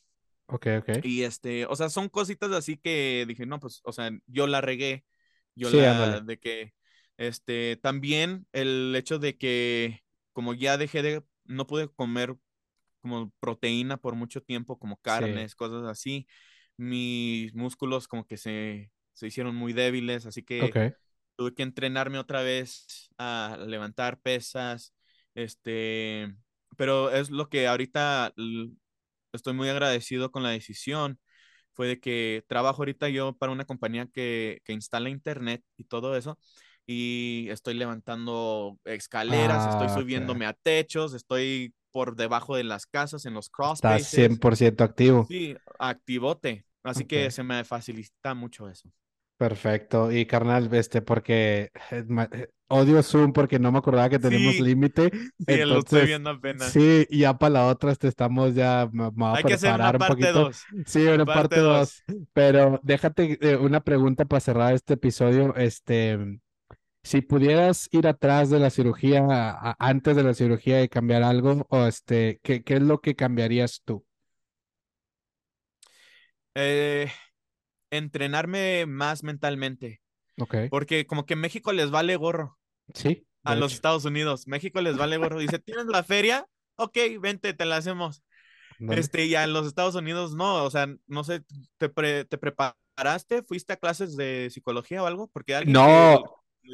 Ok, 0.46 0.66
ok. 0.78 0.88
Y 1.02 1.22
este, 1.22 1.66
o 1.66 1.76
sea, 1.76 1.88
son 1.88 2.08
cositas 2.08 2.52
así 2.52 2.76
que 2.76 3.24
dije, 3.26 3.46
no, 3.46 3.60
pues, 3.60 3.80
o 3.84 3.92
sea, 3.92 4.10
yo 4.26 4.46
la 4.46 4.60
regué. 4.60 5.04
Yo 5.54 5.70
Sí, 5.70 5.76
la, 5.76 5.90
ándale. 5.90 6.20
de 6.26 6.38
que, 6.38 6.74
este, 7.16 7.76
también 7.76 8.46
el 8.52 8.94
hecho 8.96 9.18
de 9.18 9.38
que 9.38 10.02
como 10.32 10.52
ya 10.54 10.76
dejé 10.76 11.02
de, 11.02 11.22
no 11.44 11.66
pude 11.66 11.88
comer 11.88 12.36
como 13.00 13.30
proteína 13.40 13.96
por 13.98 14.14
mucho 14.14 14.42
tiempo, 14.42 14.78
como 14.78 14.96
Sí, 14.96 15.02
carnes, 15.02 15.54
cosas 15.54 15.84
así, 15.86 16.26
mis 16.76 17.54
músculos 17.54 18.08
como 18.08 18.26
que 18.26 18.36
se, 18.36 18.90
se 19.12 19.26
hicieron 19.28 19.54
muy 19.54 19.72
débiles, 19.72 20.26
así 20.26 20.42
que 20.42 20.92
tuve 21.36 21.54
que 21.54 21.62
entrenarme 21.62 22.18
otra 22.18 22.42
vez 22.42 23.10
a 23.18 23.58
levantar 23.66 24.20
pesas, 24.20 24.94
este, 25.34 26.34
pero 26.76 27.10
es 27.10 27.30
lo 27.30 27.48
que 27.48 27.66
ahorita 27.68 28.32
estoy 29.32 29.54
muy 29.54 29.68
agradecido 29.68 30.30
con 30.30 30.42
la 30.42 30.50
decisión, 30.50 31.18
fue 31.74 31.88
de 31.88 32.00
que 32.00 32.44
trabajo 32.48 32.82
ahorita 32.82 33.08
yo 33.08 33.36
para 33.36 33.52
una 33.52 33.64
compañía 33.64 34.06
que, 34.12 34.60
que 34.64 34.72
instala 34.72 35.10
internet 35.10 35.62
y 35.76 35.84
todo 35.84 36.16
eso, 36.16 36.38
y 36.86 37.48
estoy 37.50 37.74
levantando 37.74 38.78
escaleras, 38.84 39.66
estoy 39.66 39.88
Ah, 39.88 40.00
ok. 40.00 40.14
subiéndome 40.14 40.46
a 40.46 40.52
techos, 40.54 41.14
estoy 41.14 41.74
por 41.92 42.16
debajo 42.16 42.56
de 42.56 42.64
las 42.64 42.86
casas 42.86 43.26
en 43.26 43.34
los 43.34 43.50
crawl 43.50 43.76
Estás 43.76 44.02
spaces, 44.02 44.12
100% 44.12 44.84
activo. 44.84 45.20
sí, 45.28 45.56
activote, 45.78 46.66
así 46.84 47.04
Ok. 47.04 47.06
que 47.06 47.30
se 47.30 47.42
me 47.44 47.64
facilita 47.64 48.34
mucho 48.34 48.68
eso. 48.70 48.90
Perfecto. 49.36 50.12
Y 50.12 50.26
carnal, 50.26 50.72
este, 50.74 51.02
porque 51.02 51.70
eh, 51.90 52.04
eh, 52.32 52.48
odio 52.68 53.02
Zoom 53.02 53.32
porque 53.32 53.58
no 53.58 53.72
me 53.72 53.78
acordaba 53.78 54.08
que 54.10 54.18
tenemos 54.18 54.58
Sí, 54.58 54.60
límite. 54.60 55.10
sí, 55.38 55.64
lo 55.64 55.78
estoy 55.78 56.04
Entonces, 56.04 56.06
viendo 56.06 56.30
apenas. 56.30 56.76
sí, 56.76 57.06
y 57.10 57.20
ya 57.20 57.36
para 57.38 57.50
la 57.54 57.66
otra 57.68 57.92
este, 57.92 58.08
estamos 58.08 58.54
ya, 58.54 58.88
me, 58.92 59.04
me 59.04 59.10
voy 59.10 59.28
a 59.34 59.36
Hay 59.36 59.44
que 59.44 59.54
hacer 59.54 59.74
una 59.74 59.96
un 59.96 59.96
parte 59.96 60.04
poquito. 60.04 60.32
2. 60.32 60.68
Sí, 60.86 61.04
una 61.06 61.26
Parte 61.26 61.30
parte 61.30 61.60
2. 61.60 61.60
dos. 61.60 62.04
Pero 62.32 62.80
déjate 62.82 63.38
eh, 63.52 63.56
una 63.56 63.80
pregunta 63.82 64.24
para 64.24 64.40
cerrar 64.40 64.74
este 64.74 64.94
episodio. 64.94 65.54
Este, 65.56 66.18
si 67.02 67.22
pudieras 67.22 67.88
ir 67.92 68.06
atrás 68.08 68.50
de 68.50 68.58
la 68.60 68.70
cirugía, 68.70 69.20
a- 69.28 69.70
a- 69.72 69.76
antes 69.78 70.16
de 70.16 70.24
la 70.24 70.34
cirugía 70.34 70.82
y 70.82 70.88
cambiar 70.88 71.22
algo, 71.22 71.66
o 71.70 71.86
este, 71.86 72.40
¿qué, 72.42 72.62
qué 72.64 72.74
es 72.76 72.82
lo 72.82 73.00
que 73.00 73.14
cambiarías 73.16 73.82
tú? 73.84 74.04
Eh, 76.54 77.10
entrenarme 77.90 78.86
más 78.86 79.22
mentalmente, 79.24 80.02
Ok. 80.40 80.54
porque 80.68 81.06
como 81.06 81.26
que 81.26 81.36
México 81.36 81.72
les 81.72 81.90
vale 81.90 82.16
gorro 82.16 82.58
Sí, 82.94 83.26
a 83.44 83.54
los. 83.56 83.74
Estados 83.74 84.04
Unidos. 84.04 84.46
México 84.48 84.80
les 84.80 84.96
vale 84.96 85.16
gorro. 85.18 85.38
Dice, 85.40 85.58
¿tienes 85.58 85.86
la 85.86 86.04
feria? 86.04 86.48
Ok, 86.76 86.98
vente, 87.20 87.54
te 87.54 87.64
la 87.66 87.76
hacemos. 87.78 88.22
Este, 88.86 89.26
y 89.26 89.34
a 89.36 89.46
los 89.46 89.66
Estados 89.66 89.94
Unidos 89.96 90.34
no, 90.36 90.64
o 90.64 90.70
sea, 90.70 90.88
no 91.06 91.24
sé, 91.24 91.42
¿te, 91.78 91.88
pre- 91.90 92.24
te 92.26 92.38
preparaste? 92.38 93.42
¿Fuiste 93.44 93.72
a 93.74 93.76
clases 93.78 94.16
de 94.16 94.50
psicología 94.52 95.02
o 95.02 95.06
algo? 95.06 95.28
Porque 95.28 95.54
alguien 95.56 95.82
No, 95.82 96.22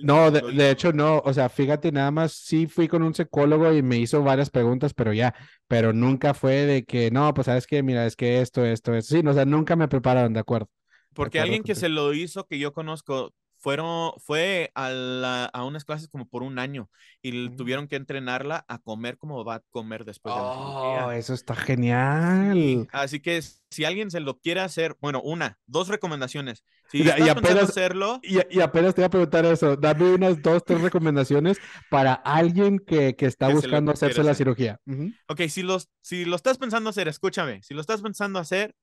no, 0.00 0.30
de, 0.30 0.40
de 0.52 0.70
hecho 0.70 0.92
no, 0.92 1.18
o 1.24 1.32
sea, 1.32 1.48
fíjate, 1.48 1.92
nada 1.92 2.10
más 2.10 2.32
sí 2.32 2.66
fui 2.66 2.88
con 2.88 3.02
un 3.02 3.14
psicólogo 3.14 3.72
y 3.72 3.82
me 3.82 3.96
hizo 3.98 4.22
varias 4.22 4.50
preguntas, 4.50 4.94
pero 4.94 5.12
ya, 5.12 5.34
pero 5.68 5.92
nunca 5.92 6.34
fue 6.34 6.66
de 6.66 6.84
que, 6.84 7.10
no, 7.10 7.32
pues 7.34 7.46
sabes 7.46 7.66
que, 7.66 7.82
mira, 7.82 8.04
es 8.06 8.16
que 8.16 8.40
esto, 8.40 8.64
esto, 8.64 8.94
esto, 8.94 9.14
sí, 9.16 9.22
no, 9.22 9.30
o 9.30 9.34
sea, 9.34 9.44
nunca 9.44 9.76
me 9.76 9.88
prepararon, 9.88 10.32
de 10.32 10.40
acuerdo, 10.40 10.68
Porque 11.14 11.40
alguien 11.40 11.64
que 11.64 11.74
se 11.74 11.88
lo 11.88 12.14
hizo, 12.14 12.46
que 12.46 12.58
yo 12.58 12.72
conozco, 12.72 13.34
fueron, 13.60 14.12
fue 14.18 14.72
a, 14.74 14.90
la- 14.90 15.44
a 15.44 15.64
unas 15.64 15.84
clases 15.84 16.08
como 16.08 16.26
por 16.26 16.42
un 16.42 16.58
año 16.58 16.90
y 17.22 17.30
Mm. 17.50 17.56
tuvieron 17.56 17.86
que 17.88 17.96
entrenarla 17.96 18.64
a 18.68 18.78
comer 18.78 19.18
como 19.18 19.44
va 19.44 19.56
a 19.56 19.60
comer 19.70 20.04
después 20.04 20.34
de 20.34 20.40
la 20.40 20.46
Oh, 21.06 21.12
eso 21.12 21.34
está 21.34 21.54
genial. 21.54 22.54
Sí, 22.54 22.88
así 22.92 23.20
que 23.20 23.40
si 23.70 23.84
alguien 23.84 24.10
se 24.10 24.20
lo 24.20 24.38
quiere 24.40 24.60
hacer, 24.60 24.96
bueno, 25.00 25.20
una, 25.22 25.58
dos 25.66 25.88
recomendaciones. 25.88 26.64
Si 26.88 26.98
Y- 27.02 27.24
y 27.24 27.28
apenas- 27.28 27.70
hacerlo, 27.70 28.18
Y, 28.22 28.38
y 28.50 28.60
apenas 28.62 28.94
te 28.94 29.02
iba 29.02 29.06
a 29.06 29.10
preguntar 29.10 29.44
eso. 29.44 29.76
Dame 29.76 30.10
unas 30.14 30.40
dos, 30.42 30.64
tres 30.64 30.80
recomendaciones 30.80 31.58
para 31.90 32.14
alguien 32.14 32.78
que, 32.78 33.14
que 33.14 33.26
está 33.26 33.48
Que 33.48 33.54
buscando 33.54 33.92
hacerse 33.92 34.22
la 34.24 34.32
hacer. 34.32 34.38
cirugía. 34.46 34.80
Ujú. 34.86 35.12
ok, 35.28 35.42
si, 35.48 35.62
los, 35.62 35.88
si 36.00 36.24
lo 36.24 36.34
estás 36.36 36.58
pensando 36.58 36.90
hacer, 36.90 37.08
escúchame, 37.08 37.62
si 37.62 37.74
lo 37.74 37.80
estás 37.82 38.00
pensando 38.02 38.38
hacer, 38.38 38.74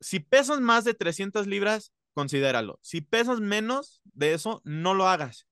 si 0.00 0.20
pesas 0.20 0.60
más 0.60 0.84
de 0.84 0.94
300 0.94 1.46
libras, 1.46 1.92
considéralo. 2.18 2.80
Si 2.82 3.00
pesas 3.00 3.38
menos 3.38 4.02
de 4.02 4.34
eso, 4.34 4.60
no 4.64 4.92
lo 4.92 5.06
hagas. 5.06 5.46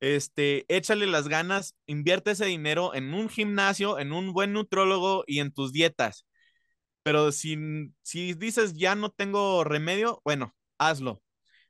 Este, 0.00 0.64
échale 0.74 1.06
las 1.06 1.28
ganas, 1.28 1.76
invierte 1.86 2.30
ese 2.30 2.46
dinero 2.46 2.94
en 2.94 3.12
un 3.12 3.28
gimnasio, 3.28 3.98
en 3.98 4.12
un 4.14 4.32
buen 4.32 4.54
nutrólogo 4.54 5.24
y 5.26 5.40
en 5.40 5.52
tus 5.52 5.72
dietas. 5.72 6.26
Pero 7.02 7.32
si, 7.32 7.58
si 8.00 8.32
dices 8.32 8.72
ya 8.78 8.94
no 8.94 9.10
tengo 9.10 9.62
remedio, 9.62 10.22
bueno, 10.24 10.54
hazlo. 10.78 11.22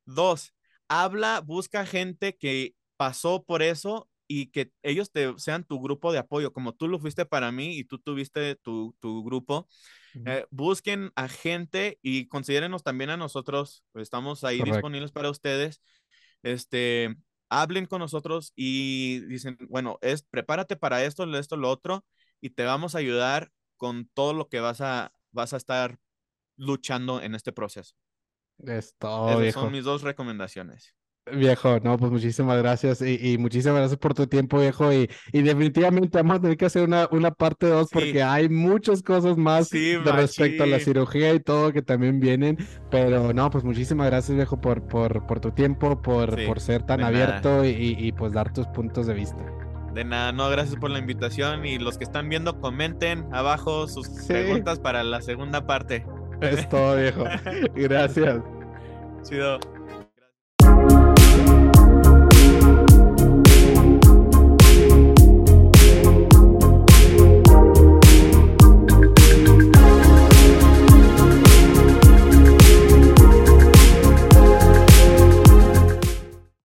Dos, 0.05 0.55
habla, 0.87 1.41
busca 1.41 1.85
gente 1.85 2.37
que 2.37 2.77
pasó 2.97 3.43
por 3.43 3.65
eso 3.65 4.09
y 4.29 4.47
que 4.51 4.73
ellos 4.83 5.13
te 5.13 5.33
sean 5.39 5.65
tu 5.65 5.81
grupo 5.81 6.13
de 6.13 6.19
apoyo, 6.19 6.53
como 6.53 6.75
tú 6.75 6.89
lo 6.89 6.99
fuiste 6.99 7.27
para 7.27 7.53
mí 7.53 7.77
y 7.77 7.85
tú 7.85 7.99
tuviste 7.99 8.57
tu, 8.57 8.97
tu 9.01 9.25
grupo. 9.25 9.69
Ujú. 10.15 10.25
Eh, 10.27 10.47
busquen 10.51 11.13
a 11.15 11.29
gente 11.29 11.99
y 12.03 12.27
considérenos 12.27 12.83
también 12.83 13.11
a 13.11 13.17
nosotros. 13.17 13.85
Estamos 13.95 14.45
ahí 14.45 14.59
Correcto. 14.59 14.77
disponibles 14.77 15.13
para 15.13 15.31
ustedes. 15.31 15.81
Este, 16.43 17.17
hablen 17.49 17.87
con 17.87 18.01
nosotros 18.01 18.53
y 18.57 19.21
dicen, 19.27 19.57
bueno, 19.69 19.99
es 20.01 20.23
prepárate 20.23 20.77
para 20.77 21.05
esto, 21.05 21.25
esto, 21.37 21.57
lo 21.57 21.71
otro, 21.71 22.05
y 22.41 22.51
te 22.51 22.65
vamos 22.65 22.95
a 22.95 22.99
ayudar 22.99 23.51
con 23.77 24.09
todo 24.09 24.33
lo 24.33 24.49
que 24.49 24.61
vas 24.61 24.81
a, 24.81 25.13
vas 25.33 25.53
a 25.53 25.57
estar 25.57 25.99
luchando 26.57 27.21
en 27.21 27.35
este 27.35 27.53
proceso. 27.53 27.95
Es 28.65 28.95
todo, 28.99 29.29
Esas 29.29 29.43
viejo. 29.43 29.61
son 29.61 29.73
mis 29.73 29.85
dos 29.85 30.03
recomendaciones. 30.03 30.95
Viejo, 31.33 31.81
no, 31.81 31.99
pues 31.99 32.13
muchísimas 32.13 32.57
gracias 32.59 33.03
y, 33.03 33.33
y 33.33 33.37
muchísimas 33.39 33.79
gracias 33.79 33.99
por 33.99 34.15
tu 34.15 34.29
tiempo, 34.29 34.61
viejo. 34.61 34.93
Y, 34.93 35.11
y 35.33 35.43
definitivamente 35.43 36.19
vamos 36.19 36.37
a 36.39 36.41
tener 36.41 36.57
que 36.57 36.67
hacer 36.67 36.85
una, 36.85 37.09
una 37.11 37.33
parte 37.33 37.67
2 37.67 37.89
Sí. 37.91 37.93
porque 37.93 38.23
hay 38.23 38.49
muchas 38.49 39.03
cosas 39.03 39.37
más 39.37 39.69
Sí, 39.69 39.97
de 39.97 40.13
respecto 40.13 40.63
a 40.63 40.67
la 40.67 40.79
cirugía 40.79 41.35
y 41.35 41.41
todo 41.41 41.73
que 41.73 41.83
también 41.83 42.21
vienen. 42.21 42.59
Pero 42.91 43.33
no, 43.33 43.51
pues 43.51 43.65
muchísimas 43.65 44.07
gracias, 44.07 44.37
viejo, 44.37 44.61
por, 44.61 44.87
por, 44.87 45.27
por 45.27 45.41
tu 45.41 45.51
tiempo, 45.53 46.01
por, 46.01 46.37
Sí, 46.37 46.43
por 46.45 46.61
ser 46.61 46.85
tan 46.85 47.03
abierto 47.03 47.65
y, 47.65 47.97
y, 47.99 48.13
pues 48.13 48.33
dar 48.33 48.53
tus 48.53 48.69
puntos 48.69 49.07
de 49.09 49.15
vista. 49.15 49.45
De 49.95 50.05
nada, 50.05 50.31
no, 50.33 50.49
gracias 50.51 50.77
por 50.77 50.91
la 50.91 50.99
invitación 51.01 51.65
y 51.67 51.79
los 51.79 51.99
que 51.99 52.05
están 52.05 52.29
viendo, 52.29 52.61
comenten 52.61 53.27
abajo 53.33 53.89
sus 53.89 54.09
preguntas 54.29 54.79
para 54.79 55.03
la 55.03 55.23
segunda 55.23 55.67
parte. 55.67 56.07
Es 56.41 56.69
todo, 56.69 56.97
viejo. 56.97 57.33
Gracias. 57.75 58.43
Chido. 59.23 59.61
Thank 61.37 61.49
you. 61.49 61.66